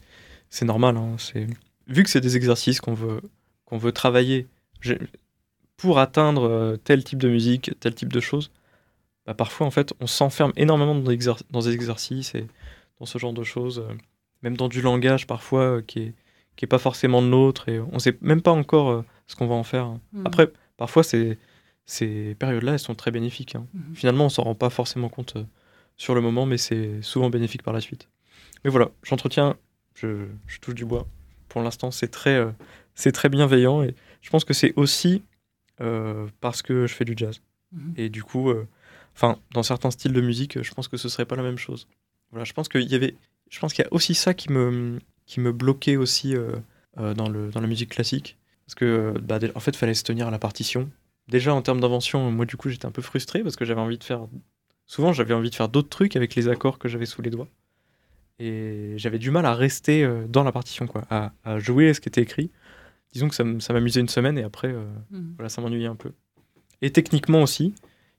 c'est 0.50 0.66
normal. 0.66 0.98
Hein. 0.98 1.16
C'est... 1.18 1.48
Vu 1.88 2.04
que 2.04 2.10
c'est 2.10 2.22
des 2.22 2.38
exercices 2.38 2.80
qu'on 2.80 2.94
veut, 2.94 3.22
qu'on 3.66 3.78
veut 3.78 3.92
travailler 3.92 4.48
pour 5.78 6.00
atteindre 6.00 6.78
tel 6.84 7.04
type 7.04 7.20
de 7.20 7.30
musique, 7.30 7.72
tel 7.80 7.94
type 7.94 8.14
de 8.14 8.20
choses, 8.20 8.52
bah 9.26 9.34
parfois 9.34 9.68
en 9.68 9.72
fait 9.72 9.94
on 10.00 10.08
s'enferme 10.08 10.54
énormément 10.56 10.96
dans 10.96 11.12
des, 11.12 11.18
dans 11.50 11.60
des 11.60 11.74
exercices 11.74 12.36
et 12.36 12.48
dans 13.00 13.06
ce 13.06 13.18
genre 13.18 13.34
de 13.34 13.44
choses 13.44 13.84
même 14.46 14.56
dans 14.56 14.70
du 14.70 14.82
langage 14.82 15.28
parfois 15.28 15.62
euh, 15.62 15.82
qui 15.82 16.00
est 16.00 16.14
qui 16.56 16.64
est 16.64 16.70
pas 16.70 16.80
forcément 16.80 17.22
de 17.22 17.28
nôtre 17.28 17.68
et 17.68 17.82
on 17.82 18.00
sait 18.00 18.18
même 18.22 18.42
pas 18.42 18.52
encore 18.52 18.90
euh, 18.90 19.06
ce 19.28 19.36
qu'on 19.36 19.48
va 19.48 19.56
en 19.56 19.64
faire. 19.64 19.90
Mm. 20.14 20.26
Après, 20.26 20.54
parfois 20.78 21.04
ces 21.04 21.38
ces 21.86 22.34
périodes-là, 22.36 22.74
elles 22.74 22.80
sont 22.80 22.96
très 22.96 23.12
bénéfiques. 23.12 23.56
Hein. 23.56 23.68
Mm-hmm. 23.76 23.96
Finalement, 23.96 24.26
on 24.26 24.30
s'en 24.30 24.44
rend 24.44 24.56
pas 24.56 24.70
forcément 24.70 25.10
compte 25.10 25.36
euh, 25.36 25.44
sur 25.98 26.16
le 26.16 26.22
moment, 26.22 26.46
mais 26.46 26.58
c'est 26.58 27.02
souvent 27.02 27.30
bénéfique 27.30 27.62
par 27.62 27.74
la 27.74 27.82
suite. 27.82 28.08
Mais 28.64 28.72
voilà, 28.72 28.90
j'entretiens, 29.04 29.58
je, 29.96 30.26
je, 30.48 30.60
touche 30.60 30.76
du 30.76 30.86
bois. 30.86 31.06
Pour 31.50 31.62
l'instant, 31.62 31.92
c'est 31.92 32.08
très, 32.08 32.44
c'est 32.96 33.12
très 33.12 33.30
bienveillant 33.30 33.84
et 33.84 33.94
je 34.22 34.30
pense 34.30 34.44
que 34.46 34.54
c'est 34.54 34.74
aussi 34.78 35.24
parce 35.78 36.62
que 36.62 36.88
je 36.88 36.94
fais 36.94 37.06
du 37.06 37.14
jazz. 37.16 37.42
Mm-hmm. 37.76 37.94
Et 37.98 38.10
du 38.10 38.24
coup, 38.24 38.54
enfin, 39.16 39.38
dans 39.54 39.64
certains 39.64 39.92
styles 39.92 40.14
de 40.14 40.22
musique, 40.22 40.62
je 40.62 40.74
pense 40.74 40.88
que 40.88 40.98
ce 40.98 41.10
serait 41.10 41.26
pas 41.26 41.36
la 41.36 41.44
même 41.44 41.58
chose. 41.58 41.88
Voilà, 42.32 42.44
je 42.44 42.54
pense 42.54 42.70
qu'il 42.70 42.84
y 42.84 42.96
avait, 42.96 43.16
je 43.50 43.60
pense 43.60 43.74
qu'il 43.74 43.84
y 43.84 43.88
a 43.88 43.94
aussi 43.94 44.16
ça 44.16 44.34
qui 44.34 44.52
me, 44.52 45.00
qui 45.26 45.40
me 45.40 45.52
bloquait 45.52 45.96
aussi 45.98 46.36
euh, 46.36 46.52
euh, 46.98 47.14
dans, 47.14 47.30
le, 47.30 47.50
dans 47.50 47.62
la 47.62 47.68
musique 47.68 47.90
classique. 47.90 48.38
Parce 48.66 48.76
que, 48.76 49.14
bah, 49.22 49.40
en 49.54 49.60
fait, 49.60 49.72
il 49.72 49.78
fallait 49.78 49.94
se 49.94 50.04
tenir 50.04 50.28
à 50.28 50.32
la 50.32 50.40
partition. 50.40 50.90
Déjà, 51.28 51.54
en 51.54 51.62
termes 51.62 51.80
d'invention, 51.80 52.32
moi, 52.32 52.46
du 52.46 52.58
coup, 52.58 52.70
j'étais 52.70 52.86
un 52.86 52.92
peu 52.92 53.02
frustré 53.02 53.44
parce 53.44 53.56
que 53.56 53.66
j'avais 53.66 53.82
envie 53.82 53.98
de 53.98 54.04
faire. 54.04 54.28
Souvent, 54.86 55.14
j'avais 55.14 55.34
envie 55.34 55.50
de 55.50 55.56
faire 55.56 55.70
d'autres 55.70 55.90
trucs 55.90 56.16
avec 56.16 56.36
les 56.36 56.48
accords 56.48 56.78
que 56.78 56.88
j'avais 56.88 57.06
sous 57.06 57.22
les 57.22 57.30
doigts. 57.30 57.48
Et 58.38 58.94
j'avais 58.98 59.18
du 59.18 59.32
mal 59.32 59.46
à 59.46 59.54
rester 59.54 60.04
euh, 60.04 60.26
dans 60.28 60.44
la 60.44 60.52
partition, 60.52 60.88
quoi, 60.88 61.04
à, 61.10 61.32
à, 61.44 61.60
jouer 61.60 61.94
ce 61.94 62.02
qui 62.02 62.10
était 62.10 62.22
écrit. 62.22 62.52
Disons 63.16 63.30
que 63.30 63.36
ça, 63.36 63.74
m'amusait 63.74 64.02
une 64.02 64.10
semaine 64.10 64.38
et 64.38 64.44
après, 64.44 64.72
mmh. 64.74 65.34
voilà, 65.38 65.50
ça 65.50 65.62
m'ennuyait 65.62 65.88
un 65.88 65.96
peu. 65.96 66.12
Et 66.84 66.92
techniquement 66.92 67.42
aussi, 67.42 67.74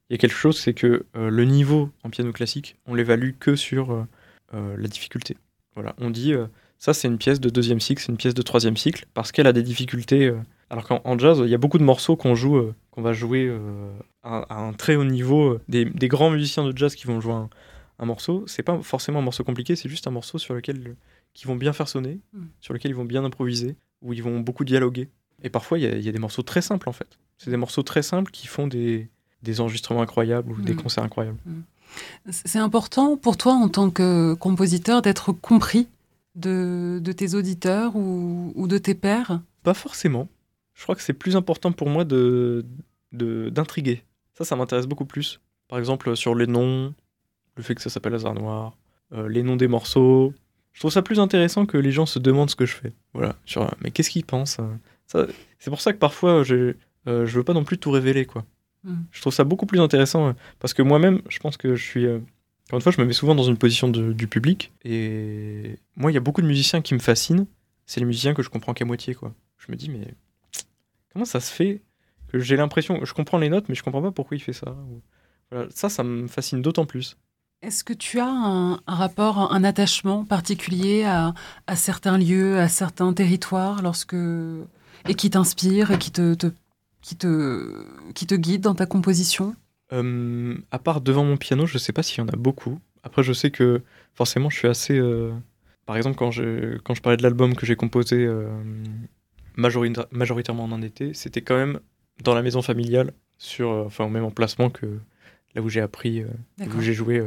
il 0.08 0.12
y 0.12 0.14
a 0.14 0.18
quelque 0.18 0.34
chose, 0.34 0.58
c'est 0.58 0.74
que 0.74 1.04
le 1.14 1.44
niveau 1.44 1.90
en 2.02 2.10
piano 2.10 2.32
classique, 2.32 2.76
on 2.86 2.94
l'évalue 2.94 3.32
que 3.38 3.56
sur 3.56 4.06
euh, 4.54 4.76
la 4.78 4.86
difficulté. 4.86 5.36
Voilà, 5.74 5.96
on 5.98 6.08
dit 6.08 6.32
euh, 6.32 6.46
ça 6.78 6.94
c'est 6.94 7.08
une 7.08 7.18
pièce 7.18 7.40
de 7.40 7.50
deuxième 7.50 7.80
cycle, 7.80 8.00
c'est 8.00 8.12
une 8.12 8.16
pièce 8.16 8.32
de 8.32 8.42
troisième 8.42 8.76
cycle 8.76 9.04
parce 9.12 9.32
qu'elle 9.32 9.48
a 9.48 9.52
des 9.52 9.64
difficultés. 9.64 10.26
Euh, 10.26 10.38
alors 10.70 10.86
qu'en 10.86 11.18
jazz, 11.18 11.40
il 11.42 11.50
y 11.50 11.54
a 11.54 11.58
beaucoup 11.58 11.78
de 11.78 11.82
morceaux 11.82 12.16
qu'on 12.16 12.36
joue, 12.36 12.72
qu'on 12.92 13.02
va 13.02 13.12
jouer 13.12 13.52
à, 14.24 14.56
un 14.56 14.72
très 14.72 14.96
haut 14.96 15.04
niveau. 15.04 15.58
Des, 15.68 15.84
grands 16.08 16.30
musiciens 16.30 16.64
de 16.64 16.76
jazz 16.76 16.96
qui 16.96 17.06
vont 17.06 17.20
jouer 17.20 17.34
un, 17.98 18.04
morceau, 18.04 18.44
c'est 18.48 18.64
pas 18.64 18.80
forcément 18.82 19.20
un 19.20 19.22
morceau 19.22 19.44
compliqué, 19.44 19.76
c'est 19.76 19.88
juste 19.88 20.08
un 20.08 20.10
morceau 20.10 20.38
sur 20.38 20.54
lequel 20.54 20.96
qui 21.34 21.46
vont 21.46 21.54
bien 21.54 21.72
faire 21.72 21.88
sonner, 21.88 22.18
mm. 22.32 22.46
sur 22.60 22.74
lequel 22.74 22.90
ils 22.90 22.96
vont 22.96 23.04
bien 23.04 23.24
improviser, 23.24 23.76
où 24.02 24.12
ils 24.12 24.22
vont 24.22 24.40
beaucoup 24.40 24.64
dialoguer. 24.64 25.08
Et 25.42 25.50
parfois, 25.50 25.78
il 25.78 25.84
y, 25.84 26.08
a 26.08 26.12
des 26.12 26.18
morceaux 26.18 26.42
très 26.42 26.62
simples 26.62 26.88
en 26.88 26.92
fait. 26.92 27.18
C'est 27.38 27.50
des 27.50 27.56
morceaux 27.56 27.82
très 27.82 28.02
simples 28.02 28.30
qui 28.30 28.46
font 28.46 28.66
des, 28.66 29.08
enregistrements 29.58 30.02
incroyables 30.02 30.50
ou 30.52 30.60
des 30.60 30.74
mm. 30.74 30.82
concerts 30.82 31.04
incroyables. 31.04 31.38
Mm. 31.44 31.62
C'est 32.30 32.58
important 32.58 33.16
pour 33.16 33.36
toi 33.36 33.54
en 33.54 33.68
tant 33.68 33.90
que 33.90 34.34
compositeur 34.34 35.02
d'être 35.02 35.32
compris 35.32 35.88
de, 36.34 37.00
tes 37.16 37.34
auditeurs 37.34 37.96
ou, 37.96 38.66
de 38.66 38.78
tes 38.78 38.94
pairs? 38.94 39.40
Pas 39.62 39.74
forcément. 39.74 40.28
Je 40.74 40.82
crois 40.82 40.94
que 40.94 41.02
c'est 41.02 41.14
plus 41.14 41.36
important 41.36 41.72
pour 41.72 41.88
moi 41.88 42.04
de 42.04 42.64
d'intriguer. 43.12 44.02
Ça, 44.34 44.44
ça 44.44 44.56
m'intéresse 44.56 44.86
beaucoup 44.86 45.06
plus. 45.06 45.40
Par 45.68 45.78
exemple, 45.78 46.14
sur 46.16 46.34
les 46.34 46.46
noms, 46.46 46.92
le 47.56 47.62
fait 47.62 47.74
que 47.74 47.80
ça 47.80 47.88
s'appelle 47.88 48.14
Hasard 48.14 48.34
Noir, 48.34 48.76
euh, 49.14 49.26
les 49.26 49.42
noms 49.42 49.56
des 49.56 49.68
morceaux. 49.68 50.34
Je 50.76 50.80
trouve 50.82 50.92
ça 50.92 51.00
plus 51.00 51.18
intéressant 51.20 51.64
que 51.64 51.78
les 51.78 51.90
gens 51.90 52.04
se 52.04 52.18
demandent 52.18 52.50
ce 52.50 52.54
que 52.54 52.66
je 52.66 52.74
fais. 52.74 52.92
Voilà. 53.14 53.34
mais 53.80 53.90
qu'est-ce 53.90 54.10
qu'ils 54.10 54.26
pensent 54.26 54.58
euh 55.14 55.26
C'est 55.58 55.70
pour 55.70 55.80
ça 55.80 55.94
que 55.94 55.98
parfois, 55.98 56.42
je, 56.42 56.74
euh, 57.08 57.24
je 57.24 57.38
veux 57.38 57.44
pas 57.44 57.54
non 57.54 57.64
plus 57.64 57.78
tout 57.78 57.90
révéler, 57.90 58.26
quoi. 58.26 58.44
Mm. 58.84 58.96
Je 59.10 59.20
trouve 59.22 59.32
ça 59.32 59.44
beaucoup 59.44 59.64
plus 59.64 59.80
intéressant 59.80 60.28
euh, 60.28 60.32
parce 60.58 60.74
que 60.74 60.82
moi-même, 60.82 61.22
je 61.30 61.38
pense 61.38 61.56
que 61.56 61.76
je 61.76 61.82
suis. 61.82 62.04
Euh, 62.04 62.18
encore 62.66 62.76
une 62.76 62.82
fois, 62.82 62.92
je 62.92 63.00
me 63.00 63.06
mets 63.06 63.14
souvent 63.14 63.34
dans 63.34 63.44
une 63.44 63.56
position 63.56 63.88
du 63.88 64.26
public 64.26 64.70
et 64.84 65.78
moi, 65.96 66.10
il 66.10 66.14
y 66.14 66.18
a 66.18 66.20
beaucoup 66.20 66.42
de 66.42 66.46
musiciens 66.46 66.82
qui 66.82 66.92
me 66.92 66.98
fascinent. 66.98 67.46
C'est 67.86 68.00
les 68.00 68.06
musiciens 68.06 68.34
que 68.34 68.42
je 68.42 68.50
comprends 68.50 68.74
qu'à 68.74 68.84
moitié, 68.84 69.14
quoi. 69.14 69.32
Je 69.56 69.72
me 69.72 69.76
dis, 69.76 69.88
mais 69.88 70.12
comment 71.10 71.24
ça 71.24 71.40
se 71.40 71.50
fait 71.50 71.80
que 72.28 72.38
j'ai 72.38 72.56
l'impression. 72.56 73.02
Je 73.02 73.14
comprends 73.14 73.38
les 73.38 73.48
notes, 73.48 73.70
mais 73.70 73.74
je 73.74 73.82
comprends 73.82 74.02
pas 74.02 74.10
pourquoi 74.10 74.36
il 74.36 74.40
fait 74.40 74.52
ça. 74.52 74.76
Voilà. 75.50 75.68
Ça, 75.70 75.88
ça 75.88 76.04
me 76.04 76.26
fascine 76.26 76.60
d'autant 76.60 76.84
plus. 76.84 77.16
Est-ce 77.62 77.84
que 77.84 77.92
tu 77.92 78.20
as 78.20 78.28
un, 78.28 78.80
rapport, 78.86 79.52
un 79.52 79.64
attachement 79.64 80.24
particulier 80.24 81.04
à, 81.04 81.34
certains 81.74 82.18
lieux, 82.18 82.58
à 82.58 82.68
certains 82.68 83.12
territoires, 83.12 83.82
lorsque 83.82 84.16
et 85.08 85.14
qui 85.14 85.30
t'inspire 85.30 85.90
et 85.90 85.98
qui 85.98 86.10
te, 86.10 86.34
guide 88.34 88.60
dans 88.60 88.74
ta 88.74 88.86
composition? 88.86 89.54
Euh, 89.92 90.56
À 90.70 90.78
part 90.78 91.00
devant 91.00 91.24
mon 91.24 91.36
piano, 91.36 91.66
je 91.66 91.74
ne 91.74 91.78
sais 91.78 91.92
pas 91.92 92.02
s'il 92.02 92.18
y 92.18 92.20
en 92.20 92.28
a 92.28 92.36
beaucoup. 92.36 92.78
Après, 93.02 93.22
je 93.22 93.32
sais 93.32 93.50
que 93.50 93.82
forcément, 94.14 94.50
je 94.50 94.58
suis 94.58 94.68
assez. 94.68 94.98
Euh, 94.98 95.32
par 95.86 95.96
exemple, 95.96 96.16
quand 96.16 96.30
je, 96.30 96.78
parlais 97.00 97.16
de 97.16 97.22
l'album 97.22 97.54
que 97.54 97.64
j'ai 97.64 97.76
composé 97.76 98.16
euh, 98.26 98.48
majoritairement 99.56 100.64
en 100.64 100.82
été, 100.82 101.14
c'était 101.14 101.42
quand 101.42 101.56
même 101.56 101.80
dans 102.22 102.34
la 102.34 102.42
maison 102.42 102.62
familiale, 102.62 103.12
sur, 103.38 103.70
enfin, 103.70 104.04
au 104.04 104.08
même 104.08 104.24
emplacement 104.24 104.68
que 104.70 104.98
là 105.54 105.62
où 105.62 105.68
j'ai 105.68 105.80
appris, 105.80 106.24
où 106.24 106.80
j'ai 106.80 106.92
joué 106.92 107.22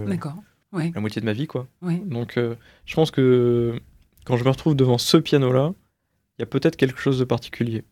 la 0.74 1.02
moitié 1.02 1.22
de 1.22 1.26
ma 1.26 1.34
vie. 1.34 1.48
Quoi. 1.48 1.68
Donc, 1.82 2.34
je 2.36 2.96
pense 2.96 3.12
que 3.12 3.80
quand 4.26 4.38
je 4.38 4.44
me 4.44 4.50
retrouve 4.50 4.76
devant 4.76 4.98
ce 4.98 5.18
piano-là, 5.18 5.74
il 6.38 6.42
y 6.42 6.44
a 6.44 6.46
peut-être 6.46 6.76
quelque 6.76 7.00
chose 7.00 7.20
de 7.20 7.26
particulier. 7.26 7.84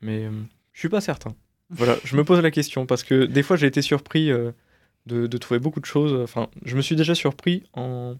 Mais 0.00 0.28
je 0.72 0.78
suis 0.78 0.88
pas 0.88 1.00
certain. 1.00 1.34
Voilà, 1.70 1.96
je 2.04 2.16
me 2.16 2.22
pose 2.22 2.40
la 2.40 2.52
question 2.52 2.86
parce 2.86 3.02
que 3.02 3.24
des 3.24 3.42
fois 3.42 3.56
j'ai 3.56 3.66
été 3.66 3.82
surpris 3.82 4.30
euh, 4.30 4.52
de, 5.06 5.26
trouver 5.38 5.58
beaucoup 5.58 5.80
de 5.80 5.84
choses. 5.84 6.14
Enfin, 6.22 6.48
je 6.64 6.76
me 6.76 6.80
suis 6.80 6.94
déjà 6.94 7.14
surpris 7.14 7.64
en, 7.72 8.14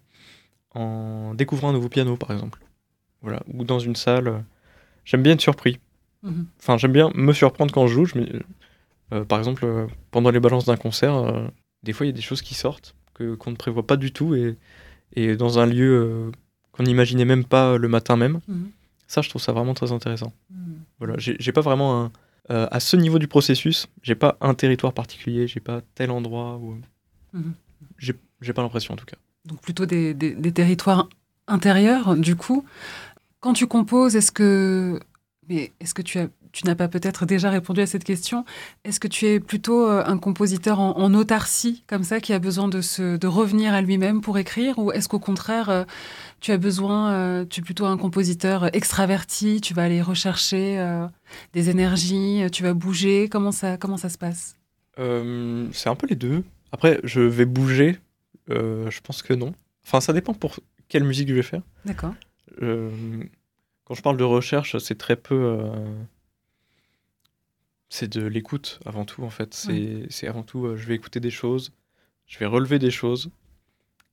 en 0.74 1.34
découvrant 1.34 1.70
un 1.70 1.72
nouveau 1.72 1.88
piano, 1.88 2.16
par 2.16 2.32
exemple. 2.32 2.60
Voilà, 3.22 3.42
ou 3.52 3.64
dans 3.64 3.78
une 3.78 3.96
salle. 3.96 4.44
J'aime 5.04 5.22
bien 5.22 5.34
être 5.34 5.40
surpris. 5.40 5.78
Mhm. 6.22 6.46
Enfin, 6.58 6.76
j'aime 6.76 6.92
bien 6.92 7.10
me 7.14 7.32
surprendre 7.32 7.72
quand 7.72 7.86
je 7.86 7.94
joue. 7.94 8.04
Je 8.04 8.18
euh, 8.18 8.40
par 9.28 9.38
exemple, 9.38 9.64
euh, 9.64 9.86
pendant 10.10 10.30
les 10.30 10.40
balances 10.40 10.64
d'un 10.64 10.76
concert, 10.76 11.50
des 11.82 11.92
fois 11.92 12.06
il 12.06 12.10
y 12.10 12.12
a 12.12 12.16
des 12.16 12.22
choses 12.22 12.42
qui 12.42 12.54
sortent 12.54 12.94
que 13.14 13.34
qu'on 13.34 13.50
ne 13.50 13.56
prévoit 13.56 13.86
pas 13.86 13.96
du 13.96 14.12
tout 14.12 14.34
et, 14.34 14.56
et 15.14 15.36
dans 15.36 15.58
un 15.58 15.66
lieu 15.66 16.30
qu'on 16.72 16.82
n'imaginait 16.82 17.24
même 17.24 17.44
pas 17.44 17.78
le 17.78 17.88
matin 17.88 18.16
même. 18.16 18.40
Mhm. 18.48 18.70
Ça, 19.06 19.22
je 19.22 19.28
trouve 19.28 19.40
ça 19.40 19.52
vraiment 19.52 19.74
très 19.74 19.92
intéressant. 19.92 20.32
Mhm. 20.50 20.78
Voilà, 20.98 21.14
j'ai 21.16 21.52
pas 21.52 21.60
vraiment 21.60 22.04
un 22.04 22.12
euh, 22.50 22.68
à 22.70 22.78
ce 22.78 22.96
niveau 22.96 23.18
du 23.18 23.26
processus, 23.26 23.88
j'ai 24.02 24.14
pas 24.14 24.36
un 24.40 24.54
territoire 24.54 24.92
particulier, 24.92 25.48
j'ai 25.48 25.58
pas 25.58 25.80
tel 25.94 26.12
endroit 26.12 26.58
où. 26.58 26.76
Mhm. 27.32 27.54
J'ai 27.98 28.52
pas 28.52 28.62
l'impression 28.62 28.94
en 28.94 28.96
tout 28.96 29.06
cas. 29.06 29.16
Donc 29.44 29.60
plutôt 29.60 29.86
des, 29.86 30.14
des, 30.14 30.52
territoires 30.52 31.08
intérieurs, 31.46 32.16
du 32.16 32.36
coup. 32.36 32.64
Quand 33.40 33.52
tu 33.52 33.66
composes, 33.66 34.14
est-ce 34.14 34.30
que, 34.30 35.00
mais 35.48 35.72
est-ce 35.80 35.94
que 35.94 36.02
tu, 36.02 36.18
as, 36.18 36.28
tu 36.56 36.66
n'as 36.66 36.74
pas 36.74 36.88
peut-être 36.88 37.26
déjà 37.26 37.50
répondu 37.50 37.82
à 37.82 37.86
cette 37.86 38.04
question. 38.04 38.46
Est-ce 38.84 38.98
que 38.98 39.08
tu 39.08 39.26
es 39.26 39.40
plutôt 39.40 39.86
euh, 39.86 40.02
un 40.06 40.16
compositeur 40.16 40.80
en, 40.80 41.14
autarcie, 41.14 41.84
comme 41.86 42.02
ça, 42.02 42.18
qui 42.18 42.32
a 42.32 42.38
besoin 42.38 42.68
de, 42.68 42.80
se, 42.80 43.16
de 43.16 43.26
revenir 43.26 43.74
à 43.74 43.82
lui-même 43.82 44.22
pour 44.22 44.38
écrire 44.38 44.78
Ou 44.78 44.90
est-ce 44.90 45.08
qu'au 45.08 45.18
contraire, 45.18 45.68
euh, 45.68 45.84
tu 46.40 46.52
as 46.52 46.56
besoin, 46.56 47.44
tu 47.50 47.60
es 47.60 47.62
plutôt 47.62 47.84
un 47.84 47.98
compositeur 47.98 48.74
extraverti, 48.74 49.60
tu 49.60 49.74
vas 49.74 49.82
aller 49.82 50.00
rechercher 50.00 50.78
des 51.52 51.70
énergies, 51.70 52.44
tu 52.52 52.62
vas 52.62 52.74
bouger? 52.74 53.28
Comment 53.28 53.52
ça, 53.52 53.76
comment 53.76 53.96
ça 53.96 54.08
se 54.08 54.18
passe? 54.18 54.56
C'est 54.96 55.88
un 55.88 55.94
peu 55.94 56.06
les 56.06 56.14
deux. 56.14 56.44
Après, 56.72 57.00
je 57.04 57.20
vais 57.20 57.46
bouger, 57.46 57.98
je 58.48 59.00
pense 59.00 59.22
que 59.22 59.34
non. 59.34 59.54
Enfin, 59.84 60.00
ça 60.00 60.12
dépend 60.12 60.34
pour 60.34 60.56
quelle 60.88 61.04
musique 61.04 61.28
je 61.28 61.34
vais 61.34 61.42
faire. 61.42 61.62
D'accord. 61.84 62.14
Euh, 62.62 62.90
quand 63.84 63.94
je 63.94 64.02
parle 64.02 64.16
de 64.16 64.24
recherche, 64.24 64.78
c'est 64.78 64.98
très 64.98 65.16
peu. 65.16 65.34
Euh, 65.34 65.68
c'est 67.88 68.08
de 68.08 68.24
l'écoute 68.26 68.80
avant 68.84 69.04
tout, 69.04 69.22
en 69.22 69.30
fait. 69.30 69.54
C'est 69.54 70.28
avant 70.28 70.42
tout, 70.42 70.66
euh, 70.66 70.76
je 70.76 70.86
vais 70.86 70.94
écouter 70.94 71.20
des 71.20 71.30
choses, 71.30 71.72
je 72.26 72.38
vais 72.38 72.46
relever 72.46 72.78
des 72.78 72.90
choses. 72.90 73.30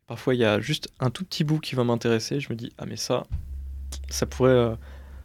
Parfois, 0.07 0.35
il 0.35 0.39
y 0.39 0.45
a 0.45 0.59
juste 0.59 0.89
un 0.99 1.09
tout 1.09 1.23
petit 1.23 1.43
bout 1.43 1.59
qui 1.59 1.75
va 1.75 1.83
m'intéresser. 1.83 2.39
Je 2.39 2.51
me 2.51 2.55
dis, 2.55 2.71
ah, 2.77 2.85
mais 2.85 2.97
ça, 2.97 3.25
ça 4.09 4.25
pourrait, 4.25 4.75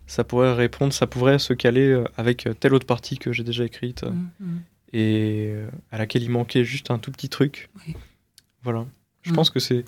ça 0.07 0.25
pourrait 0.25 0.55
répondre, 0.55 0.93
ça 0.93 1.07
pourrait 1.07 1.39
se 1.39 1.53
caler 1.53 2.05
avec 2.17 2.49
telle 2.61 2.75
autre 2.75 2.87
partie 2.87 3.19
que 3.19 3.33
j'ai 3.33 3.45
déjà 3.45 3.65
écrite 3.65 4.05
mmh, 4.05 4.31
mmh. 4.41 4.59
et 4.93 5.55
à 5.91 5.99
laquelle 5.99 6.23
il 6.23 6.31
manquait 6.31 6.65
juste 6.65 6.91
un 6.91 6.99
tout 6.99 7.11
petit 7.11 7.29
truc. 7.29 7.71
Voilà. 8.63 8.87
Je 9.23 9.33
mmh. 9.33 9.35
pense 9.35 9.51
que 9.51 9.59
c'est. 9.59 9.85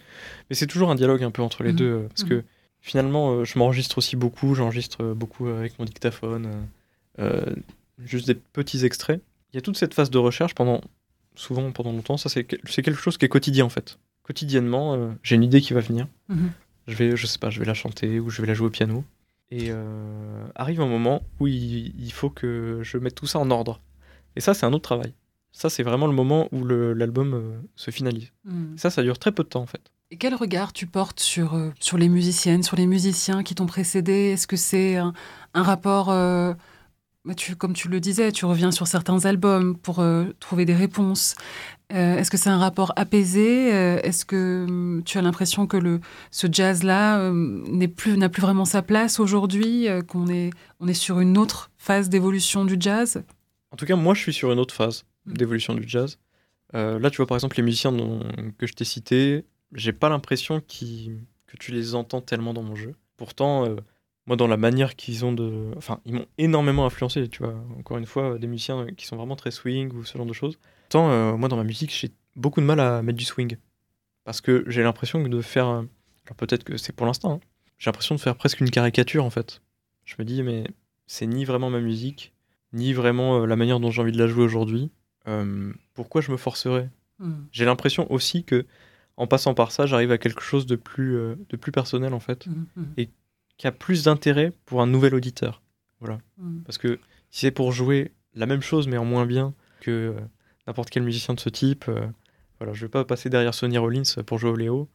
Mais 0.50 0.56
c'est 0.56 0.66
toujours 0.66 0.90
un 0.90 0.96
dialogue 0.96 1.22
un 1.22 1.30
peu 1.30 1.42
entre 1.42 1.62
les 1.62 1.72
deux. 1.72 2.06
Parce 2.08 2.24
que 2.24 2.44
finalement, 2.80 3.32
euh, 3.32 3.44
je 3.44 3.58
m'enregistre 3.58 3.98
aussi 3.98 4.16
beaucoup, 4.16 4.54
j'enregistre 4.54 5.04
euh, 5.04 5.14
beaucoup 5.14 5.46
avec 5.48 5.78
mon 5.78 5.84
dictaphone, 5.84 6.66
euh, 7.18 7.54
juste 8.04 8.26
des 8.26 8.34
petits 8.34 8.84
extraits. 8.84 9.22
Il 9.52 9.56
y 9.56 9.58
a 9.58 9.62
toute 9.62 9.76
cette 9.76 9.94
phase 9.94 10.10
de 10.10 10.18
recherche 10.18 10.54
pendant, 10.54 10.80
souvent 11.34 11.70
pendant 11.72 11.92
longtemps, 11.92 12.16
ça 12.16 12.28
c'est 12.28 12.44
quelque 12.44 12.94
chose 12.94 13.18
qui 13.18 13.24
est 13.24 13.28
quotidien 13.28 13.64
en 13.64 13.68
fait. 13.68 13.98
Quotidiennement, 14.22 15.16
j'ai 15.22 15.34
une 15.34 15.42
idée 15.42 15.60
qui 15.60 15.72
va 15.72 15.80
venir. 15.80 16.06
Mhm. 16.28 16.52
Je 16.86 16.94
vais, 16.94 17.16
je 17.16 17.26
sais 17.26 17.38
pas, 17.38 17.50
je 17.50 17.58
vais 17.58 17.66
la 17.66 17.74
chanter 17.74 18.20
ou 18.20 18.30
je 18.30 18.40
vais 18.40 18.46
la 18.46 18.54
jouer 18.54 18.68
au 18.68 18.70
piano. 18.70 19.04
Et 19.50 19.72
arrive 20.54 20.80
un 20.80 20.86
moment 20.86 21.22
où 21.40 21.48
il, 21.48 22.12
faut 22.12 22.30
que 22.30 22.80
je 22.82 22.96
mette 22.98 23.16
tout 23.16 23.26
ça 23.26 23.40
en 23.40 23.50
ordre. 23.50 23.80
Et 24.36 24.40
ça, 24.40 24.54
c'est 24.54 24.66
un 24.66 24.72
autre 24.72 24.84
travail. 24.84 25.14
Ça, 25.50 25.68
c'est 25.68 25.82
vraiment 25.82 26.06
le 26.06 26.12
moment 26.12 26.48
où 26.52 26.64
l'album 26.64 27.60
se 27.74 27.90
finalise. 27.90 28.30
Mhm. 28.44 28.78
Ça, 28.78 28.90
ça 28.90 29.02
dure 29.02 29.18
très 29.18 29.32
peu 29.32 29.42
de 29.42 29.48
temps 29.48 29.62
en 29.62 29.66
fait. 29.66 29.90
Et 30.12 30.16
quel 30.16 30.34
regard 30.34 30.72
tu 30.72 30.88
portes 30.88 31.20
sur, 31.20 31.54
euh, 31.54 31.70
sur 31.78 31.96
les 31.96 32.08
musiciennes, 32.08 32.64
sur 32.64 32.76
les 32.76 32.88
musiciens 32.88 33.44
qui 33.44 33.54
t'ont 33.54 33.66
précédé? 33.66 34.32
Est-ce 34.32 34.48
que 34.48 34.56
c'est 34.56 34.96
un, 34.96 35.12
rapport, 35.54 36.10
euh, 36.10 36.52
bah, 37.24 37.34
tu, 37.34 37.56
comme 37.56 37.72
tu 37.72 37.88
le 37.88 38.00
disais, 38.00 38.32
tu 38.32 38.44
reviens 38.44 38.70
sur 38.70 38.86
certains 38.86 39.24
albums 39.24 39.76
pour 39.76 40.00
euh, 40.00 40.26
trouver 40.40 40.64
des 40.64 40.74
réponses. 40.74 41.34
Est-ce 41.90 42.30
que 42.30 42.36
c'est 42.36 42.50
un 42.50 42.58
rapport 42.58 42.92
apaisé? 42.94 43.66
Est-ce 43.66 44.24
que 44.24 44.64
hum, 44.68 45.02
tu 45.04 45.18
as 45.18 45.22
l'impression 45.22 45.66
que 45.66 45.76
le, 45.76 46.00
ce 46.30 46.46
jazz-là 46.48 47.32
n'est 47.32 47.88
plus, 47.88 48.16
n'a 48.16 48.28
plus 48.28 48.42
vraiment 48.42 48.64
sa 48.64 48.80
place 48.80 49.18
aujourd'hui 49.18 49.88
Qu'on 50.06 50.28
est, 50.28 50.50
on 50.78 50.86
est 50.86 50.94
sur 50.94 51.18
une 51.18 51.36
autre 51.36 51.72
phase 51.78 52.08
d'évolution 52.08 52.64
du 52.64 52.76
jazz? 52.78 53.24
En 53.72 53.76
tout 53.76 53.86
cas, 53.86 53.96
moi, 53.96 54.14
je 54.14 54.20
suis 54.20 54.32
sur 54.32 54.52
une 54.52 54.60
autre 54.60 54.72
phase 54.72 55.04
mmh. 55.26 55.32
d'évolution 55.32 55.74
du 55.74 55.82
jazz. 55.88 56.16
là, 56.72 57.10
tu 57.10 57.16
vois, 57.16 57.26
par 57.26 57.36
exemple, 57.36 57.56
les 57.56 57.64
musiciens 57.64 57.90
que 58.56 58.68
je 58.68 58.72
t'ai 58.72 58.84
cités, 58.84 59.44
j'ai 59.72 59.92
pas 59.92 60.08
l'impression 60.08 60.60
que 60.60 61.56
tu 61.58 61.72
les 61.72 61.94
entends 61.94 62.20
tellement 62.20 62.54
dans 62.54 62.62
mon 62.62 62.76
jeu. 62.76 62.94
Pourtant, 63.16 63.66
euh, 63.66 63.76
moi, 64.30 64.36
dans 64.36 64.46
la 64.46 64.56
manière 64.56 64.94
qu'ils 64.94 65.24
ont 65.24 65.32
de. 65.32 65.72
Enfin, 65.76 65.98
ils 66.04 66.14
m'ont 66.14 66.26
énormément 66.38 66.86
influencé, 66.86 67.28
tu 67.28 67.42
vois. 67.42 67.56
Encore 67.80 67.98
une 67.98 68.06
fois, 68.06 68.38
des 68.38 68.46
musiciens 68.46 68.86
qui 68.96 69.04
sont 69.04 69.16
vraiment 69.16 69.34
très 69.34 69.50
swing 69.50 69.92
ou 69.92 70.04
ce 70.04 70.16
genre 70.16 70.24
de 70.24 70.32
choses. 70.32 70.56
Pourtant, 70.82 71.10
euh, 71.10 71.36
moi, 71.36 71.48
dans 71.48 71.56
ma 71.56 71.64
musique, 71.64 71.92
j'ai 71.92 72.12
beaucoup 72.36 72.60
de 72.60 72.64
mal 72.64 72.78
à 72.78 73.02
mettre 73.02 73.18
du 73.18 73.24
swing. 73.24 73.56
Parce 74.22 74.40
que 74.40 74.62
j'ai 74.68 74.84
l'impression 74.84 75.20
de 75.20 75.40
faire. 75.40 75.66
Alors, 75.66 76.36
peut-être 76.36 76.62
que 76.62 76.76
c'est 76.76 76.92
pour 76.92 77.06
l'instant. 77.06 77.32
Hein. 77.32 77.40
J'ai 77.78 77.90
l'impression 77.90 78.14
de 78.14 78.20
faire 78.20 78.36
presque 78.36 78.60
une 78.60 78.70
caricature, 78.70 79.24
en 79.24 79.30
fait. 79.30 79.62
Je 80.04 80.14
me 80.20 80.24
dis, 80.24 80.44
mais 80.44 80.62
c'est 81.08 81.26
ni 81.26 81.44
vraiment 81.44 81.68
ma 81.68 81.80
musique, 81.80 82.32
ni 82.72 82.92
vraiment 82.92 83.42
euh, 83.42 83.46
la 83.46 83.56
manière 83.56 83.80
dont 83.80 83.90
j'ai 83.90 84.00
envie 84.00 84.12
de 84.12 84.18
la 84.18 84.28
jouer 84.28 84.44
aujourd'hui. 84.44 84.92
pourquoi 85.94 86.20
je 86.20 86.30
me 86.30 86.36
forcerais? 86.36 86.88
Hmm. 87.18 87.46
J'ai 87.50 87.64
l'impression 87.64 88.06
aussi 88.12 88.44
que 88.44 88.64
en 89.16 89.26
passant 89.26 89.54
par 89.54 89.72
ça, 89.72 89.86
j'arrive 89.86 90.12
à 90.12 90.18
quelque 90.18 90.40
chose 90.40 90.66
de 90.66 90.76
plus, 90.76 91.16
euh, 91.16 91.34
de 91.48 91.56
plus 91.56 91.72
personnel 91.72 92.14
en 92.14 92.20
fait, 92.20 92.46
mmh, 92.46 92.66
mmh. 92.76 92.84
et 92.96 93.10
qui 93.60 93.66
a 93.66 93.72
plus 93.72 94.04
d'intérêt 94.04 94.54
pour 94.64 94.80
un 94.80 94.86
nouvel 94.86 95.14
auditeur. 95.14 95.60
Voilà. 95.98 96.18
Mmh. 96.38 96.62
Parce 96.62 96.78
que 96.78 96.98
si 97.30 97.40
c'est 97.40 97.50
pour 97.50 97.72
jouer 97.72 98.12
la 98.34 98.46
même 98.46 98.62
chose 98.62 98.88
mais 98.88 98.96
en 98.96 99.04
moins 99.04 99.26
bien 99.26 99.52
que 99.80 99.90
euh, 99.90 100.20
n'importe 100.66 100.88
quel 100.88 101.02
musicien 101.02 101.34
de 101.34 101.40
ce 101.40 101.50
type, 101.50 101.84
euh, 101.88 102.06
voilà, 102.58 102.72
je 102.72 102.80
vais 102.80 102.88
pas 102.88 103.04
passer 103.04 103.28
derrière 103.28 103.52
Sonny 103.52 103.76
Rollins 103.76 104.22
pour 104.24 104.38
jouer 104.38 104.48
au 104.48 104.56
Léo. 104.56 104.88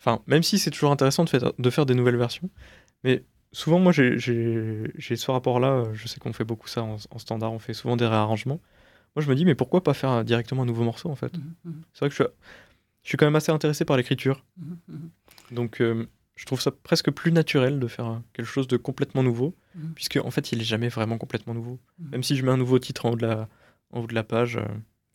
Enfin, 0.00 0.20
même 0.26 0.42
si 0.42 0.58
c'est 0.58 0.70
toujours 0.70 0.90
intéressant 0.90 1.24
de 1.24 1.30
faire, 1.30 1.54
de 1.58 1.70
faire 1.70 1.86
des 1.86 1.94
nouvelles 1.94 2.18
versions, 2.18 2.50
mais 3.04 3.24
souvent 3.52 3.78
moi 3.78 3.90
j'ai 3.90 4.18
ce 4.18 5.30
rapport-là, 5.30 5.84
je 5.94 6.06
sais 6.06 6.20
qu'on 6.20 6.34
fait 6.34 6.44
beaucoup 6.44 6.68
ça 6.68 6.82
en, 6.82 6.98
standard, 7.18 7.54
on 7.54 7.58
fait 7.58 7.72
souvent 7.72 7.96
des 7.96 8.06
réarrangements. 8.06 8.60
Moi 9.16 9.24
je 9.24 9.30
me 9.30 9.34
dis 9.34 9.46
mais 9.46 9.54
pourquoi 9.54 9.82
pas 9.82 9.94
faire 9.94 10.24
directement 10.24 10.64
un 10.64 10.66
nouveau 10.66 10.84
morceau 10.84 11.08
en 11.08 11.16
fait? 11.16 11.32
C'est 11.94 12.00
vrai 12.00 12.10
que 12.10 12.14
je 12.14 12.22
suis 12.22 12.32
je 13.04 13.08
suis 13.10 13.16
quand 13.18 13.26
même 13.26 13.36
assez 13.36 13.52
intéressé 13.52 13.84
par 13.84 13.96
l'écriture. 13.96 14.44
Mhm, 14.58 14.78
mhm. 14.88 15.10
Donc, 15.52 15.80
euh, 15.80 16.06
je 16.36 16.46
trouve 16.46 16.60
ça 16.60 16.70
presque 16.70 17.10
plus 17.10 17.32
naturel 17.32 17.78
de 17.78 17.86
faire 17.86 18.20
quelque 18.32 18.46
chose 18.46 18.66
de 18.66 18.76
complètement 18.76 19.22
nouveau, 19.22 19.54
mhm. 19.74 19.92
puisque 19.94 20.18
en 20.22 20.30
fait, 20.30 20.52
il 20.52 20.60
est 20.60 20.64
jamais 20.64 20.88
vraiment 20.88 21.18
complètement 21.18 21.54
nouveau. 21.54 21.78
Même 21.98 22.22
si 22.22 22.36
je 22.36 22.44
mets 22.44 22.50
un 22.50 22.56
nouveau 22.56 22.78
titre 22.78 23.06
en 23.06 23.10
haut 23.12 23.16
de 23.16 23.26
la, 23.26 23.48
en 23.90 24.00
haut 24.00 24.06
de 24.06 24.14
la 24.14 24.24
page, 24.24 24.56
euh, 24.56 24.64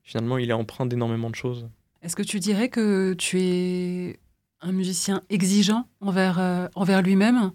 finalement, 0.03 0.37
il 0.37 0.49
est 0.49 0.53
empreint 0.53 0.85
d'énormément 0.85 1.29
de 1.29 1.35
choses. 1.35 1.69
Est-ce 2.01 2.15
que 2.15 2.23
tu 2.23 2.39
dirais 2.39 2.69
que 2.69 3.13
tu 3.13 3.39
es 3.41 4.19
un 4.61 4.71
musicien 4.71 5.21
exigeant 5.29 5.87
envers, 5.99 6.39
euh, 6.39 6.67
envers 6.75 7.01
lui-même? 7.01 7.51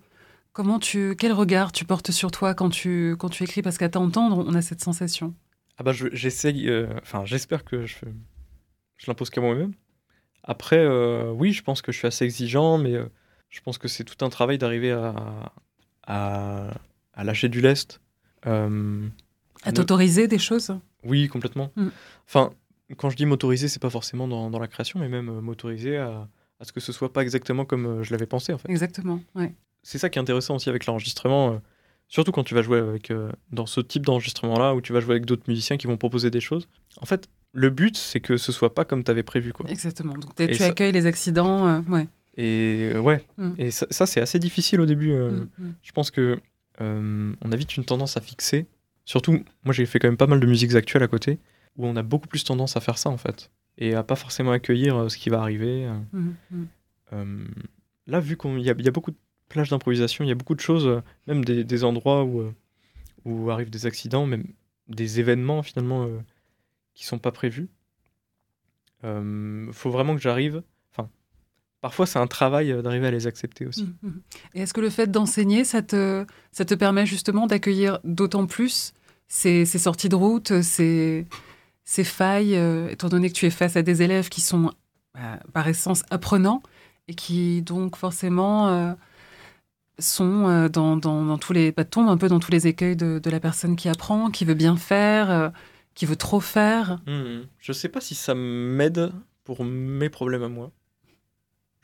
Comment 0.52 0.78
tu, 0.78 1.16
quel 1.18 1.32
regard 1.32 1.72
tu 1.72 1.84
portes 1.84 2.10
sur 2.10 2.30
toi 2.30 2.54
quand 2.54 2.68
tu, 2.68 3.16
quand 3.18 3.28
tu 3.28 3.42
écris? 3.42 3.62
Parce 3.62 3.78
qu'à 3.78 3.88
t'entendre, 3.88 4.44
on 4.46 4.54
a 4.54 4.62
cette 4.62 4.82
sensation. 4.82 5.34
Ah 5.76 5.82
bah 5.82 5.90
j'essaye, 5.92 6.70
enfin 7.02 7.24
j'espère 7.24 7.64
que 7.64 7.84
je, 7.84 7.96
je 8.96 9.10
l'impose 9.10 9.30
qu'à 9.30 9.40
moi-même. 9.40 9.72
Après, 10.42 10.78
euh, 10.78 11.30
oui, 11.30 11.52
je 11.52 11.62
pense 11.62 11.82
que 11.82 11.92
je 11.92 11.98
suis 11.98 12.06
assez 12.06 12.24
exigeant, 12.24 12.78
mais 12.78 12.94
euh, 12.94 13.06
je 13.54 13.60
pense 13.60 13.78
que 13.78 13.86
c'est 13.86 14.02
tout 14.02 14.22
un 14.24 14.30
travail 14.30 14.58
d'arriver 14.58 14.90
à, 14.90 15.52
à, 16.06 17.24
lâcher 17.24 17.48
du 17.48 17.60
lest. 17.60 18.00
Euh, 18.46 19.06
à 19.62 19.72
t'autoriser 19.72 20.26
des 20.26 20.38
choses 20.38 20.76
Oui, 21.04 21.28
complètement. 21.28 21.70
Mm. 21.76 21.88
Enfin, 22.26 22.50
quand 22.96 23.10
je 23.10 23.16
dis 23.16 23.26
m'autoriser, 23.26 23.68
c'est 23.68 23.80
pas 23.80 23.90
forcément 23.90 24.26
dans, 24.26 24.50
dans, 24.50 24.58
la 24.58 24.66
création, 24.66 24.98
mais 24.98 25.08
même 25.08 25.40
m'autoriser 25.40 25.96
à, 25.96 26.28
à, 26.58 26.64
ce 26.64 26.72
que 26.72 26.80
ce 26.80 26.92
soit 26.92 27.12
pas 27.12 27.22
exactement 27.22 27.64
comme 27.64 28.02
je 28.02 28.10
l'avais 28.10 28.26
pensé, 28.26 28.52
en 28.52 28.58
fait. 28.58 28.68
Exactement, 28.68 29.20
ouais. 29.36 29.54
C'est 29.84 29.98
ça 29.98 30.10
qui 30.10 30.18
est 30.18 30.22
intéressant 30.22 30.56
aussi 30.56 30.68
avec 30.68 30.86
l'enregistrement. 30.86 31.60
Surtout 32.08 32.32
quand 32.32 32.44
tu 32.44 32.54
vas 32.54 32.62
jouer 32.62 32.78
avec, 32.78 33.12
dans 33.52 33.66
ce 33.66 33.80
type 33.80 34.04
d'enregistrement-là, 34.04 34.74
où 34.74 34.80
tu 34.80 34.92
vas 34.92 35.00
jouer 35.00 35.12
avec 35.12 35.26
d'autres 35.26 35.44
musiciens 35.46 35.76
qui 35.76 35.86
vont 35.86 35.96
proposer 35.96 36.30
des 36.30 36.40
choses. 36.40 36.66
En 37.00 37.06
fait, 37.06 37.28
le 37.52 37.70
but, 37.70 37.96
c'est 37.96 38.20
que 38.20 38.36
ce 38.36 38.50
soit 38.50 38.74
pas 38.74 38.84
comme 38.84 39.04
tu 39.04 39.10
avais 39.10 39.22
prévu. 39.22 39.52
Quoi. 39.52 39.70
Exactement. 39.70 40.14
Donc 40.14 40.34
tu 40.34 40.62
accueilles 40.62 40.92
les 40.92 41.06
accidents. 41.06 41.68
Euh, 41.68 41.80
ouais. 41.82 42.08
Et 42.36 42.90
euh, 42.94 43.00
ouais. 43.00 43.24
Mm. 43.38 43.50
Et 43.58 43.70
ça, 43.70 44.06
c'est 44.06 44.20
assez 44.20 44.38
difficile 44.38 44.80
au 44.80 44.86
début. 44.86 45.12
Euh. 45.12 45.30
Mm, 45.30 45.48
mm. 45.58 45.74
Je 45.82 45.92
pense 45.92 46.10
que 46.10 46.38
on 46.80 47.52
a 47.52 47.56
vite 47.56 47.76
une 47.76 47.84
tendance 47.84 48.16
à 48.16 48.20
fixer. 48.20 48.66
Surtout, 49.04 49.44
moi 49.64 49.72
j'ai 49.72 49.86
fait 49.86 49.98
quand 49.98 50.08
même 50.08 50.16
pas 50.16 50.26
mal 50.26 50.40
de 50.40 50.46
musiques 50.46 50.74
actuelles 50.74 51.04
à 51.04 51.08
côté, 51.08 51.38
où 51.76 51.86
on 51.86 51.94
a 51.94 52.02
beaucoup 52.02 52.26
plus 52.26 52.42
tendance 52.42 52.76
à 52.76 52.80
faire 52.80 52.98
ça 52.98 53.10
en 53.10 53.16
fait. 53.16 53.50
Et 53.78 53.94
à 53.94 54.02
pas 54.02 54.16
forcément 54.16 54.50
accueillir 54.50 55.08
ce 55.10 55.16
qui 55.16 55.30
va 55.30 55.40
arriver. 55.40 55.88
là, 57.12 58.20
vu 58.20 58.36
qu'il 58.36 58.58
y, 58.58 58.64
y, 58.64 58.70
a 58.70 58.90
beaucoup 58.90 59.12
de 59.12 59.16
plages 59.48 59.70
d'improvisation, 59.70 60.24
il 60.24 60.28
y 60.28 60.32
a 60.32 60.34
beaucoup 60.34 60.56
de 60.56 60.60
choses, 60.60 61.00
même 61.28 61.44
des, 61.44 61.62
des 61.62 61.84
endroits 61.84 62.24
où, 62.24 62.52
où 63.24 63.50
arrivent 63.50 63.70
des 63.70 63.86
accidents, 63.86 64.26
même 64.26 64.44
des 64.88 65.20
événements 65.20 65.62
finalement 65.62 66.08
qui 66.94 67.04
sont 67.04 67.18
pas 67.18 67.30
prévus. 67.30 67.68
Euh, 69.04 69.70
faut 69.72 69.90
vraiment 69.90 70.14
que 70.14 70.22
j'arrive. 70.22 70.62
Parfois 71.84 72.06
c'est 72.06 72.18
un 72.18 72.26
travail 72.26 72.72
euh, 72.72 72.80
d'arriver 72.80 73.08
à 73.08 73.10
les 73.10 73.26
accepter 73.26 73.66
aussi. 73.66 73.82
Mmh, 73.84 74.08
mmh. 74.08 74.20
Et 74.54 74.62
est-ce 74.62 74.72
que 74.72 74.80
le 74.80 74.88
fait 74.88 75.10
d'enseigner, 75.10 75.64
ça 75.64 75.82
te, 75.82 76.24
ça 76.50 76.64
te 76.64 76.72
permet 76.72 77.04
justement 77.04 77.46
d'accueillir 77.46 77.98
d'autant 78.04 78.46
plus 78.46 78.94
ces, 79.28 79.66
ces, 79.66 79.78
sorties 79.78 80.08
de 80.08 80.14
route, 80.14 80.62
ces, 80.62 81.26
ces 81.84 82.04
failles, 82.04 82.56
euh, 82.56 82.88
étant 82.88 83.10
donné 83.10 83.28
que 83.28 83.34
tu 83.34 83.44
es 83.44 83.50
face 83.50 83.76
à 83.76 83.82
des 83.82 84.00
élèves 84.00 84.30
qui 84.30 84.40
sont 84.40 84.72
bah, 85.12 85.40
par 85.52 85.68
essence 85.68 86.04
apprenants 86.08 86.62
et 87.06 87.14
qui 87.14 87.60
donc 87.60 87.96
forcément 87.96 88.68
euh, 88.68 88.94
sont 89.98 90.70
dans, 90.72 90.96
dans, 90.96 91.22
dans, 91.22 91.36
tous 91.36 91.52
les 91.52 91.70
bah, 91.70 91.84
tombent 91.84 92.08
un 92.08 92.16
peu 92.16 92.28
dans 92.28 92.40
tous 92.40 92.50
les 92.50 92.66
écueils 92.66 92.96
de, 92.96 93.18
de, 93.18 93.28
la 93.30 93.40
personne 93.40 93.76
qui 93.76 93.90
apprend, 93.90 94.30
qui 94.30 94.46
veut 94.46 94.54
bien 94.54 94.78
faire, 94.78 95.52
qui 95.94 96.06
veut 96.06 96.16
trop 96.16 96.40
faire. 96.40 97.02
Hmm. 97.06 97.42
Je 97.58 97.72
sais 97.74 97.90
pas 97.90 98.00
si 98.00 98.14
ça 98.14 98.34
m'aide 98.34 99.12
pour 99.44 99.66
mes 99.66 100.08
problèmes 100.08 100.44
à 100.44 100.48
moi. 100.48 100.72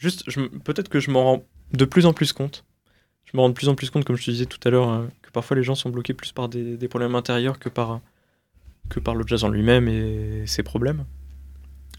Juste, 0.01 0.25
peut-être 0.65 0.89
que 0.89 0.99
je 0.99 1.11
m'en 1.11 1.23
rends 1.25 1.45
de 1.73 1.85
plus 1.85 2.07
en 2.07 2.13
plus 2.15 2.33
compte. 2.33 2.65
je 3.27 3.37
me 3.37 3.43
rends 3.43 3.51
de 3.51 3.55
plus 3.55 3.69
en 3.69 3.75
plus 3.75 3.91
compte, 3.91 4.05
comme 4.05 4.17
je 4.17 4.25
te 4.25 4.31
disais 4.31 4.47
tout 4.47 4.59
à 4.67 4.71
l'heure, 4.71 4.89
euh, 4.89 5.07
que 5.23 5.31
parfois 5.31 5.57
les 5.57 5.63
gens 5.63 5.75
sont 5.77 5.91
bloqués 5.91 6.15
plus 6.15 6.33
par 6.33 6.49
des, 6.49 6.77
des 6.77 6.89
problèmes 6.89 7.15
intérieurs 7.15 7.59
que 7.59 7.69
par, 7.69 8.01
que 8.89 8.99
par 8.99 9.15
le 9.15 9.25
jazz 9.27 9.45
en 9.45 9.49
lui-même 9.51 9.87
et 9.89 10.45
ses 10.47 10.63
problèmes. 10.63 11.05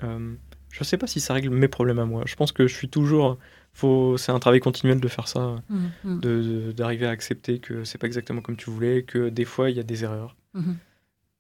Euh, 0.03 0.33
je 0.71 0.83
sais 0.83 0.97
pas 0.97 1.05
si 1.05 1.19
ça 1.19 1.33
règle 1.35 1.49
mes 1.51 1.67
problèmes 1.67 1.99
à 1.99 2.05
moi. 2.05 2.23
Je 2.25 2.35
pense 2.35 2.51
que 2.51 2.65
je 2.67 2.73
suis 2.73 2.89
toujours. 2.89 3.37
Faut, 3.73 4.17
c'est 4.17 4.31
un 4.31 4.39
travail 4.39 4.59
continuel 4.61 4.99
de 4.99 5.07
faire 5.07 5.27
ça, 5.29 5.55
de- 5.69 6.41
de- 6.41 6.71
d'arriver 6.73 7.05
à 7.05 7.11
accepter 7.11 7.59
que 7.59 7.83
c'est 7.85 7.97
pas 7.99 8.07
exactement 8.07 8.41
comme 8.41 8.57
tu 8.57 8.69
voulais, 8.71 9.03
que 9.03 9.29
des 9.29 9.45
fois 9.45 9.69
il 9.69 9.77
y 9.77 9.79
a 9.79 9.83
des 9.83 10.03
erreurs 10.03 10.35
mhm. 10.53 10.75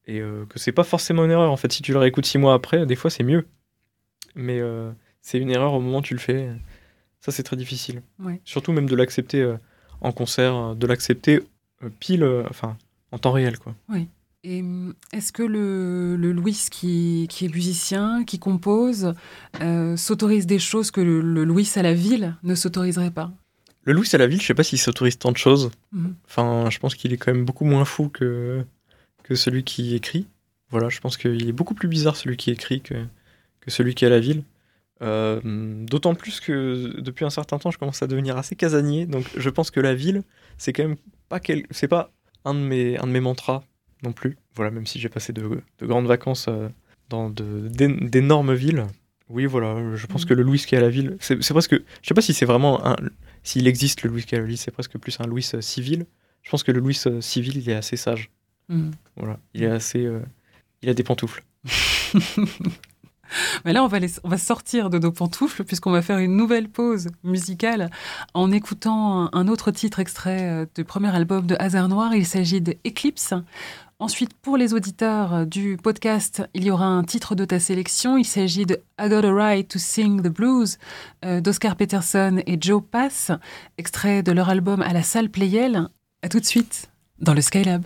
et 0.05 0.21
euh, 0.21 0.45
que 0.45 0.57
c'est 0.59 0.71
pas 0.71 0.85
forcément 0.85 1.25
une 1.25 1.31
erreur. 1.31 1.51
En 1.51 1.57
fait, 1.57 1.73
si 1.73 1.81
tu 1.81 1.91
le 1.91 1.97
réécoutes 1.99 2.25
six 2.25 2.37
mois 2.37 2.53
après, 2.53 2.85
des 2.85 2.95
fois 2.95 3.09
c'est 3.09 3.23
mieux. 3.23 3.45
Mais 4.35 4.59
euh, 4.61 4.91
c'est 5.21 5.37
une 5.37 5.49
erreur 5.49 5.73
au 5.73 5.79
moment 5.79 5.99
où 5.99 6.01
tu 6.01 6.13
le 6.13 6.19
fais. 6.19 6.49
Ça, 7.19 7.31
c'est 7.31 7.43
très 7.43 7.55
difficile. 7.55 8.01
Ouais. 8.19 8.41
Surtout 8.45 8.71
même 8.71 8.89
de 8.89 8.95
l'accepter 8.95 9.41
euh, 9.41 9.57
en 10.01 10.11
concert, 10.11 10.55
euh, 10.55 10.75
de 10.75 10.87
l'accepter 10.87 11.41
euh, 11.83 11.89
pile, 11.99 12.23
euh, 12.23 12.43
enfin, 12.49 12.77
en 13.11 13.19
temps 13.19 13.31
réel, 13.31 13.57
quoi. 13.57 13.75
Et 14.43 14.61
hum, 14.61 14.95
est-ce 15.13 15.31
que 15.31 15.43
le, 15.43 16.15
le 16.17 16.31
Louis 16.31 16.59
qui, 16.71 17.27
qui 17.29 17.45
est 17.45 17.53
musicien, 17.53 18.23
qui 18.25 18.39
compose, 18.39 19.13
s'autorise 19.95 20.47
des 20.47 20.57
choses 20.57 20.89
que 20.89 20.99
le, 21.01 21.21
le 21.21 21.43
Louis 21.43 21.69
à 21.75 21.83
la 21.83 21.93
ville 21.93 22.35
ne 22.41 22.55
s'autoriserait 22.55 23.11
pas? 23.11 23.31
Le 23.83 23.93
Louis 23.93 24.07
à 24.13 24.17
la 24.17 24.27
ville, 24.27 24.41
je 24.41 24.47
sais 24.47 24.53
pas 24.55 24.63
s'il 24.63 24.79
s'autorise 24.79 25.17
tant 25.19 25.31
de 25.31 25.37
choses. 25.37 25.71
Mhm. 25.91 26.15
Enfin, 26.25 26.69
je 26.71 26.79
pense 26.79 26.95
qu'il 26.95 27.13
est 27.13 27.17
quand 27.17 27.31
même 27.31 27.45
beaucoup 27.45 27.65
moins 27.65 27.85
fou 27.85 28.09
que, 28.09 28.63
que 29.23 29.35
celui 29.35 29.63
qui 29.63 29.93
écrit. 29.93 30.25
Voilà, 30.71 30.89
je 30.89 30.99
pense 30.99 31.17
qu'il 31.17 31.47
est 31.47 31.51
beaucoup 31.51 31.75
plus 31.75 31.87
bizarre 31.87 32.15
celui 32.15 32.37
qui 32.37 32.49
écrit 32.49 32.81
que, 32.81 32.95
que 33.59 33.69
celui 33.69 33.93
qui 33.93 34.05
est 34.05 34.07
à 34.07 34.11
la 34.11 34.19
ville. 34.19 34.43
Euh, 35.01 35.39
D'autant 35.85 36.13
plus 36.15 36.39
que 36.39 36.99
depuis 36.99 37.25
un 37.25 37.29
certain 37.29 37.57
temps, 37.57 37.71
je 37.71 37.77
commence 37.77 38.01
à 38.03 38.07
devenir 38.07 38.37
assez 38.37 38.55
casanier. 38.55 39.05
Donc, 39.05 39.25
je 39.35 39.49
pense 39.49 39.71
que 39.71 39.79
la 39.79 39.95
ville, 39.95 40.23
c'est 40.57 40.73
quand 40.73 40.83
même 40.87 40.97
pas 41.29 41.39
quel... 41.39 41.63
c'est 41.71 41.87
pas 41.87 42.11
un 42.45 42.53
de 42.53 42.59
mes 42.59 42.97
un 42.97 43.07
de 43.07 43.11
mes 43.11 43.19
mantras 43.19 43.63
non 44.03 44.11
plus. 44.13 44.37
Voilà, 44.55 44.71
même 44.71 44.85
si 44.85 44.99
j'ai 44.99 45.09
passé 45.09 45.31
de, 45.33 45.61
de 45.79 45.85
grandes 45.85 46.07
vacances 46.07 46.45
euh, 46.49 46.69
dans 47.09 47.29
d'énormes 47.29 48.53
villes. 48.53 48.85
Oui, 49.29 49.45
voilà, 49.45 49.95
je 49.95 50.05
pense 50.07 50.23
Mhm. 50.23 50.29
que 50.29 50.33
le 50.33 50.43
Louis 50.43 50.59
qui 50.59 50.75
est 50.75 50.77
à 50.77 50.81
la 50.81 50.89
ville, 50.89 51.17
c'est 51.19 51.37
presque. 51.53 51.73
Je 51.73 52.07
sais 52.07 52.13
pas 52.13 52.21
si 52.21 52.33
c'est 52.33 52.45
vraiment 52.45 52.85
un. 52.85 52.95
S'il 53.43 53.67
existe 53.67 54.03
le 54.03 54.09
Louis 54.09 54.23
qui 54.23 54.35
est 54.35 54.37
à 54.37 54.41
la 54.41 54.47
ville, 54.47 54.57
c'est 54.57 54.71
presque 54.71 54.97
plus 54.97 55.19
un 55.19 55.25
Louis 55.27 55.47
euh, 55.53 55.61
civil. 55.61 56.05
Je 56.43 56.49
pense 56.51 56.63
que 56.63 56.71
le 56.71 56.79
Louis 56.79 56.99
civil, 57.21 57.57
il 57.57 57.69
est 57.69 57.75
assez 57.75 57.95
sage. 57.97 58.29
Mhm. 58.69 58.91
Voilà, 59.15 59.39
il 59.53 59.63
est 59.63 59.67
assez. 59.71 60.05
euh, 60.05 60.19
il 60.81 60.89
a 60.89 60.93
des 60.93 61.03
pantoufles. 61.03 61.43
Là, 63.65 63.83
on 63.83 63.87
va, 63.87 64.37
sortir 64.37 64.89
de 64.89 64.99
nos 64.99 65.11
pantoufles 65.11 65.63
puisqu'on 65.63 65.91
va 65.91 66.01
faire 66.01 66.19
une 66.19 66.35
nouvelle 66.35 66.69
pause 66.69 67.09
musicale 67.23 67.89
en 68.33 68.51
écoutant 68.51 69.29
un, 69.33 69.47
autre 69.47 69.71
titre 69.71 69.99
extrait 69.99 70.41
euh, 70.41 70.65
du 70.75 70.83
premier 70.83 71.13
album 71.15 71.45
de 71.45 71.55
Hasard 71.59 71.89
Noir. 71.89 72.15
Il 72.15 72.25
s'agit 72.25 72.61
de 72.61 72.75
Eclipse. 72.85 73.33
Ensuite, 73.99 74.33
pour 74.33 74.57
les 74.57 74.73
auditeurs 74.73 75.33
euh, 75.33 75.45
du 75.45 75.77
podcast, 75.77 76.43
il 76.53 76.63
y 76.63 76.71
aura 76.71 76.85
un 76.85 77.03
titre 77.03 77.35
de 77.35 77.45
ta 77.45 77.59
sélection. 77.59 78.17
Il 78.17 78.25
s'agit 78.25 78.65
de 78.65 78.81
I 78.99 79.09
Got 79.09 79.25
a 79.25 79.33
Right 79.33 79.67
to 79.67 79.77
Sing 79.77 80.21
the 80.21 80.29
Blues 80.29 80.79
euh, 81.23 81.39
d'Oscar 81.39 81.75
Peterson 81.75 82.41
et 82.47 82.57
Joe 82.59 82.81
Pass, 82.81 83.31
extrait 83.77 84.23
de 84.23 84.31
leur 84.31 84.49
album 84.49 84.81
à 84.81 84.93
la 84.93 85.03
salle 85.03 85.29
Playel. 85.29 85.87
À 86.23 86.29
tout 86.29 86.39
de 86.39 86.45
suite 86.45 86.89
dans 87.19 87.35
le 87.35 87.41
Skylab. 87.41 87.85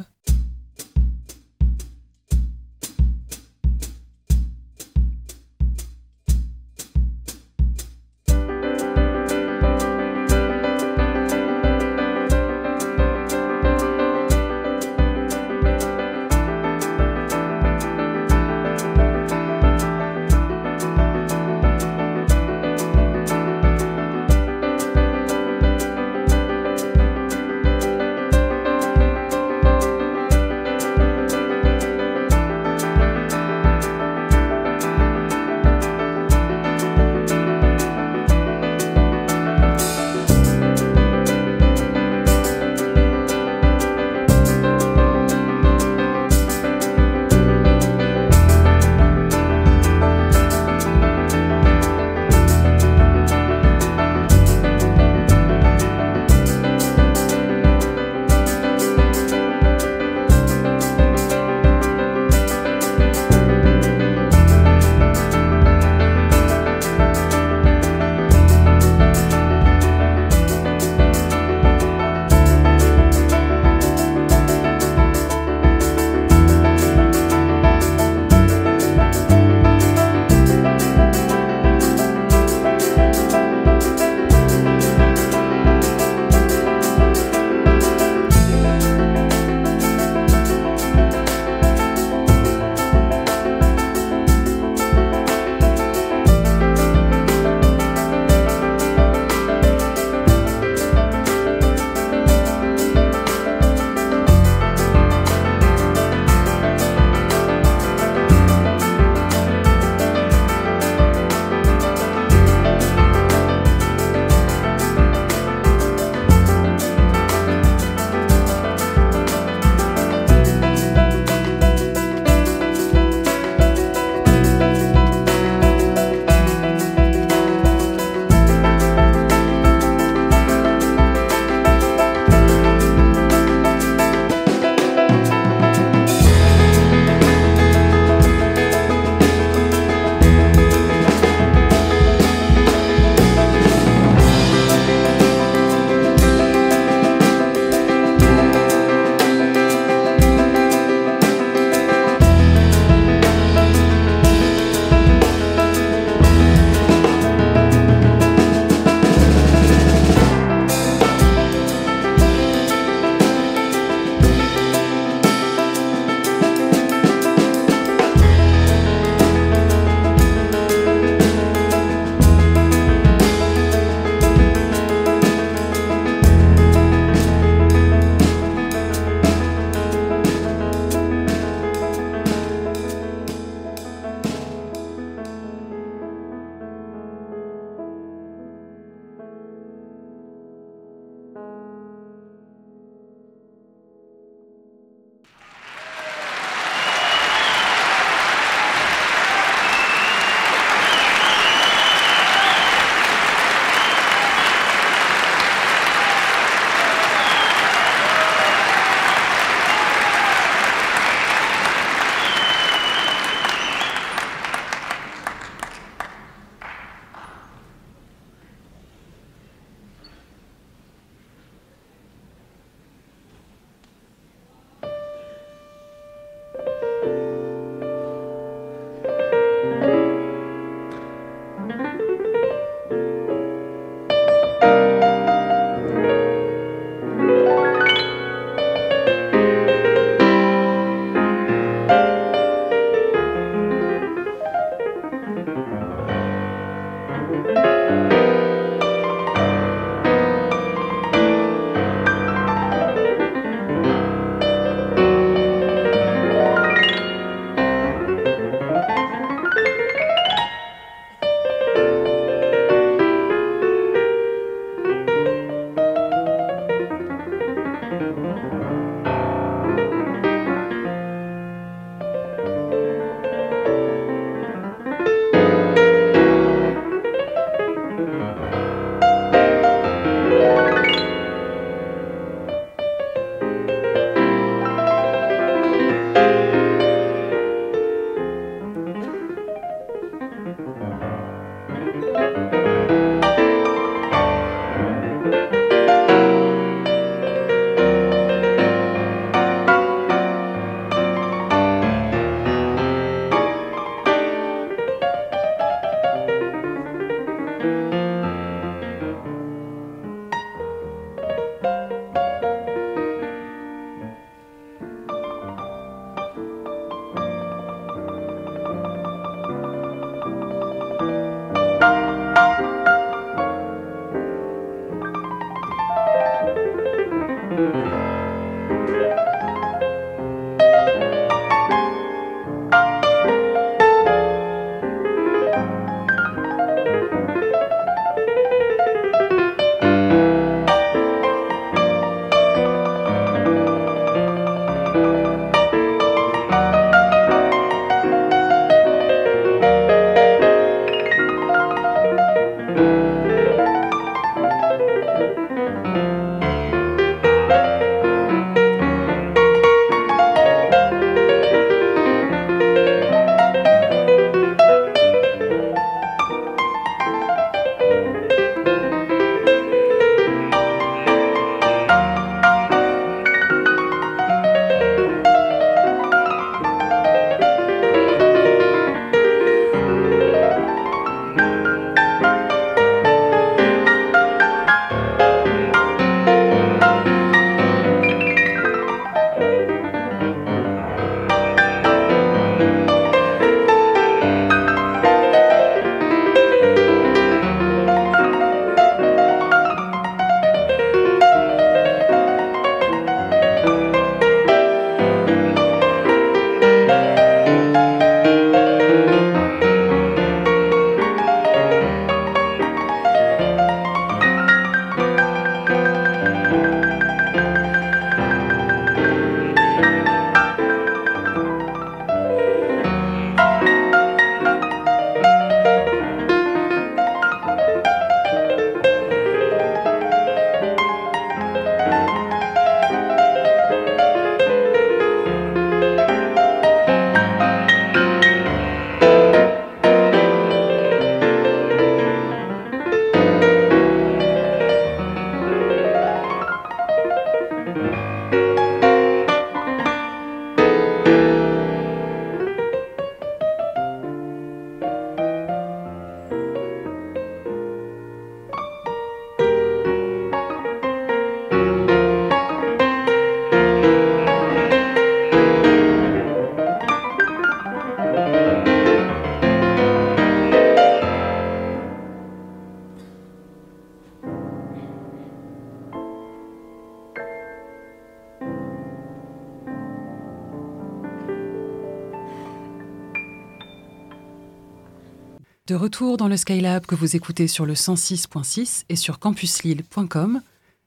Retour 485.85 486.17
dans 486.17 486.27
le 486.27 486.35
Skylab 486.35 486.87
que 486.87 486.95
vous 486.95 487.15
écoutez 487.15 487.47
sur 487.47 487.67
le 487.67 487.75
106.6 487.75 488.85
et 488.89 488.95
sur 488.95 489.19
campuslille.com. 489.19 490.41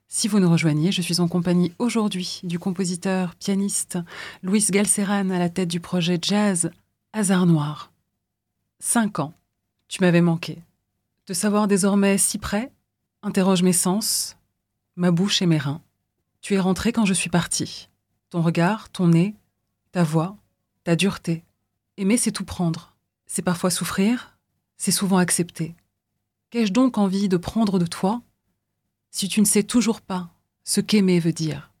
Si 0.09 0.27
vous 0.27 0.41
nous 0.41 0.51
rejoignez, 0.51 0.91
je 0.91 1.01
suis 1.01 1.21
en 1.21 1.29
compagnie 1.29 1.71
aujourd'hui 1.79 2.41
du 2.43 2.59
compositeur, 2.59 3.33
pianiste 3.35 3.97
Luis 4.43 4.65
Galceran 4.69 5.29
à 5.29 5.39
la 5.39 5.47
tête 5.47 5.69
du 5.69 5.79
projet 5.79 6.19
jazz 6.21 6.69
Hasard 7.13 7.45
Noir. 7.45 7.93
Cinq 8.79 9.19
ans, 9.19 9.33
tu 9.87 10.01
m'avais 10.01 10.19
manqué. 10.19 10.57
Te 11.25 11.31
savoir 11.31 11.69
désormais 11.69 12.17
si 12.17 12.37
près 12.37 12.69
interroge 13.23 13.63
mes 13.63 13.71
sens, 13.71 14.35
ma 14.97 15.11
bouche 15.11 15.41
et 15.41 15.45
mes 15.45 15.59
reins. 15.59 15.81
Tu 16.41 16.55
es 16.55 16.59
rentré 16.59 16.91
quand 16.91 17.05
je 17.05 17.13
suis 17.13 17.29
parti. 17.29 17.87
Ton 18.31 18.41
regard, 18.41 18.89
ton 18.89 19.07
nez, 19.07 19.33
ta 19.93 20.03
voix, 20.03 20.35
ta 20.83 20.97
dureté. 20.97 21.45
Aimer, 21.95 22.17
c'est 22.17 22.33
tout 22.33 22.43
prendre. 22.43 22.97
C'est 23.27 23.43
parfois 23.43 23.69
souffrir, 23.69 24.35
c'est 24.79 24.91
souvent 24.91 25.17
accepté. 25.17 25.75
Qu'ai-je 26.49 26.73
donc 26.73 26.97
envie 26.97 27.29
de 27.29 27.37
prendre 27.37 27.77
de 27.77 27.85
toi 27.85 28.23
si 29.11 29.27
tu 29.27 29.41
ne 29.41 29.45
sais 29.45 29.63
toujours 29.63 30.01
pas 30.01 30.31
ce 30.63 30.81
qu'aimer 30.81 31.19
veut 31.19 31.33
dire? 31.33 31.71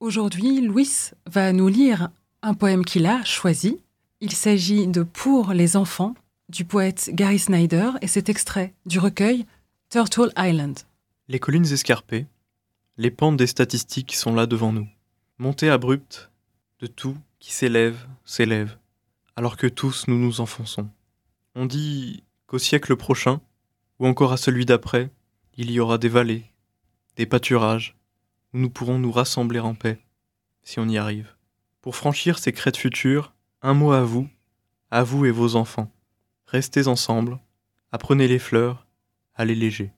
Aujourd'hui, 0.00 0.60
Louis 0.60 1.10
va 1.26 1.52
nous 1.52 1.68
lire 1.68 2.10
un 2.42 2.52
poème 2.52 2.84
qu'il 2.84 3.06
a 3.06 3.24
choisi. 3.24 3.80
Il 4.20 4.32
s'agit 4.32 4.86
de 4.86 5.02
Pour 5.02 5.52
les 5.52 5.76
enfants 5.76 6.14
du 6.48 6.64
poète 6.64 7.10
Gary 7.14 7.38
Snyder 7.38 7.92
et 8.02 8.08
cet 8.08 8.28
extrait 8.28 8.74
du 8.84 8.98
recueil 8.98 9.46
Turtle 9.88 10.32
Island. 10.36 10.78
Les 11.28 11.38
collines 11.38 11.70
escarpées, 11.72 12.26
les 12.96 13.10
pentes 13.10 13.36
des 13.36 13.46
statistiques 13.46 14.14
sont 14.14 14.34
là 14.34 14.46
devant 14.46 14.72
nous. 14.72 14.88
Montée 15.38 15.70
abrupte 15.70 16.30
de 16.80 16.86
tout 16.86 17.16
qui 17.38 17.52
s'élève, 17.52 18.06
s'élève, 18.24 18.76
alors 19.36 19.56
que 19.56 19.66
tous 19.66 20.08
nous 20.08 20.18
nous 20.18 20.40
enfonçons. 20.40 20.88
On 21.54 21.66
dit 21.66 22.22
qu'au 22.50 22.58
siècle 22.58 22.96
prochain, 22.96 23.40
ou 24.00 24.08
encore 24.08 24.32
à 24.32 24.36
celui 24.36 24.66
d'après, 24.66 25.12
il 25.56 25.70
y 25.70 25.78
aura 25.78 25.98
des 25.98 26.08
vallées, 26.08 26.50
des 27.14 27.24
pâturages, 27.24 27.96
où 28.52 28.58
nous 28.58 28.70
pourrons 28.70 28.98
nous 28.98 29.12
rassembler 29.12 29.60
en 29.60 29.76
paix, 29.76 30.00
si 30.64 30.80
on 30.80 30.88
y 30.88 30.98
arrive. 30.98 31.36
Pour 31.80 31.94
franchir 31.94 32.40
ces 32.40 32.52
crêtes 32.52 32.76
futures, 32.76 33.32
un 33.62 33.72
mot 33.72 33.92
à 33.92 34.02
vous, 34.02 34.28
à 34.90 35.04
vous 35.04 35.26
et 35.26 35.30
vos 35.30 35.54
enfants. 35.54 35.92
Restez 36.46 36.88
ensemble, 36.88 37.38
apprenez 37.92 38.26
les 38.26 38.40
fleurs, 38.40 38.84
allez 39.36 39.54
léger. 39.54 39.92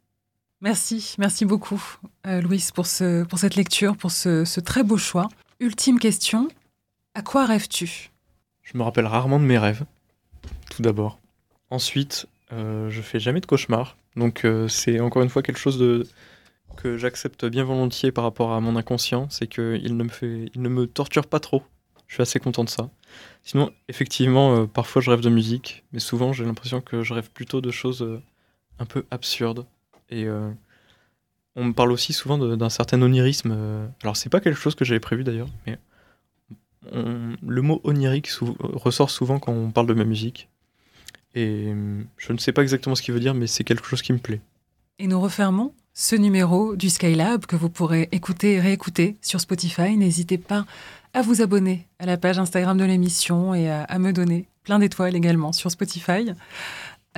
Merci, 0.60 1.14
merci 1.16 1.46
beaucoup, 1.46 1.82
euh, 2.26 2.42
Louise, 2.42 2.70
pour, 2.70 2.84
ce, 2.84 3.24
pour 3.24 3.38
cette 3.38 3.56
lecture, 3.56 3.96
pour 3.96 4.10
ce, 4.10 4.44
ce 4.44 4.60
très 4.60 4.82
beau 4.82 4.98
choix. 4.98 5.30
Ultime 5.58 5.98
question, 5.98 6.48
à 7.14 7.22
quoi 7.22 7.46
rêves-tu? 7.46 8.10
Je 8.60 8.76
me 8.76 8.82
rappelle 8.82 9.06
rarement 9.06 9.40
de 9.40 9.46
mes 9.46 9.56
rêves, 9.56 9.86
tout 10.70 10.82
d'abord. 10.82 11.18
Ensuite, 11.70 12.26
euh, 12.52 12.90
je 12.90 13.00
fais 13.00 13.18
jamais 13.18 13.40
de 13.40 13.46
cauchemars, 13.46 13.96
donc 14.14 14.44
euh, 14.44 14.68
c'est 14.68 15.00
encore 15.00 15.22
une 15.22 15.30
fois 15.30 15.42
quelque 15.42 15.58
chose 15.58 16.06
que 16.76 16.98
j'accepte 16.98 17.46
bien 17.46 17.64
volontiers 17.64 18.12
par 18.12 18.24
rapport 18.24 18.52
à 18.52 18.60
mon 18.60 18.76
inconscient, 18.76 19.26
c'est 19.30 19.46
qu'il 19.46 19.96
ne, 19.96 20.04
me 20.04 20.10
fait, 20.10 20.50
il 20.54 20.60
ne 20.60 20.68
me 20.68 20.86
torture 20.86 21.26
pas 21.26 21.40
trop. 21.40 21.62
Je 22.08 22.14
suis 22.14 22.22
assez 22.22 22.40
content 22.40 22.62
de 22.62 22.68
ça. 22.68 22.90
Sinon, 23.42 23.70
effectivement, 23.88 24.54
euh, 24.54 24.66
parfois 24.66 25.00
je 25.00 25.10
rêve 25.10 25.22
de 25.22 25.30
musique, 25.30 25.84
mais 25.92 25.98
souvent 25.98 26.34
j'ai 26.34 26.44
l'impression 26.44 26.82
que 26.82 27.02
je 27.02 27.14
rêve 27.14 27.30
plutôt 27.30 27.62
de 27.62 27.70
choses 27.70 28.06
un 28.78 28.84
peu 28.84 29.06
absurdes. 29.10 29.64
Et 30.10 30.26
on 31.56 31.64
me 31.64 31.72
parle 31.72 31.90
aussi 31.90 32.12
souvent 32.12 32.36
d'un 32.36 32.68
certain 32.68 33.00
onirisme. 33.00 33.88
alors, 34.02 34.18
c'est 34.18 34.28
pas 34.28 34.40
quelque 34.40 34.58
chose 34.58 34.74
que 34.74 34.84
j'avais 34.84 35.00
prévu 35.00 35.24
d'ailleurs, 35.24 35.48
mais 35.66 35.78
le 36.92 37.62
mot 37.62 37.80
onirique 37.84 38.28
ressort 38.60 39.08
souvent 39.08 39.38
quand 39.38 39.52
on 39.52 39.70
parle 39.70 39.86
de 39.86 39.94
ma 39.94 40.04
musique. 40.04 40.50
Et 41.34 41.72
je 42.18 42.32
ne 42.32 42.38
sais 42.38 42.52
pas 42.52 42.62
exactement 42.62 42.94
ce 42.94 43.02
qu'il 43.02 43.14
veut 43.14 43.20
dire, 43.20 43.34
mais 43.34 43.46
c'est 43.46 43.64
quelque 43.64 43.86
chose 43.86 44.02
qui 44.02 44.12
me 44.12 44.18
plaît. 44.18 44.40
Et 44.98 45.06
nous 45.06 45.20
refermons 45.20 45.72
ce 45.94 46.14
numéro 46.16 46.76
du 46.76 46.90
Skylab 46.90 47.46
que 47.46 47.56
vous 47.56 47.68
pourrez 47.70 48.08
écouter 48.12 48.54
et 48.54 48.60
réécouter 48.60 49.16
sur 49.22 49.40
Spotify. 49.40 49.96
N'hésitez 49.96 50.38
pas 50.38 50.66
à 51.14 51.22
vous 51.22 51.42
abonner 51.42 51.86
à 51.98 52.06
la 52.06 52.16
page 52.16 52.38
Instagram 52.38 52.76
de 52.78 52.84
l'émission 52.84 53.54
et 53.54 53.68
à, 53.70 53.82
à 53.84 53.98
me 53.98 54.12
donner 54.12 54.46
plein 54.64 54.78
d'étoiles 54.78 55.16
également 55.16 55.52
sur 55.52 55.70
Spotify. 55.70 56.30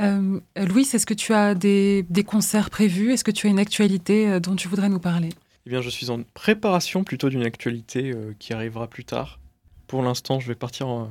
Euh, 0.00 0.40
Louis, 0.56 0.88
est-ce 0.92 1.06
que 1.06 1.14
tu 1.14 1.32
as 1.34 1.54
des, 1.54 2.04
des 2.10 2.24
concerts 2.24 2.70
prévus? 2.70 3.12
Est-ce 3.12 3.22
que 3.24 3.30
tu 3.30 3.46
as 3.46 3.50
une 3.50 3.60
actualité 3.60 4.28
euh, 4.28 4.40
dont 4.40 4.56
tu 4.56 4.66
voudrais 4.66 4.88
nous 4.88 4.98
parler? 4.98 5.28
Eh 5.66 5.70
bien, 5.70 5.80
je 5.80 5.88
suis 5.90 6.10
en 6.10 6.22
préparation 6.34 7.04
plutôt 7.04 7.28
d'une 7.30 7.44
actualité 7.44 8.10
euh, 8.12 8.34
qui 8.38 8.52
arrivera 8.52 8.88
plus 8.88 9.04
tard. 9.04 9.38
Pour 9.86 10.02
l'instant, 10.02 10.40
je 10.40 10.48
vais 10.48 10.54
partir, 10.56 10.88
en- 10.88 11.10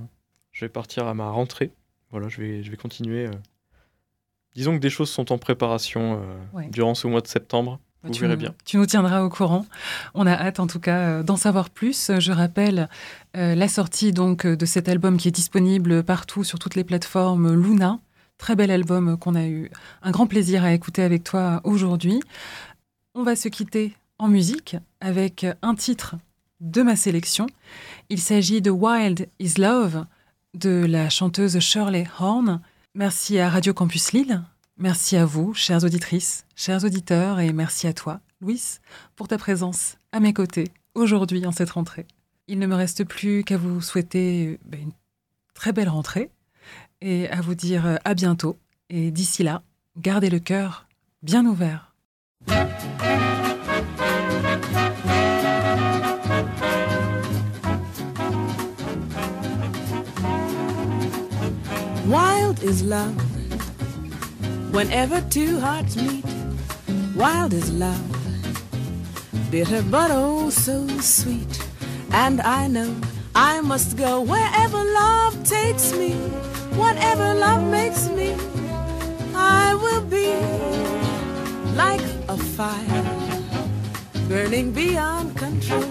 je 0.52 0.66
vais 0.66 0.70
partir 0.70 1.08
à 1.08 1.14
ma 1.14 1.30
rentrée. 1.30 1.72
Voilà, 2.14 2.30
je 2.30 2.40
vais, 2.42 2.64
je 2.64 2.72
vais 2.72 2.78
continuer. 2.78 3.26
euh. 3.28 3.32
Disons 4.56 4.74
que 4.76 4.80
des 4.80 4.90
choses 4.92 5.10
sont 5.10 5.32
en 5.32 5.38
préparation 5.38 6.22
euh, 6.22 6.36
Ouais. 6.58 6.68
durant 6.70 6.94
ce 6.96 7.08
mois 7.08 7.22
de 7.22 7.28
septembre. 7.28 7.80
Vous 8.04 8.12
tu, 8.12 8.22
verrez 8.22 8.34
nous- 8.34 8.40
bien. 8.40 8.54
Tu 8.66 8.78
nous 8.78 8.86
tiendras 8.86 9.22
au 9.24 9.30
courant. 9.30 9.66
On 10.14 10.28
a 10.28 10.32
hâte 10.34 10.60
en 10.60 10.68
tout 10.68 10.80
cas 10.80 10.98
euh, 11.00 11.24
d'en 11.24 11.38
savoir 11.38 11.70
plus. 11.70 12.12
Je 12.20 12.32
rappelle 12.32 12.88
euh, 13.36 13.56
la 13.56 13.68
sortie 13.68 14.12
donc 14.14 14.46
de 14.46 14.66
cet 14.66 14.88
album 14.90 15.18
qui 15.18 15.28
est 15.28 15.32
disponible 15.32 16.04
partout 16.04 16.44
sur 16.44 16.60
toutes 16.60 16.76
les 16.76 16.84
plateformes 16.84 17.54
Luna. 17.54 18.00
Très 18.38 18.56
bel 18.56 18.72
album 18.72 19.18
qu'on 19.18 19.36
a 19.36 19.46
eu 19.46 19.72
un 20.02 20.12
grand 20.12 20.28
plaisir 20.28 20.64
à 20.64 20.74
écouter 20.74 21.02
avec 21.02 21.24
toi 21.24 21.62
aujourd'hui. 21.64 22.20
On 23.16 23.24
va 23.24 23.36
se 23.36 23.48
quitter 23.48 23.94
en 24.20 24.28
musique 24.28 24.76
avec 25.02 25.46
un 25.62 25.76
titre 25.76 26.16
de 26.60 26.82
ma 26.84 26.96
sélection. 26.96 27.48
Il 28.10 28.20
s'agit 28.20 28.62
de 28.62 28.70
Wild 28.70 29.30
is 29.40 29.54
Love 29.60 30.06
de 30.54 30.86
la 30.86 31.10
chanteuse 31.10 31.60
Shirley 31.60 32.06
Horn. 32.20 32.62
Merci 32.96 33.40
à 33.40 33.50
Radio 33.50 33.74
Campus 33.74 34.12
Lille. 34.12 34.42
Merci 34.78 35.18
à 35.18 35.26
vous, 35.26 35.54
chères 35.54 35.84
auditrices, 35.84 36.46
chers 36.56 36.84
auditeurs, 36.84 37.40
et 37.40 37.54
merci 37.54 37.88
à 37.88 37.94
toi, 37.94 38.20
Louis, 38.42 38.80
pour 39.16 39.28
ta 39.28 39.38
présence 39.38 39.98
à 40.12 40.20
mes 40.20 40.34
côtés 40.34 40.72
aujourd'hui 40.96 41.46
en 41.46 41.52
cette 41.52 41.72
rentrée. 41.72 42.06
Il 42.48 42.60
ne 42.60 42.68
me 42.68 42.76
reste 42.76 43.04
plus 43.04 43.44
qu'à 43.44 43.58
vous 43.58 43.82
souhaiter 43.82 44.60
ben, 44.66 44.82
une 44.82 44.92
très 45.54 45.74
belle 45.74 45.90
rentrée 45.90 46.30
et 47.02 47.30
à 47.30 47.42
vous 47.42 47.56
dire 47.56 47.86
euh, 47.86 47.96
à 48.04 48.14
bientôt. 48.14 48.58
Et 48.90 49.12
d'ici 49.12 49.44
là, 49.44 49.64
gardez 49.98 50.30
le 50.30 50.40
cœur 50.40 50.88
bien 51.22 51.46
ouvert. 51.46 51.94
Is 62.64 62.82
love. 62.82 63.16
Whenever 64.74 65.20
two 65.30 65.60
hearts 65.60 65.96
meet, 65.98 66.26
wild 67.16 67.54
is 67.54 67.72
love. 67.74 68.02
Bitter 69.52 69.84
but 69.84 70.10
oh 70.12 70.50
so 70.50 70.88
sweet. 71.00 71.60
And 72.12 72.40
I 72.42 72.68
know 72.68 72.96
I 73.36 73.60
must 73.62 73.98
go 73.98 74.22
wherever 74.22 74.78
love 74.78 75.44
takes 75.44 75.94
me. 75.94 76.14
Whatever 76.80 77.34
love 77.34 77.70
makes 77.70 78.08
me, 78.08 78.34
I 79.36 79.76
will 79.76 80.06
be 80.06 80.34
like 81.76 82.02
a 82.30 82.38
fire 82.38 83.04
burning 84.30 84.72
beyond 84.72 85.36
control. 85.38 85.86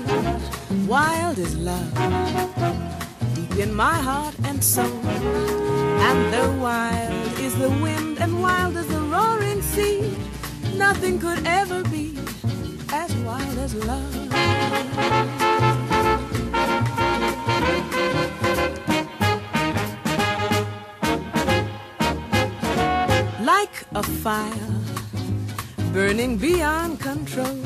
Wild 0.88 1.38
is 1.38 1.54
love 1.56 3.01
in 3.58 3.74
my 3.74 3.94
heart 3.94 4.34
and 4.44 4.62
soul. 4.62 5.00
And 6.08 6.32
though 6.32 6.52
wild 6.60 7.38
is 7.38 7.54
the 7.58 7.68
wind 7.68 8.18
and 8.18 8.42
wild 8.42 8.76
is 8.76 8.86
the 8.88 9.00
roaring 9.00 9.60
sea, 9.62 10.16
nothing 10.74 11.18
could 11.18 11.46
ever 11.46 11.82
be 11.84 12.18
as 12.92 13.14
wild 13.16 13.58
as 13.58 13.74
love. 13.74 14.14
Like 23.40 23.84
a 23.94 24.02
fire 24.02 24.70
burning 25.92 26.38
beyond 26.38 27.00
control, 27.00 27.62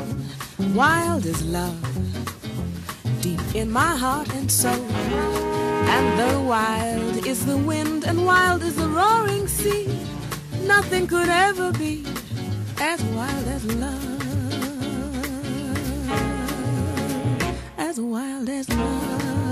wild 0.74 1.26
is 1.26 1.44
love 1.44 1.96
deep 3.20 3.54
in 3.54 3.70
my 3.70 3.96
heart 3.96 4.32
and 4.34 4.50
soul. 4.50 5.65
And 5.94 6.18
though 6.18 6.42
wild 6.42 7.26
is 7.26 7.44
the 7.46 7.56
wind 7.56 8.04
and 8.04 8.26
wild 8.26 8.62
is 8.62 8.76
the 8.76 8.88
roaring 8.88 9.46
sea, 9.48 9.86
nothing 10.64 11.06
could 11.06 11.28
ever 11.28 11.72
be 11.72 12.04
as 12.80 13.02
wild 13.16 13.46
as 13.46 13.64
love. 13.64 14.22
As 17.78 18.00
wild 18.00 18.48
as 18.48 18.68
love. 18.68 19.45